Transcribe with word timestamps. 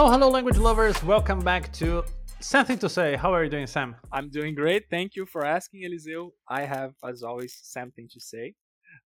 Hello, 0.00 0.10
hello, 0.10 0.30
language 0.30 0.56
lovers. 0.56 1.04
Welcome 1.04 1.40
back 1.40 1.70
to 1.74 2.02
SamThing 2.40 2.80
to 2.80 2.88
Say. 2.88 3.16
How 3.16 3.34
are 3.34 3.44
you 3.44 3.50
doing, 3.50 3.66
Sam? 3.66 3.96
I'm 4.10 4.30
doing 4.30 4.54
great. 4.54 4.84
Thank 4.88 5.14
you 5.14 5.26
for 5.26 5.44
asking, 5.44 5.82
Eliseu. 5.82 6.30
I 6.48 6.62
have, 6.62 6.94
as 7.06 7.22
always, 7.22 7.60
something 7.62 8.08
to 8.08 8.18
say. 8.18 8.54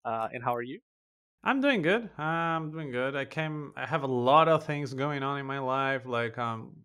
Uh, 0.06 0.28
and 0.32 0.44
how 0.44 0.54
are 0.54 0.62
you? 0.62 0.80
I'm 1.44 1.62
doing 1.62 1.82
good. 1.82 2.12
I'm 2.20 2.70
doing 2.70 2.92
good. 2.92 3.16
I 3.16 3.26
came. 3.26 3.74
I 3.76 3.88
have 3.88 4.04
a 4.04 4.14
lot 4.32 4.48
of 4.48 4.68
things 4.68 4.94
going 4.94 5.24
on 5.24 5.40
in 5.40 5.48
my 5.48 5.58
life, 5.58 6.06
like 6.06 6.38
um, 6.38 6.76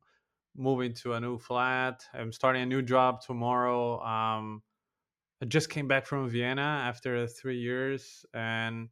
moving 0.57 0.95
to 1.03 1.13
a 1.13 1.21
new 1.21 1.39
flat. 1.39 2.03
I'm 2.15 2.33
starting 2.33 2.63
a 2.63 2.67
new 2.67 2.81
job 2.81 3.21
tomorrow. 3.21 4.01
Um, 4.01 4.63
I 5.43 5.45
just 5.45 5.69
came 5.69 5.87
back 5.87 6.07
from 6.07 6.31
Vienna 6.31 6.63
after 6.63 7.27
three 7.27 7.59
years, 7.59 8.25
and 8.33 8.89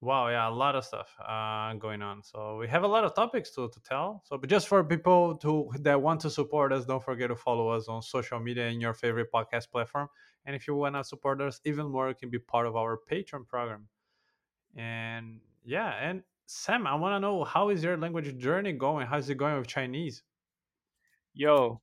wow, 0.00 0.28
yeah, 0.28 0.48
a 0.48 0.50
lot 0.50 0.76
of 0.76 0.84
stuff 0.84 1.08
uh, 1.26 1.74
going 1.74 2.02
on. 2.02 2.22
So 2.22 2.56
we 2.58 2.68
have 2.68 2.84
a 2.84 2.86
lot 2.86 3.04
of 3.04 3.14
topics 3.14 3.50
to, 3.52 3.68
to 3.68 3.80
tell. 3.80 4.22
So, 4.24 4.38
but 4.38 4.48
just 4.48 4.68
for 4.68 4.82
people 4.84 5.36
to 5.38 5.70
that 5.80 6.00
want 6.00 6.20
to 6.20 6.30
support 6.30 6.72
us, 6.72 6.84
don't 6.84 7.02
forget 7.02 7.28
to 7.28 7.36
follow 7.36 7.68
us 7.70 7.88
on 7.88 8.02
social 8.02 8.38
media 8.38 8.68
and 8.68 8.80
your 8.80 8.94
favorite 8.94 9.28
podcast 9.32 9.70
platform. 9.70 10.08
And 10.44 10.54
if 10.54 10.66
you 10.66 10.74
want 10.74 10.94
to 10.94 11.04
support 11.04 11.40
us 11.40 11.60
even 11.64 11.86
more, 11.90 12.08
you 12.08 12.14
can 12.14 12.30
be 12.30 12.38
part 12.38 12.66
of 12.66 12.76
our 12.76 12.98
Patreon 13.10 13.46
program. 13.46 13.88
And 14.76 15.40
yeah, 15.64 15.92
and 16.00 16.22
Sam, 16.46 16.86
I 16.86 16.94
want 16.94 17.14
to 17.14 17.20
know 17.20 17.44
how 17.44 17.68
is 17.68 17.82
your 17.82 17.96
language 17.96 18.38
journey 18.38 18.72
going? 18.72 19.06
How's 19.06 19.28
it 19.28 19.34
going 19.36 19.58
with 19.58 19.66
Chinese? 19.66 20.22
Yo, 21.34 21.80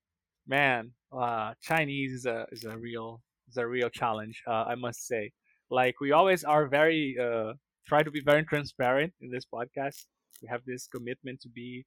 man, 0.48 0.92
uh, 1.12 1.54
Chinese 1.62 2.14
is 2.14 2.26
a 2.26 2.48
is 2.52 2.64
a 2.64 2.78
real 2.78 3.22
is 3.50 3.58
a 3.58 3.68
real 3.68 3.90
challenge. 3.90 4.42
Uh, 4.48 4.64
I 4.68 4.76
must 4.76 5.06
say, 5.06 5.32
like 5.70 6.00
we 6.00 6.14
always 6.14 6.44
are 6.44 6.68
very 6.68 7.16
uh, 7.22 7.54
try 7.88 8.04
to 8.04 8.12
be 8.12 8.22
very 8.22 8.44
transparent 8.44 9.14
in 9.22 9.30
this 9.30 9.46
podcast. 9.46 10.06
We 10.42 10.48
have 10.50 10.62
this 10.66 10.88
commitment 10.88 11.42
to 11.42 11.50
be 11.50 11.86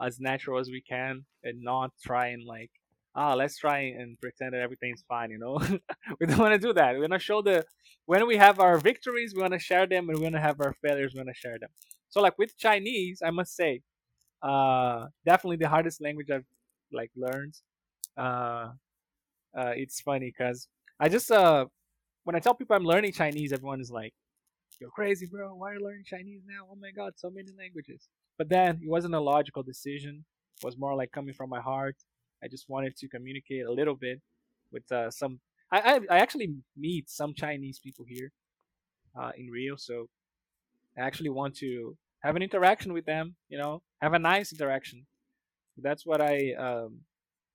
as 0.00 0.20
natural 0.20 0.58
as 0.58 0.68
we 0.70 0.82
can 0.82 1.24
and 1.44 1.62
not 1.62 1.90
try 2.04 2.28
and 2.28 2.44
like 2.44 2.70
ah 3.14 3.34
let's 3.34 3.58
try 3.58 3.80
and 3.80 4.18
pretend 4.20 4.54
that 4.54 4.60
everything's 4.60 5.04
fine 5.08 5.30
you 5.30 5.38
know? 5.38 5.58
We 6.20 6.26
don't 6.26 6.38
want 6.38 6.54
to 6.54 6.58
do 6.58 6.72
that. 6.74 6.94
We 6.94 7.00
want 7.00 7.12
to 7.12 7.18
show 7.18 7.42
the 7.42 7.64
when 8.06 8.26
we 8.26 8.36
have 8.36 8.58
our 8.60 8.78
victories 8.78 9.34
we 9.34 9.42
want 9.42 9.52
to 9.52 9.58
share 9.58 9.86
them 9.86 10.08
and 10.08 10.18
we 10.18 10.22
want 10.24 10.34
to 10.34 10.40
have 10.40 10.60
our 10.60 10.74
failures 10.82 11.12
we 11.14 11.18
want 11.18 11.28
to 11.28 11.34
share 11.34 11.58
them. 11.58 11.70
So 12.08 12.20
like 12.20 12.36
with 12.38 12.56
chinese 12.58 13.22
i 13.24 13.30
must 13.30 13.54
say 13.56 13.82
uh 14.42 15.06
definitely 15.24 15.56
the 15.56 15.68
hardest 15.68 16.00
language 16.02 16.30
i've 16.30 16.44
like 16.92 17.10
learned 17.16 17.54
uh, 18.18 18.68
uh 19.56 19.72
it's 19.76 20.00
funny 20.00 20.32
because 20.36 20.68
i 21.00 21.08
just 21.08 21.30
uh 21.30 21.64
when 22.24 22.36
i 22.36 22.40
tell 22.40 22.54
people 22.54 22.76
i'm 22.76 22.84
learning 22.84 23.12
chinese 23.12 23.52
everyone 23.52 23.80
is 23.80 23.90
like 23.90 24.12
you're 24.80 24.90
crazy 24.90 25.26
bro 25.26 25.54
why 25.54 25.70
are 25.70 25.74
you 25.74 25.84
learning 25.84 26.04
chinese 26.04 26.42
now 26.46 26.66
oh 26.70 26.76
my 26.80 26.90
god 26.90 27.12
so 27.16 27.30
many 27.30 27.48
languages 27.58 28.08
but 28.38 28.48
then 28.48 28.80
it 28.82 28.88
wasn't 28.88 29.14
a 29.14 29.20
logical 29.20 29.62
decision 29.62 30.24
it 30.60 30.64
was 30.64 30.76
more 30.78 30.94
like 30.94 31.10
coming 31.12 31.34
from 31.34 31.50
my 31.50 31.60
heart 31.60 31.96
I 32.42 32.48
just 32.48 32.68
wanted 32.68 32.96
to 32.96 33.08
communicate 33.08 33.64
a 33.66 33.72
little 33.72 33.94
bit 33.94 34.20
with 34.72 34.90
uh, 34.90 35.10
some. 35.10 35.38
I, 35.70 35.80
I, 35.80 36.00
I 36.16 36.18
actually 36.18 36.54
meet 36.76 37.08
some 37.08 37.34
Chinese 37.34 37.78
people 37.78 38.04
here 38.06 38.32
uh, 39.18 39.30
in 39.36 39.46
Rio, 39.46 39.76
so 39.76 40.08
I 40.98 41.02
actually 41.02 41.30
want 41.30 41.56
to 41.58 41.96
have 42.22 42.36
an 42.36 42.42
interaction 42.42 42.92
with 42.92 43.04
them. 43.04 43.36
You 43.48 43.58
know, 43.58 43.82
have 44.00 44.14
a 44.14 44.18
nice 44.18 44.52
interaction. 44.52 45.06
That's 45.78 46.04
what 46.04 46.20
I 46.20 46.52
um, 46.58 46.98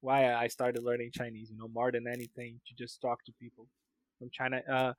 why 0.02 0.34
I 0.34 0.48
started 0.48 0.84
learning 0.84 1.12
Chinese. 1.14 1.50
You 1.52 1.58
know, 1.58 1.68
more 1.68 1.92
than 1.92 2.08
anything, 2.08 2.60
to 2.68 2.74
just 2.76 3.02
talk 3.02 3.24
to 3.26 3.34
people 3.40 3.68
from 4.20 4.30
China. 4.32 4.62
Uh, 4.72 4.94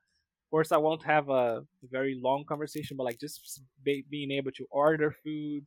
course, 0.51 0.73
I 0.73 0.77
won't 0.77 1.05
have 1.05 1.29
a, 1.29 1.63
very 1.91 2.19
long 2.23 2.45
conversation, 2.49 2.97
but 2.97 3.05
like 3.05 3.19
just 3.21 3.63
be, 3.83 4.05
being 4.11 4.31
able 4.31 4.51
to 4.53 4.67
order 4.71 5.11
food 5.11 5.67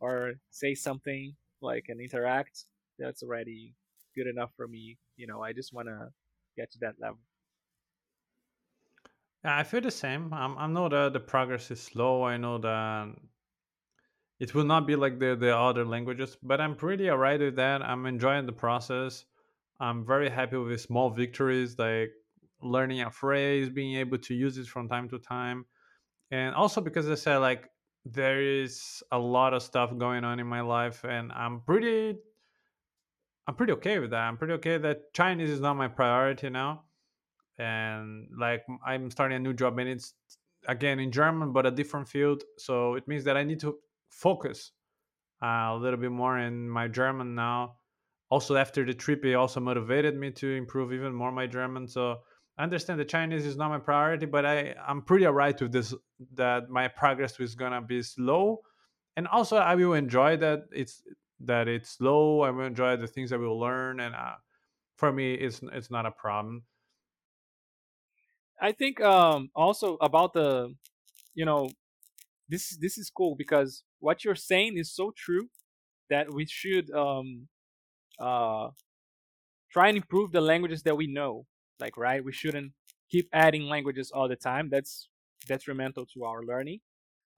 or 0.00 0.34
say 0.50 0.74
something 0.74 1.34
like 1.60 1.84
and 1.88 2.00
interact 2.00 2.64
that's 2.98 3.22
already 3.22 3.74
good 4.14 4.26
enough 4.26 4.50
for 4.56 4.66
me. 4.68 4.98
You 5.16 5.26
know, 5.26 5.42
I 5.42 5.52
just 5.52 5.72
want 5.72 5.88
to 5.88 6.08
get 6.56 6.70
to 6.72 6.78
that 6.80 6.94
level. 7.00 7.20
Yeah, 9.44 9.56
I 9.56 9.64
feel 9.64 9.80
the 9.80 9.90
same. 9.90 10.32
I'm, 10.32 10.56
I 10.56 10.66
know 10.66 10.88
that 10.88 11.12
the 11.12 11.20
progress 11.20 11.70
is 11.70 11.80
slow. 11.80 12.22
I 12.22 12.36
know 12.36 12.58
that 12.58 13.14
it 14.38 14.54
will 14.54 14.64
not 14.64 14.86
be 14.86 14.96
like 14.96 15.18
the, 15.18 15.36
the 15.36 15.56
other 15.56 15.84
languages, 15.84 16.36
but 16.42 16.60
I'm 16.60 16.76
pretty 16.76 17.10
alright 17.10 17.40
with 17.40 17.56
that. 17.56 17.82
I'm 17.82 18.06
enjoying 18.06 18.46
the 18.46 18.52
process. 18.52 19.24
I'm 19.80 20.04
very 20.04 20.28
happy 20.28 20.56
with 20.56 20.80
small 20.80 21.10
victories 21.10 21.78
like 21.78 22.12
learning 22.62 23.02
a 23.02 23.10
phrase, 23.10 23.68
being 23.68 23.96
able 23.96 24.18
to 24.18 24.34
use 24.34 24.58
it 24.58 24.66
from 24.66 24.88
time 24.88 25.08
to 25.10 25.18
time. 25.18 25.64
And 26.30 26.54
also 26.54 26.80
because 26.80 27.08
I 27.10 27.14
said 27.14 27.38
like 27.38 27.68
there 28.04 28.42
is 28.42 29.02
a 29.12 29.18
lot 29.18 29.54
of 29.54 29.62
stuff 29.62 29.96
going 29.96 30.24
on 30.24 30.40
in 30.40 30.46
my 30.46 30.60
life 30.60 31.04
and 31.04 31.30
I'm 31.32 31.60
pretty 31.60 32.18
I'm 33.46 33.54
pretty 33.54 33.72
okay 33.74 33.98
with 33.98 34.10
that. 34.10 34.20
I'm 34.20 34.36
pretty 34.36 34.54
okay 34.54 34.78
that 34.78 35.12
Chinese 35.14 35.50
is 35.50 35.60
not 35.60 35.74
my 35.74 35.88
priority 35.88 36.48
now. 36.48 36.84
And 37.58 38.28
like 38.38 38.64
I'm 38.86 39.10
starting 39.10 39.36
a 39.36 39.40
new 39.40 39.52
job 39.52 39.78
and 39.78 39.88
it's 39.88 40.14
again 40.68 41.00
in 41.00 41.10
German, 41.10 41.52
but 41.52 41.66
a 41.66 41.70
different 41.70 42.08
field. 42.08 42.44
So 42.58 42.94
it 42.94 43.06
means 43.08 43.24
that 43.24 43.36
I 43.36 43.44
need 43.44 43.60
to 43.60 43.78
focus 44.08 44.72
uh, 45.42 45.72
a 45.72 45.78
little 45.78 45.98
bit 45.98 46.12
more 46.12 46.38
in 46.38 46.68
my 46.68 46.88
German 46.88 47.34
now. 47.34 47.76
Also, 48.30 48.56
after 48.56 48.84
the 48.84 48.94
trip, 48.94 49.24
it 49.24 49.34
also 49.34 49.60
motivated 49.60 50.16
me 50.16 50.30
to 50.30 50.54
improve 50.54 50.92
even 50.92 51.12
more 51.12 51.30
my 51.30 51.46
German. 51.46 51.86
So 51.86 52.20
I 52.58 52.64
understand 52.64 53.00
the 53.00 53.04
Chinese 53.04 53.46
is 53.46 53.56
not 53.56 53.70
my 53.70 53.78
priority, 53.78 54.26
but 54.26 54.44
I 54.44 54.74
I'm 54.86 55.02
pretty 55.02 55.26
alright 55.26 55.60
with 55.60 55.72
this. 55.72 55.94
That 56.34 56.68
my 56.68 56.88
progress 56.88 57.38
is 57.40 57.54
gonna 57.54 57.80
be 57.80 58.02
slow, 58.02 58.60
and 59.16 59.26
also 59.28 59.56
I 59.56 59.74
will 59.74 59.94
enjoy 59.94 60.36
that 60.38 60.64
it's 60.70 61.02
that 61.40 61.68
it's 61.68 61.90
slow. 61.90 62.42
I 62.42 62.50
will 62.50 62.66
enjoy 62.66 62.96
the 62.96 63.06
things 63.06 63.32
I 63.32 63.36
will 63.36 63.58
learn, 63.58 64.00
and 64.00 64.14
uh, 64.14 64.34
for 64.96 65.12
me, 65.12 65.34
it's 65.34 65.60
it's 65.72 65.90
not 65.90 66.06
a 66.06 66.10
problem. 66.10 66.64
I 68.60 68.70
think 68.70 69.00
um, 69.00 69.50
also 69.56 69.96
about 70.00 70.34
the, 70.34 70.72
you 71.34 71.44
know, 71.44 71.70
this 72.48 72.76
this 72.76 72.96
is 72.96 73.10
cool 73.10 73.34
because 73.34 73.82
what 73.98 74.24
you're 74.24 74.36
saying 74.36 74.76
is 74.76 74.94
so 74.94 75.12
true 75.16 75.48
that 76.10 76.32
we 76.32 76.46
should 76.46 76.90
um, 76.92 77.48
uh, 78.20 78.68
try 79.72 79.88
and 79.88 79.96
improve 79.96 80.30
the 80.30 80.40
languages 80.40 80.82
that 80.84 80.96
we 80.96 81.06
know. 81.06 81.46
Like, 81.82 81.96
right? 81.96 82.24
We 82.24 82.32
shouldn't 82.32 82.72
keep 83.10 83.26
adding 83.32 83.64
languages 83.74 84.10
all 84.16 84.28
the 84.28 84.36
time. 84.36 84.70
That's 84.70 85.08
detrimental 85.46 86.06
to 86.14 86.24
our 86.24 86.42
learning. 86.52 86.80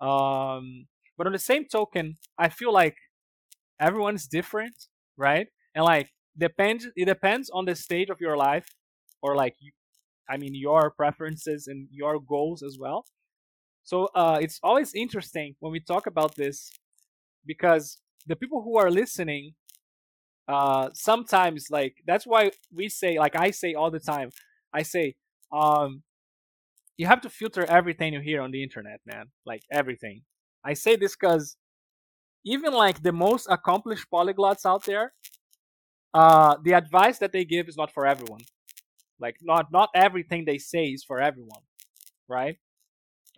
Um, 0.00 0.64
but 1.16 1.26
on 1.26 1.32
the 1.32 1.46
same 1.52 1.64
token, 1.78 2.06
I 2.38 2.48
feel 2.60 2.72
like 2.72 2.96
everyone's 3.80 4.26
different, 4.26 4.76
right? 5.16 5.48
And 5.74 5.84
like 5.84 6.08
depends 6.36 6.86
it 6.96 7.06
depends 7.06 7.50
on 7.50 7.64
the 7.64 7.74
stage 7.74 8.10
of 8.10 8.20
your 8.20 8.36
life 8.36 8.68
or 9.22 9.36
like 9.36 9.54
you, 9.60 9.72
I 10.28 10.36
mean 10.36 10.54
your 10.54 10.90
preferences 10.90 11.66
and 11.70 11.88
your 11.90 12.20
goals 12.20 12.62
as 12.62 12.76
well. 12.84 13.00
So 13.84 14.08
uh, 14.14 14.38
it's 14.40 14.58
always 14.62 14.94
interesting 14.94 15.56
when 15.60 15.72
we 15.72 15.80
talk 15.80 16.06
about 16.06 16.34
this 16.36 16.70
because 17.46 17.98
the 18.26 18.36
people 18.36 18.62
who 18.62 18.78
are 18.78 18.90
listening 18.90 19.54
uh, 20.48 20.90
sometimes 20.94 21.66
like 21.70 21.96
that's 22.06 22.26
why 22.26 22.50
we 22.72 22.88
say 22.88 23.18
like 23.18 23.36
I 23.36 23.50
say 23.50 23.74
all 23.74 23.90
the 23.90 24.00
time 24.00 24.30
I 24.72 24.82
say 24.82 25.14
um, 25.52 26.02
you 26.96 27.06
have 27.06 27.20
to 27.22 27.30
filter 27.30 27.64
everything 27.64 28.12
you 28.14 28.20
hear 28.20 28.42
on 28.42 28.50
the 28.50 28.62
internet 28.62 29.00
man 29.06 29.26
like 29.46 29.62
everything 29.72 30.22
I 30.64 30.74
say 30.74 30.96
this 30.96 31.16
because 31.16 31.56
even 32.44 32.72
like 32.72 33.02
the 33.02 33.12
most 33.12 33.46
accomplished 33.50 34.06
polyglots 34.12 34.66
out 34.66 34.84
there, 34.84 35.12
uh, 36.12 36.56
the 36.62 36.72
advice 36.72 37.18
that 37.18 37.32
they 37.32 37.44
give 37.44 37.68
is 37.68 37.76
not 37.76 37.92
for 37.92 38.06
everyone. 38.06 38.42
Like 39.20 39.36
not 39.42 39.72
not 39.72 39.90
everything 39.94 40.44
they 40.44 40.58
say 40.58 40.86
is 40.86 41.04
for 41.04 41.20
everyone, 41.20 41.62
right? 42.28 42.56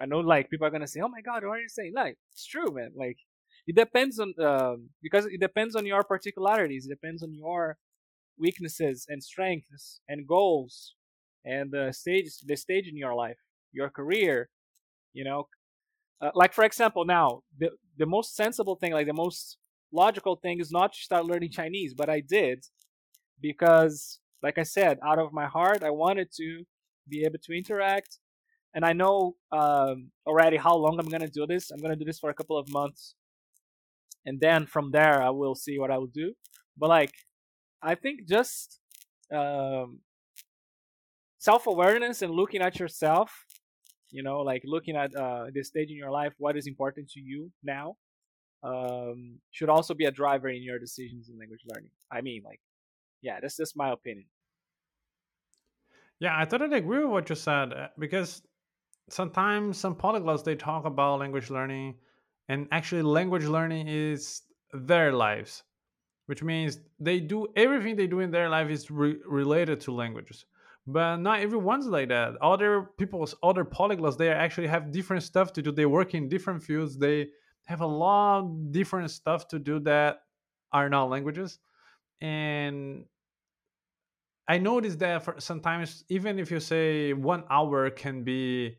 I 0.01 0.07
know 0.07 0.21
like 0.21 0.51
people 0.51 0.67
are 0.67 0.71
gonna 0.71 0.87
say, 0.87 1.01
"Oh 1.01 1.09
my 1.09 1.21
God, 1.21 1.45
what 1.45 1.59
are 1.59 1.61
you 1.61 1.69
saying?" 1.69 1.93
Like 1.95 2.19
it's 2.33 2.47
true, 2.47 2.73
man. 2.73 2.93
Like 2.97 3.19
it 3.67 3.77
depends 3.77 4.19
on 4.19 4.35
um, 4.43 4.91
because 5.03 5.27
it 5.27 5.41
depends 5.41 5.75
on 5.77 5.87
your 5.87 6.05
particularities. 6.05 6.87
It 6.87 6.91
depends 6.91 7.23
on 7.23 7.35
your 7.35 7.79
weaknesses 8.39 9.07
and 9.09 9.23
strengths 9.23 10.01
and 10.09 10.27
goals 10.27 10.95
and 11.45 11.71
the 11.71 11.93
stage 11.93 12.39
the 12.45 12.57
stage 12.57 12.89
in 12.89 12.97
your 12.97 13.15
life, 13.15 13.39
your 13.73 13.89
career. 13.89 14.51
You 15.13 15.25
know, 15.25 15.49
uh, 16.21 16.31
like 16.35 16.53
for 16.53 16.65
example, 16.65 17.05
now 17.05 17.43
the 17.59 17.71
the 17.97 18.07
most 18.07 18.37
sensible 18.37 18.77
thing, 18.77 18.93
like 18.93 19.07
the 19.07 19.15
most 19.15 19.59
logical 19.93 20.37
thing, 20.37 20.61
is 20.61 20.71
not 20.71 20.93
to 20.93 21.01
start 21.01 21.25
learning 21.27 21.51
Chinese, 21.51 21.95
but 21.95 22.11
I 22.11 22.21
did 22.21 22.67
because, 23.41 24.21
like 24.43 24.59
I 24.59 24.63
said, 24.65 24.99
out 25.05 25.19
of 25.19 25.33
my 25.33 25.47
heart, 25.47 25.83
I 25.83 25.91
wanted 25.91 26.29
to 26.37 26.65
be 27.09 27.25
able 27.25 27.39
to 27.45 27.53
interact, 27.53 28.19
and 28.75 28.85
I 28.85 28.93
know 28.93 29.37
um, 29.53 30.11
already 30.27 30.57
how 30.57 30.77
long 30.77 30.99
I'm 30.99 31.09
gonna 31.09 31.29
do 31.29 31.47
this. 31.47 31.71
I'm 31.71 31.81
gonna 31.81 31.97
do 31.97 32.05
this 32.05 32.19
for 32.19 32.31
a 32.31 32.35
couple 32.35 32.59
of 32.59 32.69
months, 32.71 33.15
and 34.27 34.41
then 34.41 34.67
from 34.67 34.91
there 34.91 35.23
I 35.23 35.31
will 35.31 35.55
see 35.55 35.79
what 35.79 35.91
I 35.91 35.99
will 35.99 36.09
do. 36.09 36.35
But 36.77 36.89
like, 36.91 37.15
I 37.83 37.95
think 37.95 38.27
just 38.29 38.81
um, 39.33 40.01
self 41.39 41.67
awareness 41.67 42.23
and 42.23 42.33
looking 42.33 42.61
at 42.61 42.79
yourself, 42.79 43.47
you 44.11 44.23
know, 44.23 44.41
like 44.41 44.63
looking 44.65 44.97
at 44.97 45.15
uh, 45.15 45.47
this 45.55 45.69
stage 45.69 45.91
in 45.91 45.97
your 45.97 46.11
life, 46.11 46.35
what 46.39 46.57
is 46.57 46.67
important 46.67 47.09
to 47.11 47.21
you 47.21 47.51
now, 47.63 47.97
um, 48.63 49.39
should 49.53 49.69
also 49.69 49.95
be 49.95 50.05
a 50.07 50.11
driver 50.11 50.49
in 50.49 50.63
your 50.63 50.79
decisions 50.79 51.29
in 51.29 51.39
language 51.39 51.63
learning. 51.73 51.91
I 52.11 52.21
mean, 52.21 52.43
like, 52.45 52.61
yeah, 53.23 53.39
that's 53.41 53.57
just 53.57 53.77
my 53.77 53.91
opinion. 53.93 54.27
Yeah, 56.19 56.39
I 56.39 56.47
totally 56.47 56.79
agree 56.79 57.01
with 57.05 57.11
what 57.11 57.29
you 57.29 57.37
said 57.37 57.73
uh, 57.73 57.89
because 57.99 58.43
sometimes 59.11 59.79
some 59.79 59.95
polyglots 59.95 60.45
they 60.45 60.57
talk 60.57 60.85
about 60.85 61.21
language 61.21 61.51
learning, 61.51 61.97
and 62.49 62.69
actually, 62.71 63.03
language 63.03 63.45
learning 63.45 63.89
is 63.89 64.43
their 64.73 65.13
lives, 65.13 65.63
which 66.27 66.43
means 66.43 66.81
they 67.01 67.21
do 67.21 67.47
everything 67.57 67.97
they 67.97 68.07
do 68.07 68.21
in 68.21 68.31
their 68.31 68.49
life 68.49 68.71
is 68.71 68.91
re- 68.91 69.19
related 69.27 69.81
to 69.83 69.93
languages. 69.93 70.45
But 70.87 71.17
not 71.17 71.41
everyone's 71.41 71.87
like 71.87 72.09
that. 72.11 72.35
Other 72.41 72.91
people's 72.97 73.35
other 73.43 73.65
polyglots 73.65 74.17
they 74.17 74.31
actually 74.31 74.69
have 74.69 74.93
different 74.93 75.25
stuff 75.25 75.53
to 75.55 75.63
do. 75.63 75.73
They 75.73 75.87
work 75.87 76.15
in 76.15 76.29
different 76.29 76.63
fields. 76.63 76.97
They 76.97 77.29
have 77.65 77.81
a 77.81 77.87
lot 77.87 78.45
of 78.45 78.71
different 78.71 79.11
stuff 79.11 79.49
to 79.49 79.59
do 79.59 79.81
that 79.81 80.21
are 80.73 80.89
not 80.89 81.11
languages. 81.11 81.59
And 82.21 83.05
I 84.49 84.59
noticed 84.59 85.01
that 85.01 85.25
for 85.25 85.35
sometimes 85.39 86.05
even 86.09 86.39
if 86.39 86.53
you 86.53 86.61
say 86.61 87.13
one 87.13 87.43
hour 87.51 87.91
can 87.91 88.23
be 88.23 88.77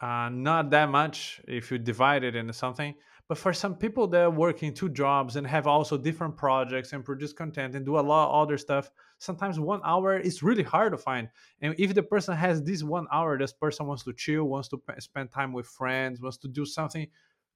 uh, 0.00 0.28
not 0.30 0.70
that 0.70 0.90
much 0.90 1.40
if 1.48 1.70
you 1.70 1.78
divide 1.78 2.24
it 2.24 2.36
into 2.36 2.52
something. 2.52 2.94
But 3.28 3.38
for 3.38 3.52
some 3.52 3.74
people 3.74 4.06
that 4.08 4.32
work 4.32 4.62
in 4.62 4.72
two 4.72 4.88
jobs 4.88 5.34
and 5.34 5.44
have 5.46 5.66
also 5.66 5.98
different 5.98 6.36
projects 6.36 6.92
and 6.92 7.04
produce 7.04 7.32
content 7.32 7.74
and 7.74 7.84
do 7.84 7.98
a 7.98 8.00
lot 8.00 8.28
of 8.28 8.42
other 8.42 8.56
stuff, 8.56 8.90
sometimes 9.18 9.58
one 9.58 9.80
hour 9.84 10.16
is 10.16 10.44
really 10.44 10.62
hard 10.62 10.92
to 10.92 10.98
find. 10.98 11.28
And 11.60 11.74
if 11.76 11.92
the 11.92 12.04
person 12.04 12.36
has 12.36 12.62
this 12.62 12.84
one 12.84 13.06
hour, 13.10 13.36
this 13.36 13.52
person 13.52 13.86
wants 13.86 14.04
to 14.04 14.12
chill, 14.12 14.44
wants 14.44 14.68
to 14.68 14.80
spend 15.00 15.32
time 15.32 15.52
with 15.52 15.66
friends, 15.66 16.20
wants 16.20 16.36
to 16.38 16.48
do 16.48 16.64
something 16.64 17.08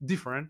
different. 0.05 0.49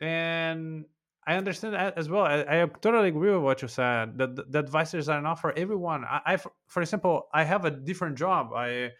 And 0.00 0.84
I 1.26 1.34
understand 1.34 1.74
that 1.74 1.98
as 1.98 2.08
well. 2.08 2.22
I, 2.22 2.62
I 2.62 2.66
totally 2.66 3.08
agree 3.08 3.32
with 3.32 3.42
what 3.42 3.62
you 3.62 3.68
said. 3.68 4.16
That 4.18 4.36
the, 4.36 4.44
the 4.48 4.58
advisors 4.60 5.08
are 5.08 5.20
not 5.20 5.40
for 5.40 5.52
everyone. 5.58 6.04
I, 6.04 6.20
I, 6.24 6.36
for 6.68 6.82
example, 6.82 7.26
I 7.32 7.42
have 7.42 7.64
a 7.64 7.70
different 7.70 8.16
job. 8.16 8.52
I 8.54 8.90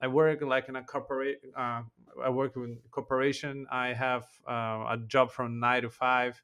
I 0.00 0.08
work 0.08 0.42
like 0.42 0.68
in 0.68 0.76
a 0.76 0.82
corporate. 0.82 1.40
Uh, 1.56 1.82
I 2.22 2.30
work 2.30 2.56
in 2.56 2.78
corporation. 2.90 3.66
I 3.70 3.92
have 3.94 4.24
uh, 4.48 4.86
a 4.90 4.98
job 5.06 5.30
from 5.30 5.58
nine 5.58 5.82
to 5.82 5.90
five, 5.90 6.42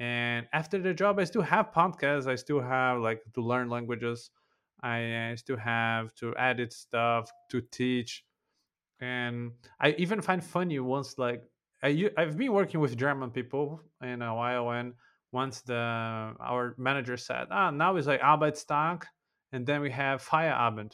and 0.00 0.46
after 0.52 0.78
the 0.78 0.94
job, 0.94 1.18
I 1.18 1.24
still 1.24 1.42
have 1.42 1.72
podcasts. 1.72 2.26
I 2.26 2.36
still 2.36 2.60
have 2.60 3.00
like 3.00 3.22
to 3.34 3.42
learn 3.42 3.68
languages. 3.68 4.30
I, 4.82 5.34
still 5.36 5.56
have 5.56 6.14
to 6.16 6.36
edit 6.36 6.72
stuff 6.72 7.30
to 7.50 7.60
teach, 7.60 8.24
and 9.00 9.52
I 9.80 9.90
even 9.98 10.22
find 10.22 10.42
funny 10.42 10.78
once 10.78 11.18
like 11.18 11.42
I 11.82 12.10
I've 12.16 12.38
been 12.38 12.52
working 12.52 12.80
with 12.80 12.96
German 12.96 13.30
people 13.30 13.82
in 14.02 14.22
a 14.22 14.34
while, 14.34 14.70
and 14.70 14.94
once 15.32 15.60
the 15.60 15.74
our 15.74 16.74
manager 16.78 17.16
said, 17.16 17.48
ah, 17.50 17.70
now 17.70 17.96
it's 17.96 18.06
like 18.06 18.20
Arbeitstag, 18.20 19.02
and 19.52 19.66
then 19.66 19.82
we 19.82 19.90
have 19.90 20.24
Feierabend 20.24 20.92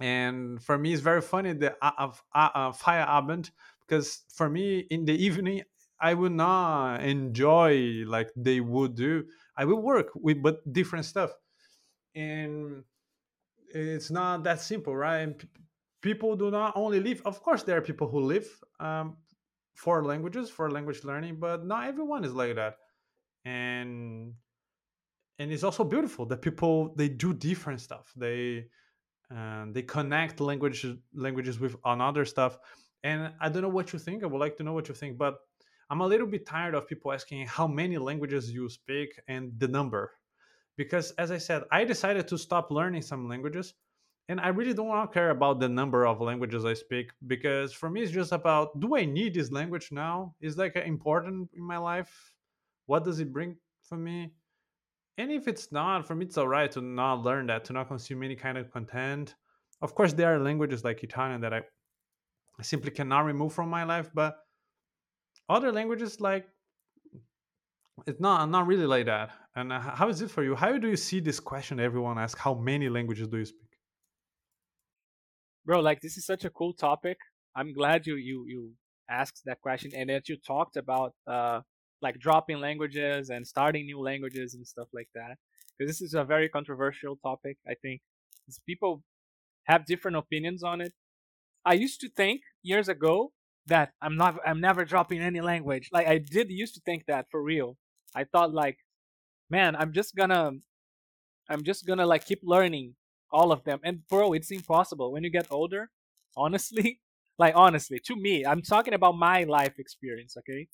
and 0.00 0.62
for 0.62 0.78
me 0.78 0.92
it's 0.92 1.02
very 1.02 1.20
funny 1.20 1.52
the 1.52 1.74
uh, 1.82 2.10
uh, 2.34 2.48
uh, 2.54 2.72
Feierabend 2.72 3.50
because 3.86 4.22
for 4.32 4.48
me 4.48 4.80
in 4.90 5.04
the 5.04 5.14
evening 5.14 5.62
I 6.00 6.14
will 6.14 6.30
not 6.30 7.02
enjoy 7.02 8.04
like 8.06 8.30
they 8.36 8.60
would 8.60 8.94
do. 8.94 9.24
I 9.56 9.64
will 9.64 9.80
work 9.80 10.10
with 10.14 10.42
but 10.42 10.60
different 10.72 11.06
stuff, 11.06 11.30
and 12.14 12.84
it's 13.72 14.10
not 14.10 14.44
that 14.44 14.60
simple, 14.60 14.94
right? 14.94 15.18
And 15.20 15.38
p- 15.38 15.48
people 16.02 16.36
do 16.36 16.50
not 16.50 16.74
only 16.76 17.00
live. 17.00 17.22
Of 17.24 17.42
course, 17.42 17.62
there 17.62 17.78
are 17.78 17.80
people 17.80 18.08
who 18.08 18.20
live 18.20 18.46
um, 18.80 19.16
for 19.74 20.04
languages 20.04 20.50
for 20.50 20.70
language 20.70 21.04
learning, 21.04 21.36
but 21.40 21.64
not 21.64 21.86
everyone 21.86 22.24
is 22.24 22.34
like 22.34 22.56
that, 22.56 22.76
and 23.44 24.34
and 25.38 25.52
it's 25.52 25.64
also 25.64 25.84
beautiful 25.84 26.26
that 26.26 26.42
people 26.42 26.94
they 26.96 27.08
do 27.08 27.32
different 27.32 27.80
stuff. 27.80 28.12
They 28.16 28.66
and 29.34 29.74
they 29.74 29.82
connect 29.82 30.40
language 30.40 30.86
languages 31.12 31.58
with 31.58 31.76
another 31.84 32.24
stuff. 32.24 32.58
And 33.02 33.32
i 33.40 33.48
don't 33.50 33.62
know 33.62 33.68
what 33.68 33.92
you 33.92 33.98
think 33.98 34.22
i 34.22 34.26
would 34.26 34.38
like 34.38 34.56
to 34.56 34.62
know 34.62 34.72
what 34.72 34.88
you 34.88 34.94
think 34.94 35.18
but 35.18 35.34
i'm 35.90 36.00
a 36.00 36.06
little 36.06 36.26
bit 36.26 36.46
tired 36.46 36.74
of 36.74 36.88
people 36.88 37.12
asking 37.12 37.46
how 37.46 37.66
many 37.66 37.98
languages 37.98 38.50
you 38.50 38.68
speak 38.68 39.20
and 39.28 39.52
the 39.58 39.68
number. 39.68 40.12
Because 40.76 41.10
as 41.12 41.30
i 41.30 41.38
said 41.38 41.62
i 41.70 41.84
decided 41.84 42.26
to 42.28 42.38
stop 42.38 42.70
learning 42.70 43.02
some 43.02 43.28
languages 43.28 43.74
and 44.30 44.40
i 44.40 44.48
really 44.48 44.72
don't 44.72 45.12
care 45.12 45.30
about 45.30 45.60
the 45.60 45.68
number 45.68 46.06
of 46.06 46.22
languages 46.22 46.64
i 46.64 46.72
speak 46.72 47.10
because 47.26 47.72
for 47.74 47.90
me 47.90 48.00
it's 48.00 48.10
just 48.10 48.32
about 48.32 48.80
do 48.80 48.96
i 48.96 49.04
need 49.04 49.34
this 49.34 49.52
language 49.52 49.92
now? 49.92 50.34
Is 50.40 50.56
like 50.56 50.76
important 50.76 51.50
in 51.54 51.62
my 51.62 51.76
life? 51.76 52.12
What 52.86 53.04
does 53.04 53.20
it 53.20 53.32
bring 53.32 53.56
for 53.82 53.98
me 53.98 54.32
and 55.18 55.30
if 55.30 55.46
it's 55.48 55.70
not, 55.70 56.06
for 56.06 56.14
me, 56.14 56.26
it's 56.26 56.38
all 56.38 56.48
right 56.48 56.70
to 56.72 56.80
not 56.80 57.22
learn 57.22 57.46
that, 57.46 57.64
to 57.66 57.72
not 57.72 57.88
consume 57.88 58.22
any 58.22 58.36
kind 58.36 58.58
of 58.58 58.70
content. 58.72 59.34
Of 59.80 59.94
course, 59.94 60.12
there 60.12 60.34
are 60.34 60.40
languages 60.40 60.84
like 60.84 61.04
Italian 61.04 61.40
that 61.42 61.52
I 61.54 61.62
simply 62.62 62.90
cannot 62.90 63.20
remove 63.20 63.52
from 63.52 63.68
my 63.68 63.84
life, 63.84 64.10
but 64.14 64.36
other 65.48 65.72
languages 65.72 66.20
like 66.20 66.46
it's 68.06 68.20
not 68.20 68.46
not 68.50 68.66
really 68.66 68.86
like 68.86 69.06
that. 69.06 69.30
And 69.54 69.72
uh, 69.72 69.80
how 69.80 70.08
is 70.08 70.20
it 70.20 70.30
for 70.30 70.42
you? 70.42 70.54
How 70.54 70.76
do 70.78 70.88
you 70.88 70.96
see 70.96 71.20
this 71.20 71.38
question 71.38 71.78
everyone 71.78 72.18
asks? 72.18 72.40
How 72.40 72.54
many 72.54 72.88
languages 72.88 73.28
do 73.28 73.38
you 73.38 73.44
speak? 73.44 73.60
Bro, 75.64 75.80
like 75.80 76.00
this 76.00 76.16
is 76.16 76.26
such 76.26 76.44
a 76.44 76.50
cool 76.50 76.72
topic. 76.72 77.18
I'm 77.54 77.72
glad 77.72 78.06
you 78.06 78.16
you 78.16 78.44
you 78.48 78.72
asked 79.08 79.42
that 79.44 79.60
question 79.60 79.92
and 79.94 80.10
that 80.10 80.28
you 80.28 80.36
talked 80.36 80.76
about 80.76 81.14
uh 81.26 81.60
like 82.04 82.20
dropping 82.20 82.58
languages 82.60 83.30
and 83.30 83.46
starting 83.54 83.86
new 83.86 84.00
languages 84.10 84.54
and 84.54 84.64
stuff 84.74 84.88
like 84.98 85.08
that. 85.14 85.38
Because 85.76 85.90
this 85.90 86.02
is 86.08 86.14
a 86.14 86.24
very 86.24 86.48
controversial 86.48 87.16
topic, 87.16 87.56
I 87.66 87.74
think. 87.82 88.02
People 88.66 89.02
have 89.64 89.86
different 89.86 90.16
opinions 90.16 90.62
on 90.62 90.80
it. 90.80 90.92
I 91.64 91.74
used 91.74 92.00
to 92.02 92.08
think 92.10 92.42
years 92.62 92.88
ago 92.88 93.32
that 93.66 93.92
I'm 94.02 94.16
not 94.16 94.32
I'm 94.46 94.60
never 94.60 94.84
dropping 94.84 95.20
any 95.20 95.40
language. 95.40 95.88
Like 95.92 96.06
I 96.06 96.18
did 96.18 96.50
used 96.50 96.74
to 96.74 96.82
think 96.84 97.06
that 97.06 97.26
for 97.30 97.42
real. 97.42 97.76
I 98.14 98.24
thought 98.24 98.52
like, 98.52 98.78
man, 99.50 99.74
I'm 99.76 99.92
just 99.92 100.14
gonna 100.14 100.52
I'm 101.48 101.62
just 101.64 101.86
gonna 101.86 102.06
like 102.06 102.24
keep 102.26 102.40
learning 102.42 102.94
all 103.32 103.50
of 103.52 103.64
them. 103.64 103.80
And 103.84 104.06
bro, 104.08 104.32
it's 104.34 104.50
impossible. 104.50 105.12
When 105.12 105.24
you 105.24 105.30
get 105.30 105.46
older, 105.50 105.90
honestly, 106.36 107.00
like 107.38 107.54
honestly, 107.56 108.00
to 108.06 108.16
me, 108.16 108.44
I'm 108.46 108.62
talking 108.62 108.94
about 108.94 109.16
my 109.16 109.44
life 109.44 109.78
experience, 109.78 110.36
okay? 110.38 110.68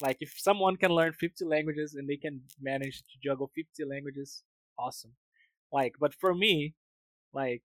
Like 0.00 0.18
if 0.20 0.34
someone 0.36 0.76
can 0.76 0.90
learn 0.90 1.12
50 1.12 1.44
languages 1.44 1.94
and 1.94 2.08
they 2.08 2.16
can 2.16 2.42
manage 2.60 2.98
to 2.98 3.28
juggle 3.28 3.50
50 3.54 3.84
languages, 3.84 4.44
awesome. 4.78 5.12
Like, 5.72 5.94
but 6.00 6.14
for 6.14 6.34
me, 6.34 6.74
like 7.32 7.62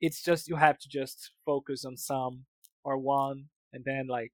it's 0.00 0.22
just 0.22 0.48
you 0.48 0.56
have 0.56 0.78
to 0.78 0.88
just 0.88 1.30
focus 1.44 1.84
on 1.84 1.96
some 1.96 2.44
or 2.84 2.98
one 2.98 3.46
and 3.72 3.84
then 3.84 4.06
like 4.08 4.32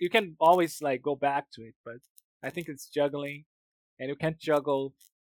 you 0.00 0.10
can 0.10 0.36
always 0.40 0.80
like 0.80 1.02
go 1.02 1.16
back 1.16 1.46
to 1.54 1.62
it, 1.62 1.74
but 1.84 1.96
I 2.42 2.50
think 2.50 2.68
it's 2.68 2.88
juggling 2.88 3.44
and 3.98 4.08
you 4.08 4.16
can't 4.16 4.38
juggle 4.38 4.94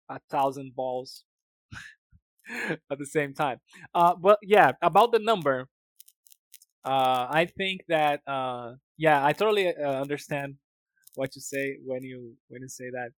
a 0.08 0.20
thousand 0.30 0.74
balls 0.74 1.24
at 2.90 2.98
the 2.98 3.06
same 3.06 3.34
time. 3.34 3.58
Uh, 3.94 4.14
but 4.14 4.38
yeah, 4.42 4.72
about 4.82 5.12
the 5.12 5.18
number, 5.18 5.68
uh, 6.84 7.26
I 7.28 7.46
think 7.56 7.82
that 7.88 8.20
uh, 8.26 8.74
yeah, 8.96 9.24
I 9.24 9.32
totally 9.32 9.74
uh, 9.74 10.00
understand 10.00 10.56
what 11.16 11.34
you 11.34 11.42
say 11.42 11.78
when 11.84 12.02
you 12.04 12.34
when 12.48 12.62
you 12.62 12.68
say 12.68 12.90
that. 12.90 13.10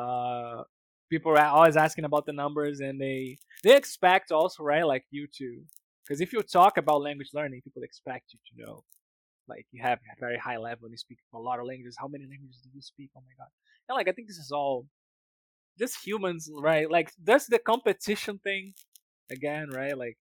Uh, 0.00 0.62
people 1.10 1.32
are 1.32 1.46
always 1.46 1.76
asking 1.76 2.04
about 2.04 2.24
the 2.26 2.32
numbers, 2.32 2.80
and 2.80 3.00
they 3.00 3.38
they 3.64 3.76
expect 3.76 4.32
also 4.32 4.62
right 4.62 4.86
like 4.86 5.04
you 5.10 5.26
to, 5.38 5.62
because 6.04 6.20
if 6.20 6.32
you 6.32 6.40
talk 6.42 6.78
about 6.78 7.02
language 7.02 7.30
learning, 7.34 7.60
people 7.62 7.82
expect 7.82 8.32
you 8.32 8.38
to 8.48 8.52
know, 8.62 8.84
like 9.48 9.66
you 9.72 9.82
have 9.82 9.98
a 9.98 10.20
very 10.20 10.38
high 10.38 10.58
level 10.58 10.84
and 10.86 10.92
you 10.92 10.98
speak 10.98 11.18
a 11.34 11.38
lot 11.38 11.58
of 11.58 11.66
languages. 11.66 11.96
How 11.98 12.08
many 12.08 12.24
languages 12.24 12.60
do 12.62 12.70
you 12.74 12.82
speak? 12.82 13.10
Oh 13.16 13.20
my 13.20 13.34
god! 13.44 13.50
And 13.88 13.96
like 13.96 14.08
I 14.08 14.12
think 14.12 14.28
this 14.28 14.38
is 14.38 14.52
all 14.52 14.86
just 15.78 16.04
humans, 16.06 16.50
right? 16.60 16.90
Like 16.90 17.12
that's 17.22 17.46
the 17.46 17.58
competition 17.58 18.38
thing 18.38 18.74
again, 19.30 19.70
right? 19.70 19.96
Like 19.96 20.18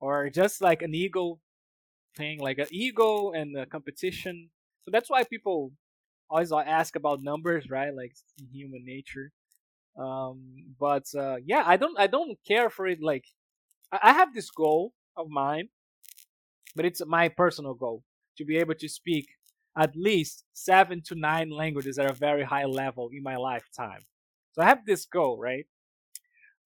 or 0.00 0.30
just 0.30 0.62
like 0.62 0.82
an 0.82 0.94
ego 0.94 1.40
thing, 2.16 2.40
like 2.40 2.58
an 2.58 2.66
ego 2.70 3.32
and 3.32 3.56
a 3.56 3.66
competition. 3.66 4.50
So 4.84 4.90
that's 4.90 5.10
why 5.10 5.24
people 5.24 5.72
always 6.30 6.52
ask 6.52 6.96
about 6.96 7.22
numbers, 7.22 7.68
right? 7.68 7.94
Like 7.94 8.14
human 8.52 8.84
nature. 8.84 9.32
Um, 9.98 10.74
but 10.78 11.04
uh, 11.18 11.36
yeah, 11.44 11.62
I 11.66 11.76
don't 11.76 11.98
I 11.98 12.06
don't 12.06 12.38
care 12.46 12.70
for 12.70 12.86
it. 12.86 13.00
Like 13.02 13.24
I, 13.92 13.98
I 14.04 14.12
have 14.14 14.32
this 14.32 14.50
goal 14.50 14.92
of 15.16 15.28
mine, 15.28 15.68
but 16.76 16.84
it's 16.84 17.02
my 17.06 17.28
personal 17.28 17.74
goal 17.74 18.02
to 18.38 18.44
be 18.44 18.56
able 18.56 18.74
to 18.74 18.88
speak 18.88 19.28
at 19.76 19.94
least 19.96 20.44
seven 20.52 21.02
to 21.06 21.14
nine 21.14 21.50
languages 21.50 21.98
at 21.98 22.10
a 22.10 22.14
very 22.14 22.44
high 22.44 22.64
level 22.64 23.10
in 23.12 23.22
my 23.22 23.36
lifetime. 23.36 24.00
So 24.52 24.62
I 24.62 24.66
have 24.66 24.84
this 24.86 25.04
goal, 25.06 25.38
right? 25.38 25.66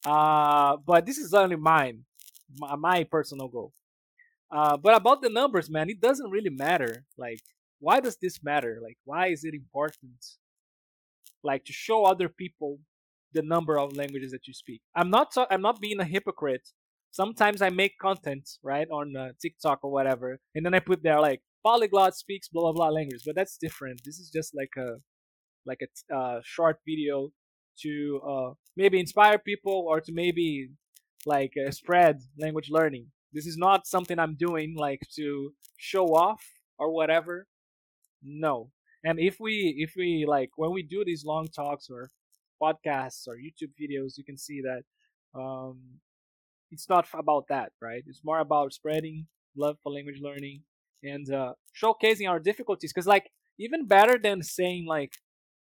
Uh, 0.04 0.76
but 0.84 1.06
this 1.06 1.18
is 1.18 1.32
only 1.34 1.56
mine, 1.56 2.04
my, 2.58 2.76
my 2.76 3.04
personal 3.04 3.48
goal. 3.48 3.72
Uh, 4.50 4.76
but 4.76 4.96
about 4.96 5.22
the 5.22 5.28
numbers, 5.30 5.70
man, 5.70 5.90
it 5.90 6.00
doesn't 6.00 6.30
really 6.30 6.50
matter. 6.50 7.04
Like, 7.16 7.40
why 7.84 8.00
does 8.00 8.16
this 8.16 8.42
matter? 8.42 8.80
Like, 8.82 8.98
why 9.04 9.28
is 9.28 9.44
it 9.44 9.54
important? 9.54 10.20
Like 11.42 11.64
to 11.66 11.72
show 11.72 12.04
other 12.04 12.28
people 12.28 12.78
the 13.34 13.42
number 13.42 13.78
of 13.78 13.96
languages 13.96 14.30
that 14.32 14.46
you 14.48 14.54
speak. 14.54 14.80
I'm 14.96 15.10
not. 15.10 15.34
So, 15.34 15.46
I'm 15.50 15.60
not 15.60 15.80
being 15.80 16.00
a 16.00 16.04
hypocrite. 16.04 16.66
Sometimes 17.10 17.60
I 17.60 17.68
make 17.68 17.92
content 18.00 18.48
right 18.62 18.88
on 18.90 19.14
uh, 19.16 19.28
TikTok 19.40 19.80
or 19.82 19.90
whatever, 19.90 20.38
and 20.54 20.64
then 20.64 20.74
I 20.74 20.80
put 20.80 21.02
there 21.02 21.20
like 21.20 21.42
polyglot 21.62 22.16
speaks 22.16 22.48
blah 22.48 22.62
blah 22.62 22.72
blah 22.72 22.88
language. 22.88 23.22
But 23.26 23.36
that's 23.36 23.58
different. 23.66 24.00
This 24.04 24.18
is 24.18 24.30
just 24.30 24.50
like 24.60 24.74
a 24.78 24.90
like 25.66 25.80
a 25.86 26.16
uh, 26.16 26.40
short 26.42 26.78
video 26.88 27.30
to 27.82 28.20
uh, 28.30 28.50
maybe 28.76 28.98
inspire 28.98 29.38
people 29.38 29.84
or 29.88 30.00
to 30.00 30.12
maybe 30.12 30.70
like 31.26 31.52
uh, 31.60 31.70
spread 31.70 32.20
language 32.38 32.68
learning. 32.70 33.06
This 33.32 33.46
is 33.46 33.58
not 33.58 33.86
something 33.86 34.18
I'm 34.18 34.36
doing 34.36 34.74
like 34.76 35.02
to 35.16 35.52
show 35.76 36.06
off 36.06 36.42
or 36.78 36.92
whatever. 36.92 37.46
No. 38.24 38.70
And 39.04 39.20
if 39.20 39.36
we 39.38 39.74
if 39.78 39.92
we 39.96 40.24
like 40.26 40.50
when 40.56 40.72
we 40.72 40.82
do 40.82 41.04
these 41.04 41.24
long 41.24 41.48
talks 41.48 41.88
or 41.90 42.10
podcasts 42.60 43.28
or 43.28 43.36
YouTube 43.36 43.72
videos, 43.80 44.16
you 44.16 44.24
can 44.24 44.38
see 44.38 44.62
that 44.62 44.82
um, 45.38 45.78
it's 46.70 46.88
not 46.88 47.06
about 47.12 47.44
that, 47.48 47.72
right? 47.82 48.02
It's 48.06 48.22
more 48.24 48.38
about 48.38 48.72
spreading 48.72 49.26
love 49.56 49.76
for 49.82 49.92
language 49.92 50.20
learning 50.22 50.62
and 51.02 51.30
uh, 51.32 51.52
showcasing 51.80 52.28
our 52.28 52.38
difficulties. 52.40 52.92
Because 52.92 53.06
like 53.06 53.30
even 53.58 53.86
better 53.86 54.18
than 54.18 54.42
saying 54.42 54.86
like 54.86 55.12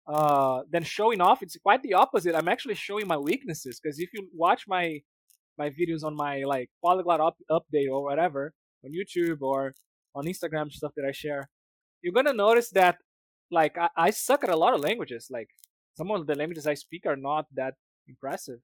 uh, 0.08 0.62
than 0.72 0.84
showing 0.84 1.20
off, 1.20 1.42
it's 1.42 1.58
quite 1.58 1.82
the 1.82 1.96
opposite. 1.96 2.36
I'm 2.36 2.48
actually 2.48 2.76
showing 2.76 3.08
my 3.08 3.18
weaknesses. 3.18 3.80
Because 3.82 4.00
if 4.00 4.10
you 4.14 4.28
watch 4.34 4.66
my 4.68 5.00
my 5.58 5.70
videos 5.70 6.04
on 6.04 6.16
my 6.16 6.44
like 6.44 6.70
polyglot 6.84 7.22
up, 7.22 7.38
update 7.50 7.90
or 7.90 8.04
whatever 8.04 8.54
on 8.84 8.92
YouTube 8.92 9.42
or 9.42 9.74
on 10.14 10.26
Instagram 10.26 10.72
stuff 10.72 10.92
that 10.96 11.06
I 11.06 11.12
share, 11.12 11.50
you're 12.06 12.14
gonna 12.14 12.34
notice 12.34 12.70
that 12.70 12.98
like 13.50 13.78
I, 13.80 13.90
I 13.98 14.10
suck 14.12 14.44
at 14.44 14.52
a 14.52 14.56
lot 14.56 14.76
of 14.76 14.82
languages. 14.82 15.28
Like 15.32 15.50
some 15.98 16.12
of 16.12 16.28
the 16.28 16.36
languages 16.36 16.68
I 16.68 16.76
speak 16.76 17.08
are 17.08 17.16
not 17.16 17.48
that 17.56 17.74
impressive. 18.08 18.60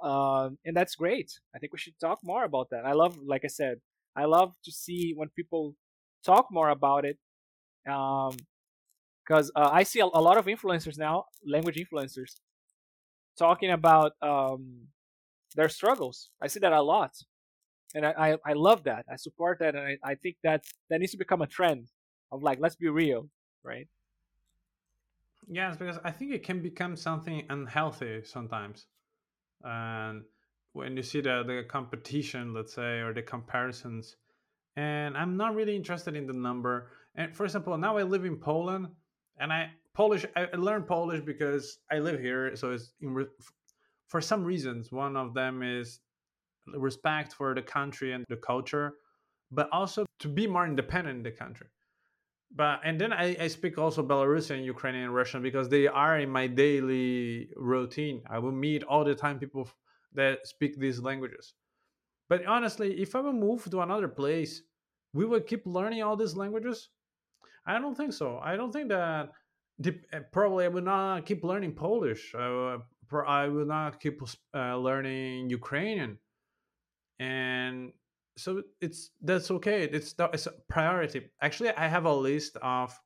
Um, 0.00 0.58
and 0.64 0.76
that's 0.76 0.94
great. 0.94 1.32
I 1.54 1.58
think 1.58 1.72
we 1.72 1.80
should 1.80 1.98
talk 2.00 2.20
more 2.22 2.44
about 2.44 2.68
that. 2.70 2.84
I 2.84 2.92
love, 2.92 3.18
like 3.26 3.42
I 3.44 3.48
said, 3.48 3.78
I 4.16 4.26
love 4.26 4.54
to 4.64 4.70
see 4.70 5.14
when 5.16 5.30
people 5.30 5.74
talk 6.24 6.46
more 6.52 6.68
about 6.68 7.04
it. 7.04 7.18
Um, 7.90 8.36
because 9.26 9.50
uh, 9.56 9.70
I 9.72 9.82
see 9.84 10.00
a, 10.00 10.04
a, 10.04 10.22
lot 10.28 10.36
of 10.36 10.44
influencers 10.46 10.98
now, 10.98 11.24
language 11.46 11.76
influencers, 11.76 12.32
talking 13.38 13.70
about 13.70 14.12
um, 14.20 14.88
their 15.56 15.70
struggles. 15.70 16.28
I 16.42 16.46
see 16.46 16.60
that 16.60 16.72
a 16.72 16.82
lot, 16.82 17.12
and 17.94 18.04
I, 18.04 18.12
I, 18.18 18.50
I 18.50 18.52
love 18.52 18.84
that. 18.84 19.06
I 19.10 19.16
support 19.16 19.60
that, 19.60 19.74
and 19.74 19.98
I, 20.04 20.10
I 20.10 20.14
think 20.16 20.36
that 20.44 20.64
that 20.90 21.00
needs 21.00 21.12
to 21.12 21.18
become 21.18 21.40
a 21.40 21.46
trend 21.46 21.88
of 22.34 22.42
like, 22.42 22.58
let's 22.60 22.76
be 22.76 22.88
real, 22.88 23.28
right? 23.62 23.86
Yes, 25.48 25.76
because 25.76 25.98
I 26.04 26.10
think 26.10 26.32
it 26.32 26.42
can 26.42 26.60
become 26.62 26.96
something 26.96 27.44
unhealthy 27.48 28.22
sometimes. 28.24 28.86
And 29.62 30.22
when 30.72 30.96
you 30.96 31.02
see 31.02 31.20
the, 31.20 31.44
the 31.46 31.64
competition, 31.68 32.52
let's 32.52 32.74
say, 32.74 33.00
or 33.00 33.12
the 33.14 33.22
comparisons, 33.22 34.16
and 34.76 35.16
I'm 35.16 35.36
not 35.36 35.54
really 35.54 35.76
interested 35.76 36.16
in 36.16 36.26
the 36.26 36.32
number. 36.32 36.90
And 37.14 37.34
for 37.36 37.44
example, 37.44 37.76
now 37.78 37.96
I 37.96 38.02
live 38.02 38.24
in 38.24 38.36
Poland, 38.36 38.88
and 39.38 39.52
I 39.52 39.70
Polish. 39.94 40.26
I 40.34 40.48
learned 40.56 40.88
Polish 40.88 41.20
because 41.24 41.78
I 41.92 42.00
live 42.00 42.18
here, 42.20 42.56
so 42.56 42.72
it's 42.72 42.92
re- 43.00 43.26
for 44.08 44.20
some 44.20 44.44
reasons. 44.44 44.90
One 44.90 45.16
of 45.16 45.34
them 45.34 45.62
is 45.62 46.00
respect 46.66 47.34
for 47.34 47.54
the 47.54 47.62
country 47.62 48.12
and 48.12 48.24
the 48.28 48.36
culture, 48.36 48.94
but 49.52 49.68
also 49.70 50.04
to 50.20 50.28
be 50.28 50.46
more 50.48 50.66
independent 50.66 51.18
in 51.18 51.22
the 51.22 51.30
country 51.30 51.68
but 52.54 52.80
and 52.84 53.00
then 53.00 53.12
I, 53.12 53.36
I 53.40 53.48
speak 53.48 53.78
also 53.78 54.02
Belarusian, 54.02 54.64
Ukrainian, 54.64 55.10
Russian 55.10 55.42
because 55.42 55.68
they 55.68 55.86
are 55.88 56.18
in 56.20 56.30
my 56.30 56.46
daily 56.46 57.48
routine. 57.56 58.22
I 58.30 58.38
will 58.38 58.52
meet 58.52 58.84
all 58.84 59.04
the 59.04 59.14
time 59.14 59.38
people 59.38 59.68
that 60.14 60.46
speak 60.46 60.78
these 60.78 61.00
languages. 61.00 61.54
But 62.28 62.46
honestly, 62.46 63.00
if 63.02 63.14
I 63.14 63.20
would 63.20 63.34
move 63.34 63.64
to 63.70 63.80
another 63.80 64.08
place, 64.08 64.62
we 65.12 65.24
will 65.24 65.40
keep 65.40 65.66
learning 65.66 66.02
all 66.02 66.16
these 66.16 66.36
languages. 66.36 66.90
I 67.66 67.78
don't 67.78 67.96
think 67.96 68.12
so. 68.12 68.38
I 68.38 68.56
don't 68.56 68.72
think 68.72 68.88
that 68.88 69.30
eh, 69.84 70.20
probably 70.32 70.64
I 70.64 70.68
would 70.68 70.84
not 70.84 71.26
keep 71.26 71.42
learning 71.44 71.72
Polish. 71.74 72.34
I, 72.34 72.78
I 73.26 73.48
will 73.48 73.66
not 73.66 74.00
keep 74.00 74.20
uh, 74.54 74.76
learning 74.76 75.50
Ukrainian, 75.50 76.18
and 77.18 77.92
so 78.36 78.62
it's 78.80 79.10
that's 79.22 79.50
okay 79.50 79.84
it's 79.84 80.14
it's 80.32 80.46
a 80.46 80.52
priority. 80.68 81.30
Actually 81.40 81.70
i 81.70 81.86
have 81.86 82.04
a 82.04 82.14
list 82.14 82.56
of 82.62 82.98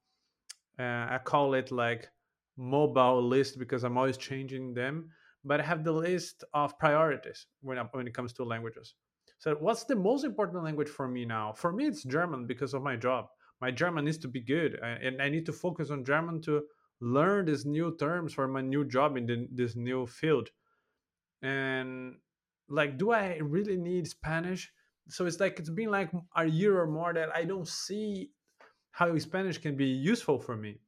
uh, 0.78 1.06
i 1.10 1.20
call 1.22 1.54
it 1.54 1.70
like 1.70 2.08
mobile 2.56 3.22
list 3.22 3.58
because 3.58 3.84
i'm 3.84 3.98
always 3.98 4.16
changing 4.16 4.74
them 4.74 5.10
but 5.44 5.60
i 5.60 5.62
have 5.62 5.84
the 5.84 5.92
list 5.92 6.44
of 6.54 6.78
priorities 6.78 7.46
when, 7.60 7.78
when 7.92 8.06
it 8.06 8.14
comes 8.14 8.32
to 8.32 8.44
languages. 8.44 8.94
So 9.38 9.54
what's 9.60 9.84
the 9.84 9.94
most 9.94 10.24
important 10.24 10.64
language 10.64 10.88
for 10.88 11.06
me 11.06 11.24
now? 11.24 11.52
For 11.52 11.72
me 11.72 11.86
it's 11.86 12.02
german 12.04 12.46
because 12.46 12.74
of 12.74 12.82
my 12.82 12.96
job. 12.96 13.26
My 13.60 13.70
german 13.70 14.06
needs 14.06 14.18
to 14.18 14.28
be 14.28 14.40
good 14.40 14.78
and 14.82 15.20
i 15.20 15.28
need 15.28 15.46
to 15.46 15.52
focus 15.52 15.90
on 15.90 16.04
german 16.04 16.40
to 16.42 16.62
learn 17.00 17.44
these 17.46 17.66
new 17.66 17.96
terms 17.96 18.32
for 18.32 18.48
my 18.48 18.60
new 18.60 18.84
job 18.84 19.16
in 19.16 19.26
the, 19.26 19.46
this 19.52 19.76
new 19.76 20.06
field. 20.06 20.48
And 21.42 22.16
like 22.68 22.98
do 22.98 23.12
i 23.12 23.36
really 23.36 23.76
need 23.76 24.06
spanish 24.06 24.70
so 25.08 25.26
it's 25.26 25.40
like 25.40 25.58
it's 25.58 25.70
been 25.70 25.90
like 25.90 26.10
a 26.36 26.44
year 26.44 26.80
or 26.80 26.86
more 26.86 27.12
that 27.12 27.34
I 27.34 27.44
don't 27.44 27.66
see 27.66 28.30
how 28.92 29.16
Spanish 29.18 29.58
can 29.58 29.76
be 29.76 29.86
useful 29.86 30.38
for 30.38 30.56
me. 30.56 30.80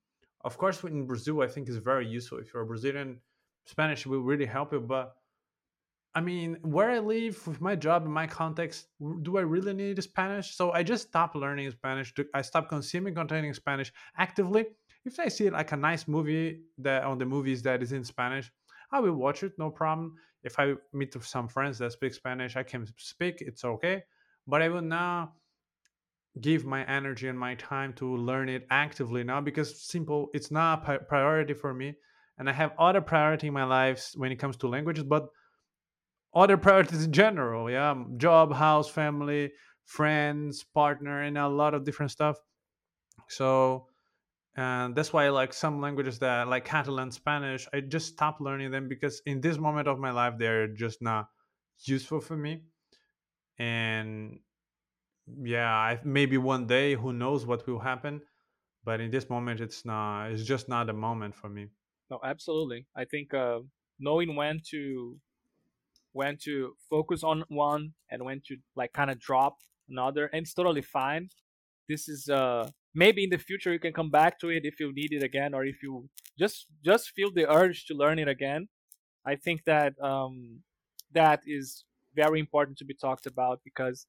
Of 0.42 0.56
course, 0.58 0.82
in 0.84 1.06
Brazil, 1.06 1.42
I 1.42 1.48
think 1.48 1.68
is 1.68 1.76
very 1.76 2.06
useful. 2.06 2.38
If 2.38 2.52
you're 2.52 2.62
a 2.62 2.66
Brazilian, 2.66 3.20
Spanish 3.66 4.06
will 4.06 4.20
really 4.20 4.46
help 4.46 4.72
you. 4.72 4.80
But 4.80 5.14
I 6.14 6.20
mean, 6.20 6.58
where 6.62 6.90
I 6.90 6.98
live 6.98 7.46
with 7.46 7.60
my 7.60 7.76
job 7.76 8.04
in 8.04 8.10
my 8.10 8.26
context, 8.26 8.88
do 9.22 9.36
I 9.38 9.42
really 9.42 9.74
need 9.74 10.02
Spanish? 10.02 10.56
So 10.56 10.72
I 10.72 10.82
just 10.82 11.08
stopped 11.08 11.36
learning 11.36 11.70
Spanish. 11.70 12.12
I 12.34 12.42
stopped 12.42 12.68
consuming 12.68 13.14
content 13.14 13.46
in 13.46 13.54
Spanish 13.54 13.92
actively. 14.18 14.66
If 15.04 15.20
I 15.20 15.28
see 15.28 15.48
like 15.50 15.72
a 15.72 15.76
nice 15.76 16.08
movie 16.08 16.62
that 16.78 17.04
on 17.04 17.18
the 17.18 17.26
movies 17.26 17.62
that 17.62 17.82
is 17.82 17.92
in 17.92 18.04
Spanish, 18.04 18.50
I 18.92 19.00
will 19.00 19.14
watch 19.14 19.42
it, 19.42 19.52
no 19.58 19.70
problem. 19.70 20.14
If 20.42 20.58
I 20.58 20.74
meet 20.92 21.14
some 21.22 21.48
friends 21.48 21.78
that 21.78 21.92
speak 21.92 22.14
Spanish, 22.14 22.56
I 22.56 22.62
can 22.62 22.86
speak, 22.96 23.36
it's 23.40 23.64
okay. 23.64 24.02
But 24.46 24.62
I 24.62 24.68
will 24.68 24.82
now 24.82 25.34
give 26.40 26.64
my 26.64 26.84
energy 26.84 27.28
and 27.28 27.38
my 27.38 27.54
time 27.56 27.92
to 27.94 28.16
learn 28.16 28.48
it 28.48 28.66
actively 28.70 29.24
now 29.24 29.40
because 29.40 29.82
simple, 29.82 30.28
it's 30.32 30.50
not 30.50 30.88
a 30.88 30.98
priority 31.00 31.54
for 31.54 31.74
me. 31.74 31.94
And 32.38 32.48
I 32.48 32.52
have 32.52 32.72
other 32.78 33.00
priority 33.00 33.48
in 33.48 33.52
my 33.52 33.64
life 33.64 34.12
when 34.14 34.32
it 34.32 34.36
comes 34.36 34.56
to 34.58 34.68
languages, 34.68 35.04
but 35.04 35.28
other 36.34 36.56
priorities 36.56 37.04
in 37.04 37.12
general, 37.12 37.70
yeah, 37.70 37.90
um, 37.90 38.14
job, 38.16 38.54
house, 38.54 38.88
family, 38.88 39.52
friends, 39.84 40.64
partner, 40.64 41.22
and 41.22 41.36
a 41.36 41.48
lot 41.48 41.74
of 41.74 41.84
different 41.84 42.12
stuff. 42.12 42.36
So 43.28 43.86
and 44.56 44.94
that's 44.96 45.12
why 45.12 45.28
like 45.28 45.52
some 45.52 45.80
languages 45.80 46.18
that 46.18 46.48
like 46.48 46.64
catalan 46.64 47.10
spanish 47.10 47.68
i 47.72 47.80
just 47.80 48.08
stopped 48.08 48.40
learning 48.40 48.70
them 48.70 48.88
because 48.88 49.22
in 49.24 49.40
this 49.40 49.58
moment 49.58 49.86
of 49.86 49.98
my 49.98 50.10
life 50.10 50.34
they're 50.38 50.66
just 50.66 51.00
not 51.00 51.28
useful 51.86 52.20
for 52.20 52.36
me. 52.36 52.62
And 53.58 54.40
yeah 55.42 55.72
I, 55.72 56.00
maybe 56.04 56.38
one 56.38 56.66
day 56.66 56.94
who 56.94 57.12
knows 57.12 57.46
what 57.46 57.66
will 57.66 57.78
happen 57.78 58.20
but 58.84 59.00
in 59.00 59.10
this 59.10 59.28
moment 59.28 59.60
it's 59.60 59.84
not 59.84 60.30
it's 60.30 60.44
just 60.44 60.68
not 60.68 60.88
a 60.88 60.92
moment 60.92 61.34
for 61.34 61.48
me. 61.48 61.68
No 62.10 62.18
absolutely. 62.24 62.86
I 62.96 63.04
think 63.04 63.34
uh, 63.34 63.60
knowing 63.98 64.34
when 64.34 64.60
to 64.70 65.18
when 66.12 66.36
to 66.44 66.74
focus 66.88 67.22
on 67.22 67.44
one 67.48 67.92
and 68.10 68.24
when 68.24 68.40
to 68.46 68.56
like 68.74 68.92
kind 68.92 69.10
of 69.10 69.20
drop 69.20 69.58
another 69.88 70.26
and 70.32 70.42
it's 70.42 70.54
totally 70.54 70.82
fine. 70.82 71.28
This 71.88 72.08
is 72.08 72.28
uh 72.28 72.68
maybe 72.94 73.24
in 73.24 73.30
the 73.30 73.38
future 73.38 73.72
you 73.72 73.78
can 73.78 73.92
come 73.92 74.10
back 74.10 74.38
to 74.40 74.48
it 74.50 74.64
if 74.64 74.80
you 74.80 74.92
need 74.92 75.12
it 75.12 75.22
again 75.22 75.54
or 75.54 75.64
if 75.64 75.82
you 75.82 76.08
just 76.38 76.66
just 76.84 77.10
feel 77.10 77.30
the 77.32 77.50
urge 77.50 77.86
to 77.86 77.94
learn 77.94 78.18
it 78.18 78.28
again. 78.28 78.68
I 79.24 79.36
think 79.36 79.64
that 79.66 79.94
um 80.02 80.60
that 81.12 81.42
is 81.46 81.84
very 82.14 82.40
important 82.40 82.78
to 82.78 82.84
be 82.84 82.94
talked 82.94 83.26
about 83.26 83.60
because 83.64 84.06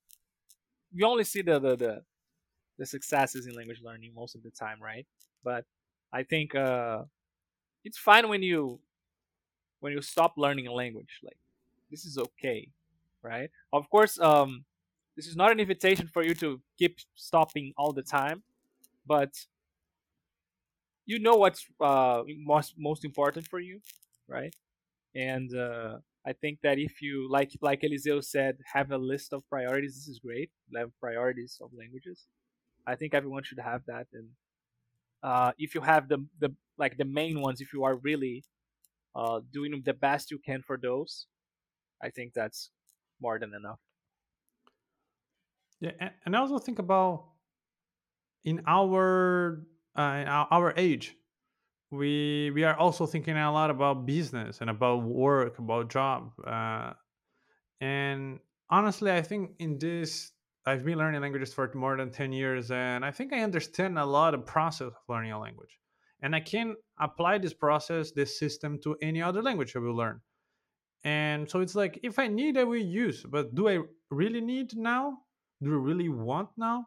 you 0.94 1.06
only 1.06 1.24
see 1.24 1.42
the 1.42 1.60
the 1.60 1.76
the, 1.76 2.02
the 2.78 2.86
successes 2.86 3.46
in 3.48 3.56
language 3.56 3.82
learning 3.84 4.14
most 4.16 4.36
of 4.36 4.44
the 4.44 4.52
time 4.52 4.82
right? 4.82 5.06
But 5.44 5.66
i 6.14 6.24
think 6.24 6.56
uh 6.56 7.04
it's 7.86 7.98
fine 7.98 8.30
when 8.30 8.44
you 8.44 8.80
when 9.80 9.94
you 9.94 10.02
stop 10.02 10.34
learning 10.38 10.68
a 10.68 10.74
language 10.74 11.20
like 11.24 11.38
this 11.90 12.06
is 12.06 12.18
okay 12.18 12.70
right? 13.24 13.50
Of 13.74 13.90
course 13.90 14.20
um 14.20 14.66
this 15.16 15.28
is 15.28 15.36
not 15.36 15.52
an 15.52 15.60
invitation 15.60 16.08
for 16.08 16.24
you 16.24 16.34
to 16.36 16.62
keep 16.80 16.98
stopping 17.16 17.74
all 17.78 17.94
the 17.94 18.04
time 18.04 18.44
but 19.06 19.34
you 21.06 21.20
know 21.20 21.36
what's 21.36 21.66
uh, 21.82 22.24
most 22.46 22.76
most 22.78 23.06
important 23.06 23.48
for 23.48 23.60
you, 23.60 23.80
right? 24.28 24.54
And 25.16 25.56
uh, 25.56 25.98
I 26.26 26.34
think 26.34 26.60
that 26.64 26.78
if 26.78 27.02
you 27.02 27.30
like 27.30 27.52
like 27.62 27.82
Eliseu 27.82 28.24
said, 28.24 28.58
have 28.74 28.92
a 28.92 28.98
list 28.98 29.34
of 29.34 29.48
priorities. 29.50 29.96
This 29.96 30.08
is 30.08 30.20
great. 30.20 30.52
Have 30.76 30.92
priorities 31.00 31.58
of 31.62 31.72
languages. 31.78 32.28
I 32.88 32.96
think 32.96 33.14
everyone 33.14 33.44
should 33.44 33.60
have 33.60 33.82
that. 33.88 34.08
And 34.14 34.30
uh, 35.24 35.52
if 35.58 35.76
you 35.76 35.82
have 35.82 36.08
the 36.08 36.26
the 36.40 36.54
like 36.78 36.98
the 36.98 37.06
main 37.06 37.42
ones, 37.42 37.62
if 37.62 37.74
you 37.74 37.84
are 37.84 37.96
really 37.96 38.44
uh, 39.16 39.42
doing 39.52 39.82
the 39.86 39.94
best 39.94 40.32
you 40.32 40.40
can 40.40 40.62
for 40.62 40.78
those, 40.78 41.28
I 42.02 42.10
think 42.10 42.34
that's 42.34 42.72
more 43.22 43.40
than 43.40 43.54
enough. 43.54 43.80
Yeah, 45.80 46.10
and 46.26 46.36
I 46.36 46.40
also 46.40 46.60
think 46.60 46.80
about 46.80 47.26
in 48.44 48.62
our 48.68 49.64
uh, 49.98 50.02
in 50.02 50.28
our 50.28 50.74
age, 50.78 51.16
we 51.92 52.52
we 52.54 52.64
are 52.64 52.76
also 52.76 53.06
thinking 53.06 53.38
a 53.38 53.52
lot 53.52 53.70
about 53.70 54.06
business 54.06 54.62
and 54.62 54.70
about 54.70 55.04
work, 55.04 55.60
about 55.60 55.90
job, 55.90 56.32
uh, 56.46 56.94
and 57.82 58.40
honestly, 58.70 59.12
I 59.12 59.22
think 59.22 59.52
in 59.60 59.78
this 59.78 60.32
I've 60.66 60.86
been 60.86 60.98
learning 60.98 61.22
languages 61.22 61.54
for 61.54 61.72
more 61.74 61.98
than 61.98 62.12
10 62.12 62.32
years 62.32 62.70
and 62.70 63.04
I 63.04 63.10
think 63.10 63.34
I 63.34 63.42
understand 63.42 63.98
a 63.98 64.06
lot 64.06 64.36
of 64.36 64.46
process 64.46 64.88
of 64.88 64.94
learning 65.10 65.32
a 65.32 65.40
language. 65.40 65.80
And 66.22 66.36
I 66.36 66.40
can 66.40 66.76
apply 67.00 67.40
this 67.40 67.54
process, 67.54 68.12
this 68.12 68.38
system 68.38 68.80
to 68.84 68.96
any 69.02 69.24
other 69.24 69.42
language 69.42 69.76
I 69.76 69.80
will 69.80 69.96
learn. 69.96 70.22
And 71.04 71.50
so 71.50 71.62
it's 71.62 71.74
like 71.74 72.00
if 72.04 72.20
I 72.20 72.28
need 72.28 72.58
I 72.58 72.64
will 72.64 72.76
use, 72.76 73.26
but 73.28 73.56
do 73.56 73.70
I 73.70 73.80
really 74.12 74.42
need 74.42 74.78
now? 74.78 75.18
Do 75.64 75.74
I 75.74 75.78
really 75.78 76.10
want 76.10 76.50
now? 76.58 76.86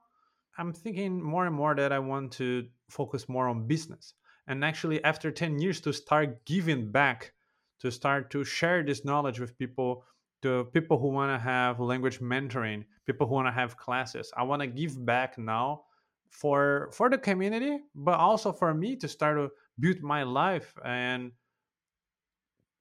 I'm 0.58 0.73
thinking 0.73 1.23
more 1.23 1.46
and 1.46 1.54
more 1.54 1.75
that 1.75 1.92
I 1.92 1.99
want 1.99 2.32
to 2.32 2.66
focus 2.88 3.28
more 3.28 3.49
on 3.49 3.66
business. 3.66 4.14
And 4.46 4.64
actually 4.64 5.02
after 5.04 5.30
10 5.30 5.58
years 5.58 5.80
to 5.80 5.92
start 5.92 6.44
giving 6.44 6.92
back, 6.92 7.32
to 7.80 7.90
start 7.90 8.30
to 8.30 8.44
share 8.44 8.82
this 8.82 9.04
knowledge 9.04 9.40
with 9.40 9.58
people 9.58 10.04
to 10.42 10.64
people 10.73 10.99
who 10.99 11.08
want 11.08 11.32
to 11.32 11.38
have 11.42 11.80
language 11.80 12.20
mentoring, 12.20 12.84
people 13.06 13.26
who 13.26 13.34
want 13.34 13.49
to 13.49 13.52
have 13.52 13.78
classes. 13.78 14.30
I 14.37 14.42
want 14.42 14.61
to 14.61 14.66
give 14.66 15.04
back 15.04 15.38
now 15.38 15.84
for 16.28 16.90
for 16.92 17.08
the 17.08 17.18
community, 17.18 17.78
but 17.94 18.18
also 18.20 18.52
for 18.52 18.75
me 18.75 18.96
to 18.96 19.08
start 19.08 19.38
to 19.38 19.50
build 19.80 20.02
my 20.02 20.23
life. 20.23 20.76
And 20.84 21.32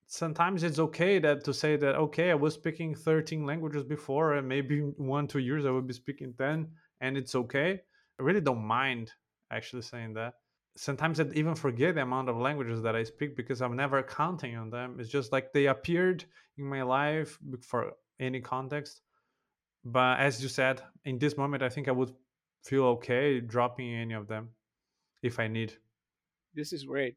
sometimes 0.07 0.63
it's 0.63 0.79
okay 0.79 1.19
that 1.19 1.43
to 1.45 1.53
say 1.53 1.77
that 1.77 1.95
okay, 1.95 2.31
I 2.31 2.35
was 2.35 2.53
speaking 2.53 2.93
13 2.95 3.45
languages 3.45 3.83
before, 3.83 4.33
and 4.33 4.47
maybe 4.47 4.79
one 4.97 5.27
two 5.27 5.39
years 5.39 5.65
I 5.65 5.71
will 5.71 5.81
be 5.81 5.93
speaking 5.93 6.33
10, 6.37 6.67
and 7.03 7.17
it's 7.17 7.35
okay. 7.35 7.81
I 8.19 8.23
really 8.23 8.41
don't 8.41 8.63
mind 8.63 9.11
actually 9.51 9.81
saying 9.81 10.13
that 10.13 10.35
sometimes 10.75 11.19
I 11.19 11.25
even 11.35 11.53
forget 11.53 11.95
the 11.95 12.01
amount 12.01 12.29
of 12.29 12.37
languages 12.37 12.81
that 12.81 12.95
I 12.95 13.03
speak 13.03 13.35
because 13.35 13.61
I'm 13.61 13.75
never 13.75 14.01
counting 14.01 14.55
on 14.55 14.69
them. 14.69 14.97
It's 14.99 15.09
just 15.09 15.31
like 15.31 15.51
they 15.51 15.67
appeared 15.67 16.23
in 16.57 16.65
my 16.65 16.81
life 16.81 17.37
for 17.61 17.91
any 18.19 18.39
context. 18.39 19.01
But 19.83 20.19
as 20.19 20.41
you 20.41 20.47
said, 20.47 20.81
in 21.03 21.19
this 21.19 21.37
moment, 21.37 21.61
I 21.61 21.69
think 21.69 21.89
I 21.89 21.91
would 21.91 22.13
feel 22.63 22.85
okay 22.95 23.41
dropping 23.41 23.93
any 23.93 24.13
of 24.13 24.27
them 24.27 24.49
if 25.21 25.39
I 25.39 25.47
need. 25.47 25.73
This 26.55 26.71
is 26.71 26.85
great. 26.85 27.15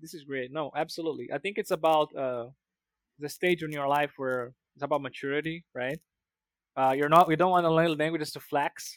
This 0.00 0.14
is 0.14 0.22
great. 0.22 0.52
No, 0.52 0.70
absolutely. 0.76 1.28
I 1.32 1.38
think 1.38 1.58
it's 1.58 1.72
about 1.72 2.14
uh, 2.14 2.46
the 3.18 3.28
stage 3.28 3.64
in 3.64 3.72
your 3.72 3.88
life 3.88 4.12
where 4.16 4.52
it's 4.76 4.84
about 4.84 5.02
maturity, 5.02 5.64
right? 5.74 5.98
Uh, 6.78 6.92
you're 6.92 7.08
not. 7.08 7.26
We 7.26 7.34
don't 7.34 7.50
want 7.50 7.64
to 7.64 7.72
learn 7.72 7.98
languages 7.98 8.30
to 8.32 8.40
flex, 8.40 8.96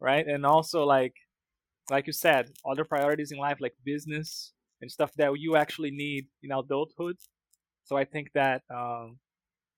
right? 0.00 0.26
And 0.26 0.44
also 0.44 0.84
like 0.84 1.14
like 1.90 2.08
you 2.08 2.12
said, 2.12 2.50
other 2.68 2.84
priorities 2.84 3.30
in 3.30 3.38
life 3.38 3.58
like 3.60 3.74
business 3.84 4.52
and 4.80 4.90
stuff 4.90 5.12
that 5.16 5.30
you 5.38 5.54
actually 5.54 5.92
need 5.92 6.26
in 6.42 6.50
adulthood. 6.50 7.16
So 7.84 7.96
I 7.96 8.04
think 8.04 8.32
that 8.34 8.62
um, 8.74 9.18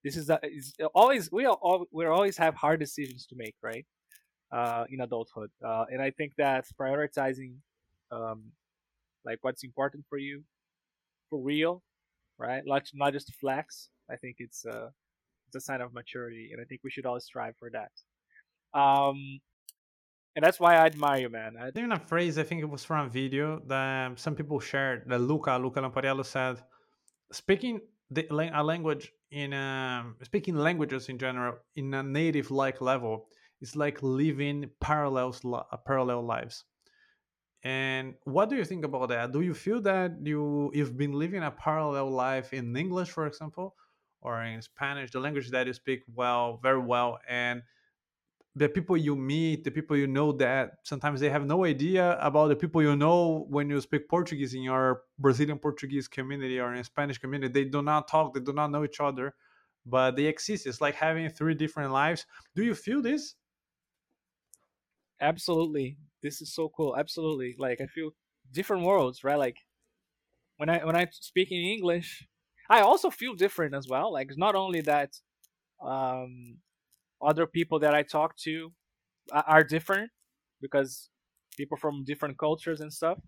this 0.03 0.16
is, 0.16 0.31
a, 0.31 0.38
is 0.45 0.73
always 0.95 1.31
we 1.31 1.47
all 1.47 1.87
we 1.92 2.07
always 2.07 2.38
have 2.38 2.55
hard 2.55 2.81
decisions 2.81 3.27
to 3.27 3.35
make, 3.37 3.57
right? 3.62 3.85
Uh, 4.51 4.85
in 4.88 5.01
adulthood, 5.01 5.51
uh, 5.66 5.85
and 5.90 6.01
I 6.01 6.11
think 6.11 6.33
that 6.38 6.64
prioritizing 6.81 7.57
um, 8.12 8.45
like 9.27 9.38
what's 9.42 9.64
important 9.64 10.05
for 10.09 10.16
you 10.16 10.45
for 11.29 11.38
real, 11.42 11.83
right? 12.38 12.62
Not 12.64 12.85
not 12.95 13.12
just 13.12 13.35
flex. 13.35 13.90
I 14.09 14.16
think 14.16 14.37
it's 14.38 14.64
uh, 14.64 14.88
a 15.57 15.61
sign 15.61 15.81
of 15.81 15.92
maturity, 15.92 16.51
and 16.53 16.61
I 16.61 16.64
think 16.64 16.83
we 16.85 16.90
should 16.90 17.07
all 17.07 17.21
strive 17.21 17.57
for 17.57 17.71
that. 17.71 17.92
Um, 18.79 19.40
and 20.35 20.45
that's 20.45 20.61
why 20.61 20.75
I 20.77 20.87
admire 20.87 21.21
you, 21.23 21.31
man. 21.31 21.57
I... 21.59 21.69
Even 21.69 21.92
a 21.92 21.99
phrase, 21.99 22.38
I 22.38 22.42
think 22.42 22.61
it 22.61 22.69
was 22.69 22.85
from 22.85 23.07
a 23.07 23.09
video 23.09 23.61
that 23.66 24.19
some 24.19 24.35
people 24.35 24.61
shared. 24.61 25.05
That 25.07 25.21
Luca, 25.21 25.57
Luca 25.57 25.81
Lampariello 25.81 26.25
said, 26.25 26.62
speaking 27.33 27.81
the, 28.11 28.27
a 28.55 28.62
language 28.62 29.12
in 29.31 29.53
a, 29.53 30.03
um, 30.05 30.16
speaking 30.23 30.57
languages 30.57 31.09
in 31.09 31.19
general 31.19 31.57
in 31.75 31.92
a 31.95 32.03
native 32.03 32.51
like 32.51 32.81
level 32.81 33.29
is 33.61 33.75
like 33.75 34.03
living 34.03 34.71
parallels 34.81 35.42
parallel 35.87 36.25
lives. 36.25 36.64
And 37.64 38.14
what 38.25 38.49
do 38.49 38.57
you 38.57 38.64
think 38.64 38.85
about 38.85 39.09
that? 39.09 39.33
Do 39.33 39.40
you 39.40 39.55
feel 39.55 39.81
that 39.83 40.12
you 40.23 40.71
you've 40.73 40.97
been 40.97 41.12
living 41.12 41.42
a 41.42 41.51
parallel 41.51 42.11
life 42.11 42.53
in 42.53 42.77
English, 42.77 43.11
for 43.11 43.27
example, 43.27 43.75
or 44.27 44.43
in 44.43 44.61
Spanish, 44.61 45.12
the 45.12 45.21
language 45.21 45.51
that 45.51 45.67
you 45.67 45.73
speak 45.73 46.03
well, 46.15 46.59
very 46.62 46.81
well, 46.81 47.21
and 47.29 47.62
the 48.57 48.69
people 48.69 48.97
you 48.97 49.15
meet, 49.15 49.65
the 49.65 49.71
people 49.71 49.97
you 49.97 50.07
know 50.07 50.33
that 50.33 50.79
sometimes 50.83 51.21
they 51.21 51.29
have 51.29 51.45
no 51.47 51.65
idea 51.65 52.19
about 52.21 52.49
the 52.49 52.57
people 52.57 52.83
you 52.83 52.97
know 52.97 53.47
when 53.51 53.69
you 53.71 53.81
speak 53.81 54.09
Portuguese 54.09 54.55
in 54.55 54.62
your 54.62 55.03
Brazilian 55.19 55.59
Portuguese 55.59 56.09
community 56.09 56.59
or 56.59 56.75
in 56.75 56.83
Spanish 56.83 57.19
community. 57.19 57.53
They 57.53 57.69
do 57.69 57.83
not 57.83 58.09
talk, 58.09 58.35
they 58.35 58.41
do 58.41 58.55
not 58.55 58.71
know 58.71 58.85
each 58.85 59.01
other, 59.01 59.35
but 59.85 60.17
they 60.17 60.25
exist. 60.25 60.67
It's 60.67 60.81
like 60.81 60.95
having 60.95 61.29
three 61.29 61.55
different 61.55 61.93
lives. 61.93 62.27
Do 62.55 62.65
you 62.65 62.75
feel 62.75 63.03
this? 63.03 63.35
Absolutely. 65.21 65.99
This 66.23 66.41
is 66.41 66.53
so 66.55 66.69
cool. 66.69 66.97
Absolutely. 66.97 67.57
Like 67.59 67.81
I 67.81 67.87
feel 67.87 68.11
different 68.53 68.85
worlds, 68.85 69.25
right? 69.25 69.39
Like 69.39 69.59
when 70.57 70.69
I 70.69 70.85
when 70.85 70.97
I 70.97 71.09
speak 71.12 71.51
in 71.53 71.59
English, 71.59 72.27
I 72.69 72.81
also 72.81 73.11
feel 73.11 73.35
different 73.35 73.75
as 73.75 73.89
well. 73.89 74.13
Like 74.13 74.31
not 74.37 74.55
only 74.55 74.81
that 74.83 75.11
um 75.85 76.59
other 77.23 77.47
people 77.47 77.79
that 77.81 77.95
I 77.95 78.03
talk 78.03 78.37
to 78.39 78.73
are 79.33 79.65
different 79.65 80.11
because 80.61 81.11
people 81.57 81.77
from 81.77 82.05
different 82.05 82.39
cultures 82.39 82.81
and 82.81 82.93
stuff. 82.93 83.19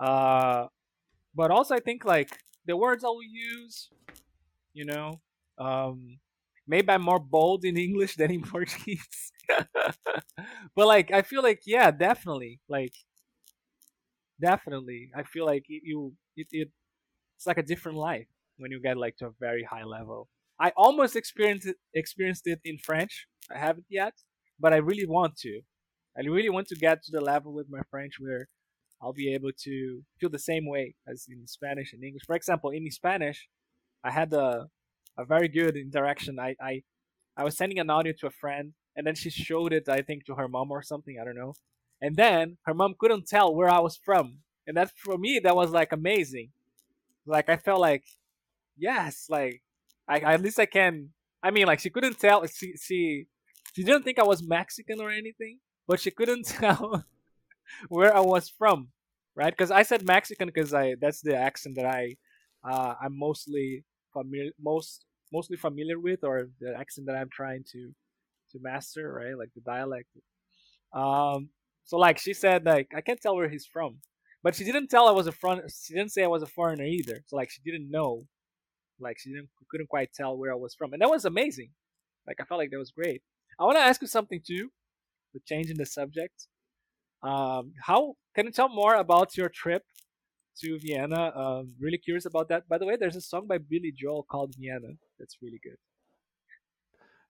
Uh, 0.00 0.66
but 1.34 1.50
also 1.50 1.74
I 1.74 1.80
think 1.80 2.04
like 2.04 2.30
the 2.66 2.76
words 2.76 3.04
I 3.04 3.08
will 3.08 3.22
use, 3.24 3.90
you 4.74 4.84
know, 4.84 5.20
um, 5.58 6.18
maybe 6.66 6.90
I'm 6.90 7.02
more 7.02 7.20
bold 7.20 7.64
in 7.64 7.76
English 7.76 8.16
than 8.18 8.30
in 8.32 8.42
Portuguese. 8.42 9.32
but 10.76 10.86
like 10.86 11.10
I 11.12 11.22
feel 11.22 11.42
like 11.42 11.62
yeah, 11.66 11.90
definitely, 11.90 12.60
like 12.68 12.94
definitely, 14.40 15.10
I 15.14 15.22
feel 15.22 15.46
like 15.46 15.64
it, 15.68 15.82
you 15.84 16.14
it, 16.36 16.48
it 16.50 16.68
it's 17.36 17.46
like 17.46 17.58
a 17.58 17.62
different 17.62 17.98
life 17.98 18.28
when 18.58 18.70
you 18.70 18.80
get 18.80 18.96
like 18.96 19.16
to 19.16 19.26
a 19.26 19.32
very 19.40 19.64
high 19.64 19.84
level 19.84 20.28
I 20.58 20.72
almost 20.76 21.16
experienced 21.16 21.66
it, 21.66 21.76
experienced 21.94 22.46
it 22.46 22.60
in 22.64 22.78
French. 22.78 23.26
I 23.50 23.58
haven't 23.58 23.86
yet, 23.88 24.14
but 24.58 24.72
I 24.72 24.76
really 24.76 25.06
want 25.06 25.36
to. 25.38 25.60
I 26.16 26.22
really 26.22 26.48
want 26.48 26.68
to 26.68 26.76
get 26.76 27.02
to 27.04 27.10
the 27.10 27.20
level 27.20 27.52
with 27.52 27.66
my 27.68 27.80
French 27.90 28.14
where 28.20 28.48
I'll 29.02 29.12
be 29.12 29.34
able 29.34 29.50
to 29.64 30.02
feel 30.18 30.30
the 30.30 30.38
same 30.38 30.66
way 30.66 30.94
as 31.08 31.26
in 31.28 31.46
Spanish 31.46 31.92
and 31.92 32.02
English. 32.04 32.22
For 32.24 32.36
example, 32.36 32.70
in 32.70 32.88
Spanish, 32.90 33.48
I 34.02 34.10
had 34.12 34.32
a 34.32 34.68
a 35.18 35.24
very 35.24 35.48
good 35.48 35.76
interaction. 35.76 36.38
I 36.38 36.54
I, 36.60 36.82
I 37.36 37.44
was 37.44 37.56
sending 37.56 37.78
an 37.80 37.90
audio 37.90 38.12
to 38.20 38.28
a 38.28 38.30
friend, 38.30 38.74
and 38.96 39.06
then 39.06 39.16
she 39.16 39.30
showed 39.30 39.72
it, 39.72 39.88
I 39.88 40.02
think, 40.02 40.24
to 40.26 40.36
her 40.36 40.48
mom 40.48 40.70
or 40.70 40.82
something. 40.82 41.16
I 41.20 41.24
don't 41.24 41.36
know. 41.36 41.54
And 42.00 42.16
then 42.16 42.58
her 42.66 42.74
mom 42.74 42.94
couldn't 42.98 43.26
tell 43.26 43.54
where 43.54 43.68
I 43.70 43.80
was 43.80 43.96
from, 43.96 44.38
and 44.66 44.76
that 44.76 44.92
for 44.96 45.18
me 45.18 45.40
that 45.42 45.56
was 45.56 45.70
like 45.70 45.92
amazing. 45.92 46.50
Like 47.26 47.48
I 47.48 47.56
felt 47.56 47.80
like, 47.80 48.04
yes, 48.76 49.26
like 49.28 49.62
I 50.08 50.18
at 50.20 50.42
least 50.42 50.58
I 50.58 50.66
can. 50.66 51.10
I 51.42 51.50
mean, 51.50 51.66
like 51.66 51.80
she 51.80 51.90
couldn't 51.90 52.18
tell. 52.18 52.46
She 52.46 52.74
she 52.80 53.26
she 53.74 53.82
didn't 53.82 54.02
think 54.02 54.18
I 54.18 54.24
was 54.24 54.46
Mexican 54.46 55.00
or 55.00 55.10
anything, 55.10 55.58
but 55.86 56.00
she 56.00 56.10
couldn't 56.10 56.46
tell 56.48 57.04
where 57.88 58.14
I 58.16 58.20
was 58.20 58.48
from, 58.48 58.88
right? 59.34 59.52
Because 59.52 59.70
I 59.70 59.82
said 59.82 60.06
Mexican 60.06 60.48
because 60.48 60.74
I 60.74 60.96
that's 61.00 61.20
the 61.20 61.36
accent 61.36 61.76
that 61.76 61.86
I 61.86 62.16
uh, 62.68 62.94
I'm 63.02 63.18
mostly 63.18 63.84
familiar 64.12 64.52
most 64.60 65.04
mostly 65.32 65.56
familiar 65.56 65.98
with, 65.98 66.24
or 66.24 66.48
the 66.60 66.74
accent 66.78 67.06
that 67.08 67.16
I'm 67.16 67.30
trying 67.30 67.64
to 67.72 67.92
to 68.52 68.58
master, 68.60 69.12
right? 69.12 69.36
Like 69.36 69.50
the 69.54 69.60
dialect. 69.60 70.08
Um, 70.94 71.50
so 71.84 71.98
like 71.98 72.18
she 72.18 72.32
said, 72.32 72.64
like 72.64 72.92
I 72.94 73.00
can't 73.00 73.20
tell 73.20 73.36
where 73.36 73.48
he's 73.48 73.66
from, 73.66 73.98
but 74.42 74.54
she 74.54 74.64
didn't 74.64 74.88
tell 74.88 75.08
I 75.08 75.12
was 75.12 75.26
a 75.26 75.32
front. 75.32 75.62
She 75.70 75.94
didn't 75.94 76.12
say 76.12 76.24
I 76.24 76.28
was 76.28 76.42
a 76.42 76.46
foreigner 76.46 76.84
either. 76.84 77.22
So 77.26 77.36
like 77.36 77.50
she 77.50 77.60
didn't 77.64 77.90
know 77.90 78.26
like 79.00 79.18
she 79.18 79.30
didn't 79.30 79.48
couldn't 79.70 79.88
quite 79.88 80.12
tell 80.12 80.36
where 80.36 80.52
I 80.52 80.56
was 80.56 80.74
from, 80.74 80.92
and 80.92 81.02
that 81.02 81.10
was 81.10 81.24
amazing. 81.24 81.70
Like 82.26 82.38
I 82.40 82.44
felt 82.44 82.58
like 82.58 82.70
that 82.70 82.78
was 82.78 82.90
great. 82.90 83.22
I 83.58 83.64
want 83.64 83.76
to 83.76 83.82
ask 83.82 84.00
you 84.00 84.08
something 84.08 84.40
too, 84.46 84.70
the 85.32 85.40
change 85.40 85.70
in 85.70 85.76
the 85.76 85.86
subject. 85.86 86.48
Um, 87.22 87.72
how 87.82 88.14
can 88.34 88.46
you 88.46 88.52
tell 88.52 88.68
more 88.68 88.94
about 88.96 89.36
your 89.36 89.48
trip 89.48 89.82
to 90.60 90.78
Vienna? 90.78 91.32
Um, 91.34 91.72
really 91.80 91.98
curious 91.98 92.26
about 92.26 92.48
that. 92.48 92.68
By 92.68 92.78
the 92.78 92.86
way, 92.86 92.96
there's 92.96 93.16
a 93.16 93.20
song 93.20 93.46
by 93.46 93.58
Billy 93.58 93.92
Joel 93.96 94.24
called 94.24 94.54
Vienna. 94.58 94.94
That's 95.18 95.38
really 95.40 95.60
good. 95.62 95.76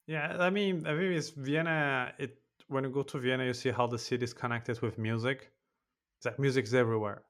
Yeah, 0.06 0.36
I 0.38 0.50
mean, 0.50 0.86
I 0.86 0.94
mean, 0.94 1.12
it's 1.12 1.30
Vienna. 1.30 2.12
It 2.18 2.38
when 2.68 2.84
you 2.84 2.90
go 2.90 3.02
to 3.02 3.18
Vienna, 3.18 3.44
you 3.44 3.54
see 3.54 3.70
how 3.70 3.86
the 3.86 3.98
city 3.98 4.24
is 4.24 4.34
connected 4.34 4.80
with 4.80 4.98
music. 4.98 5.50
Like 6.24 6.38
music's 6.38 6.72
everywhere, 6.72 7.22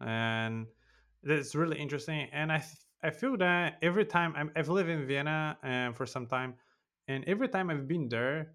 and 0.00 0.66
it's 1.22 1.54
really 1.54 1.78
interesting. 1.78 2.28
And 2.32 2.52
I 2.52 2.62
I 3.02 3.10
feel 3.10 3.36
that 3.38 3.78
every 3.82 4.04
time 4.04 4.34
I'm, 4.36 4.50
I've 4.54 4.68
lived 4.68 4.88
in 4.88 5.06
Vienna 5.06 5.58
uh, 5.62 5.92
for 5.92 6.06
some 6.06 6.26
time, 6.26 6.54
and 7.08 7.24
every 7.26 7.48
time 7.48 7.68
I've 7.70 7.88
been 7.88 8.08
there 8.08 8.52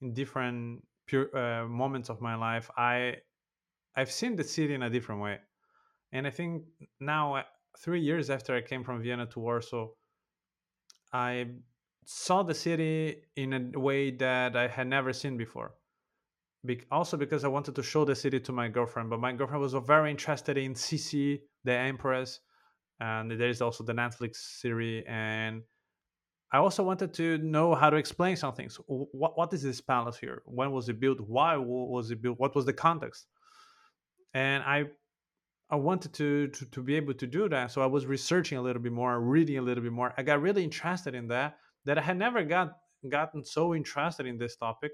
in 0.00 0.14
different 0.14 0.82
pure, 1.06 1.36
uh, 1.36 1.66
moments 1.66 2.08
of 2.08 2.20
my 2.20 2.36
life, 2.36 2.70
I 2.76 3.16
I've 3.96 4.12
seen 4.12 4.36
the 4.36 4.44
city 4.44 4.74
in 4.74 4.84
a 4.84 4.90
different 4.90 5.20
way. 5.20 5.38
And 6.12 6.26
I 6.26 6.30
think 6.30 6.64
now, 7.00 7.34
uh, 7.34 7.42
three 7.78 8.00
years 8.00 8.30
after 8.30 8.54
I 8.54 8.60
came 8.60 8.84
from 8.84 9.02
Vienna 9.02 9.26
to 9.26 9.40
Warsaw, 9.40 9.88
I 11.12 11.46
saw 12.04 12.42
the 12.44 12.54
city 12.54 13.22
in 13.36 13.72
a 13.74 13.78
way 13.78 14.12
that 14.12 14.56
I 14.56 14.68
had 14.68 14.86
never 14.86 15.12
seen 15.12 15.36
before. 15.36 15.74
Be- 16.64 16.82
also 16.90 17.16
because 17.16 17.44
I 17.44 17.48
wanted 17.48 17.74
to 17.76 17.82
show 17.82 18.04
the 18.04 18.14
city 18.14 18.40
to 18.40 18.52
my 18.52 18.68
girlfriend, 18.68 19.10
but 19.10 19.20
my 19.20 19.32
girlfriend 19.32 19.62
was 19.62 19.74
very 19.74 20.10
interested 20.10 20.56
in 20.56 20.74
Sisi, 20.74 21.40
the 21.64 21.72
Empress, 21.72 22.40
and 23.00 23.30
there 23.30 23.48
is 23.48 23.62
also 23.62 23.84
the 23.84 23.92
Netflix 23.92 24.36
series. 24.36 25.04
And 25.06 25.62
I 26.52 26.58
also 26.58 26.82
wanted 26.84 27.14
to 27.14 27.38
know 27.38 27.74
how 27.74 27.90
to 27.90 27.96
explain 27.96 28.36
some 28.36 28.54
things. 28.54 28.76
Wh- 28.86 29.14
What 29.14 29.36
what 29.38 29.52
is 29.54 29.62
this 29.62 29.80
palace 29.80 30.18
here? 30.18 30.42
When 30.46 30.72
was 30.72 30.88
it 30.88 31.00
built? 31.00 31.20
Why 31.20 31.56
was 31.56 32.10
it 32.10 32.22
built? 32.22 32.38
What 32.40 32.54
was 32.54 32.66
the 32.66 32.72
context? 32.74 33.26
And 34.34 34.62
I 34.64 34.86
I 35.70 35.76
wanted 35.76 36.14
to, 36.14 36.48
to 36.48 36.66
to 36.66 36.82
be 36.82 36.96
able 36.96 37.14
to 37.14 37.26
do 37.26 37.48
that. 37.48 37.72
So 37.72 37.82
I 37.82 37.86
was 37.86 38.06
researching 38.06 38.58
a 38.58 38.62
little 38.62 38.82
bit 38.82 38.92
more, 38.92 39.20
reading 39.20 39.58
a 39.58 39.62
little 39.62 39.82
bit 39.84 39.92
more. 39.92 40.14
I 40.18 40.22
got 40.22 40.42
really 40.42 40.64
interested 40.64 41.14
in 41.14 41.28
that. 41.28 41.58
That 41.86 41.98
I 41.98 42.02
had 42.02 42.18
never 42.18 42.44
got 42.44 42.78
gotten 43.08 43.44
so 43.44 43.74
interested 43.74 44.26
in 44.26 44.38
this 44.38 44.56
topic. 44.56 44.92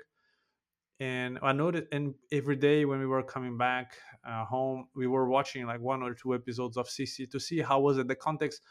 And 1.01 1.39
I 1.43 1.53
noticed, 1.53 1.87
and 1.93 2.15
every 2.31 2.57
day 2.57 2.85
when 2.85 3.01
we 3.01 3.07
were 3.07 3.23
coming 3.23 3.59
back 3.59 3.97
uh, 4.27 4.45
home, 4.45 4.87
we 4.95 5.07
were 5.07 5.29
watching 5.29 5.67
like 5.67 5.81
one 5.81 6.03
or 6.03 6.15
two 6.15 6.35
episodes 6.35 6.77
of 6.77 6.87
Sisi 6.87 7.29
to 7.31 7.41
see 7.41 7.61
how 7.61 7.81
was 7.81 7.99
it 7.99 8.07
the 8.07 8.15
context, 8.15 8.63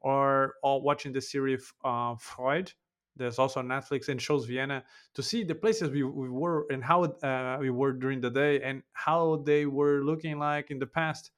or, 0.00 0.54
or 0.62 0.82
watching 0.82 1.12
the 1.12 1.20
series 1.20 1.72
uh, 1.84 2.14
Freud. 2.16 2.72
There's 3.16 3.38
also 3.38 3.60
Netflix 3.62 4.08
and 4.08 4.20
shows 4.20 4.46
Vienna 4.46 4.84
to 5.14 5.22
see 5.22 5.42
the 5.42 5.54
places 5.54 5.90
we, 5.90 6.02
we 6.02 6.30
were 6.30 6.66
and 6.70 6.82
how 6.82 7.04
uh, 7.04 7.58
we 7.60 7.70
were 7.70 7.92
during 7.92 8.20
the 8.20 8.30
day 8.30 8.62
and 8.62 8.82
how 8.92 9.42
they 9.44 9.66
were 9.66 10.02
looking 10.02 10.38
like 10.38 10.70
in 10.70 10.78
the 10.78 10.86
past 10.86 11.32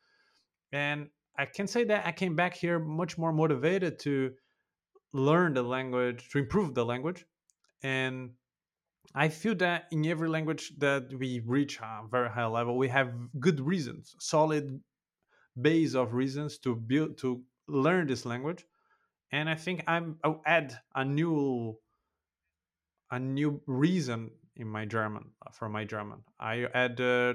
and 0.73 1.09
I 1.39 1.47
can 1.47 1.67
say 1.67 1.85
that 1.85 2.07
I 2.07 2.13
came 2.13 2.35
back 2.35 2.55
here 2.55 2.79
much 2.79 3.19
more 3.19 3.33
motivated 3.33 3.99
to 4.01 4.33
learn 5.13 5.55
the 5.55 5.63
language, 5.63 6.29
to 6.31 6.39
improve 6.39 6.75
the 6.75 6.85
language. 6.85 7.25
And 7.83 8.31
I 9.15 9.29
feel 9.29 9.55
that 9.57 9.87
in 9.91 10.07
every 10.07 10.29
language 10.29 10.73
that 10.79 11.13
we 11.13 11.41
reach 11.45 11.79
a 11.81 12.03
very 12.11 12.31
high 12.31 12.47
level, 12.47 12.79
we 12.79 12.89
have 12.89 13.13
good 13.39 13.61
reasons, 13.61 14.17
solid 14.19 14.81
base 15.61 15.95
of 15.95 16.15
reasons 16.15 16.59
to 16.59 16.75
build 16.75 17.19
to 17.19 17.43
learn 17.69 18.07
this 18.07 18.25
language. 18.25 18.65
And 19.31 19.49
I 19.49 19.55
think 19.55 19.85
I'm 19.87 20.17
I'll 20.25 20.43
add 20.47 20.79
a 20.95 21.05
new 21.05 21.77
a 23.11 23.19
new 23.19 23.61
reason 23.67 24.31
in 24.57 24.67
my 24.69 24.85
German 24.87 25.31
for 25.53 25.69
my 25.69 25.85
German. 25.85 26.23
I 26.41 26.65
add 26.73 27.01
uh, 27.01 27.35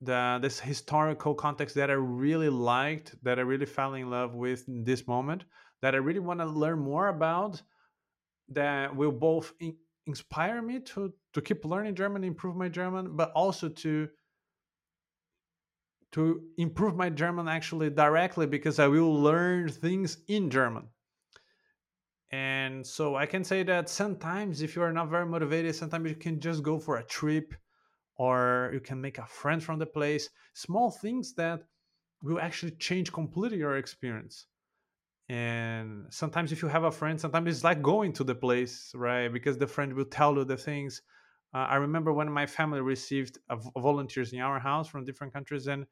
the 0.00 0.38
this 0.40 0.60
historical 0.60 1.34
context 1.34 1.74
that 1.74 1.90
I 1.90 1.94
really 1.94 2.48
liked, 2.48 3.16
that 3.22 3.38
I 3.38 3.42
really 3.42 3.66
fell 3.66 3.94
in 3.94 4.10
love 4.10 4.34
with 4.34 4.68
in 4.68 4.84
this 4.84 5.06
moment, 5.06 5.44
that 5.82 5.94
I 5.94 5.98
really 5.98 6.20
want 6.20 6.40
to 6.40 6.46
learn 6.46 6.78
more 6.78 7.08
about, 7.08 7.60
that 8.48 8.94
will 8.94 9.12
both 9.12 9.52
inspire 10.06 10.62
me 10.62 10.80
to 10.80 11.12
to 11.32 11.40
keep 11.40 11.64
learning 11.64 11.94
German, 11.94 12.24
improve 12.24 12.56
my 12.56 12.68
German, 12.68 13.16
but 13.16 13.32
also 13.32 13.68
to 13.68 14.08
to 16.12 16.42
improve 16.58 16.96
my 16.96 17.08
German 17.08 17.48
actually 17.48 17.90
directly 17.90 18.46
because 18.46 18.78
I 18.78 18.88
will 18.88 19.14
learn 19.14 19.68
things 19.68 20.18
in 20.28 20.50
German. 20.50 20.88
And 22.32 22.86
so 22.86 23.16
I 23.16 23.26
can 23.26 23.44
say 23.44 23.62
that 23.64 23.88
sometimes 23.88 24.62
if 24.62 24.76
you 24.76 24.82
are 24.82 24.92
not 24.92 25.08
very 25.08 25.26
motivated, 25.26 25.74
sometimes 25.74 26.08
you 26.08 26.16
can 26.16 26.40
just 26.40 26.62
go 26.62 26.78
for 26.78 26.96
a 26.96 27.04
trip 27.04 27.54
or 28.16 28.70
you 28.72 28.80
can 28.80 29.00
make 29.00 29.18
a 29.18 29.26
friend 29.26 29.62
from 29.62 29.78
the 29.78 29.86
place. 29.86 30.28
Small 30.54 30.90
things 30.90 31.34
that 31.34 31.62
will 32.22 32.40
actually 32.40 32.72
change 32.72 33.12
completely 33.12 33.58
your 33.58 33.78
experience. 33.78 34.46
And 35.30 36.06
sometimes 36.12 36.50
if 36.50 36.60
you 36.60 36.66
have 36.68 36.82
a 36.82 36.90
friend, 36.90 37.20
sometimes 37.20 37.48
it's 37.48 37.64
like 37.64 37.82
going 37.82 38.12
to 38.14 38.24
the 38.24 38.34
place, 38.34 38.90
right? 38.96 39.28
Because 39.32 39.58
the 39.58 39.66
friend 39.68 39.94
will 39.94 40.04
tell 40.06 40.34
you 40.34 40.44
the 40.44 40.56
things. 40.56 41.02
Uh, 41.54 41.58
I 41.58 41.76
remember 41.76 42.12
when 42.12 42.30
my 42.32 42.46
family 42.46 42.80
received 42.80 43.38
volunteers 43.78 44.32
in 44.32 44.40
our 44.40 44.58
house 44.58 44.88
from 44.88 45.04
different 45.04 45.32
countries, 45.32 45.68
and 45.68 45.86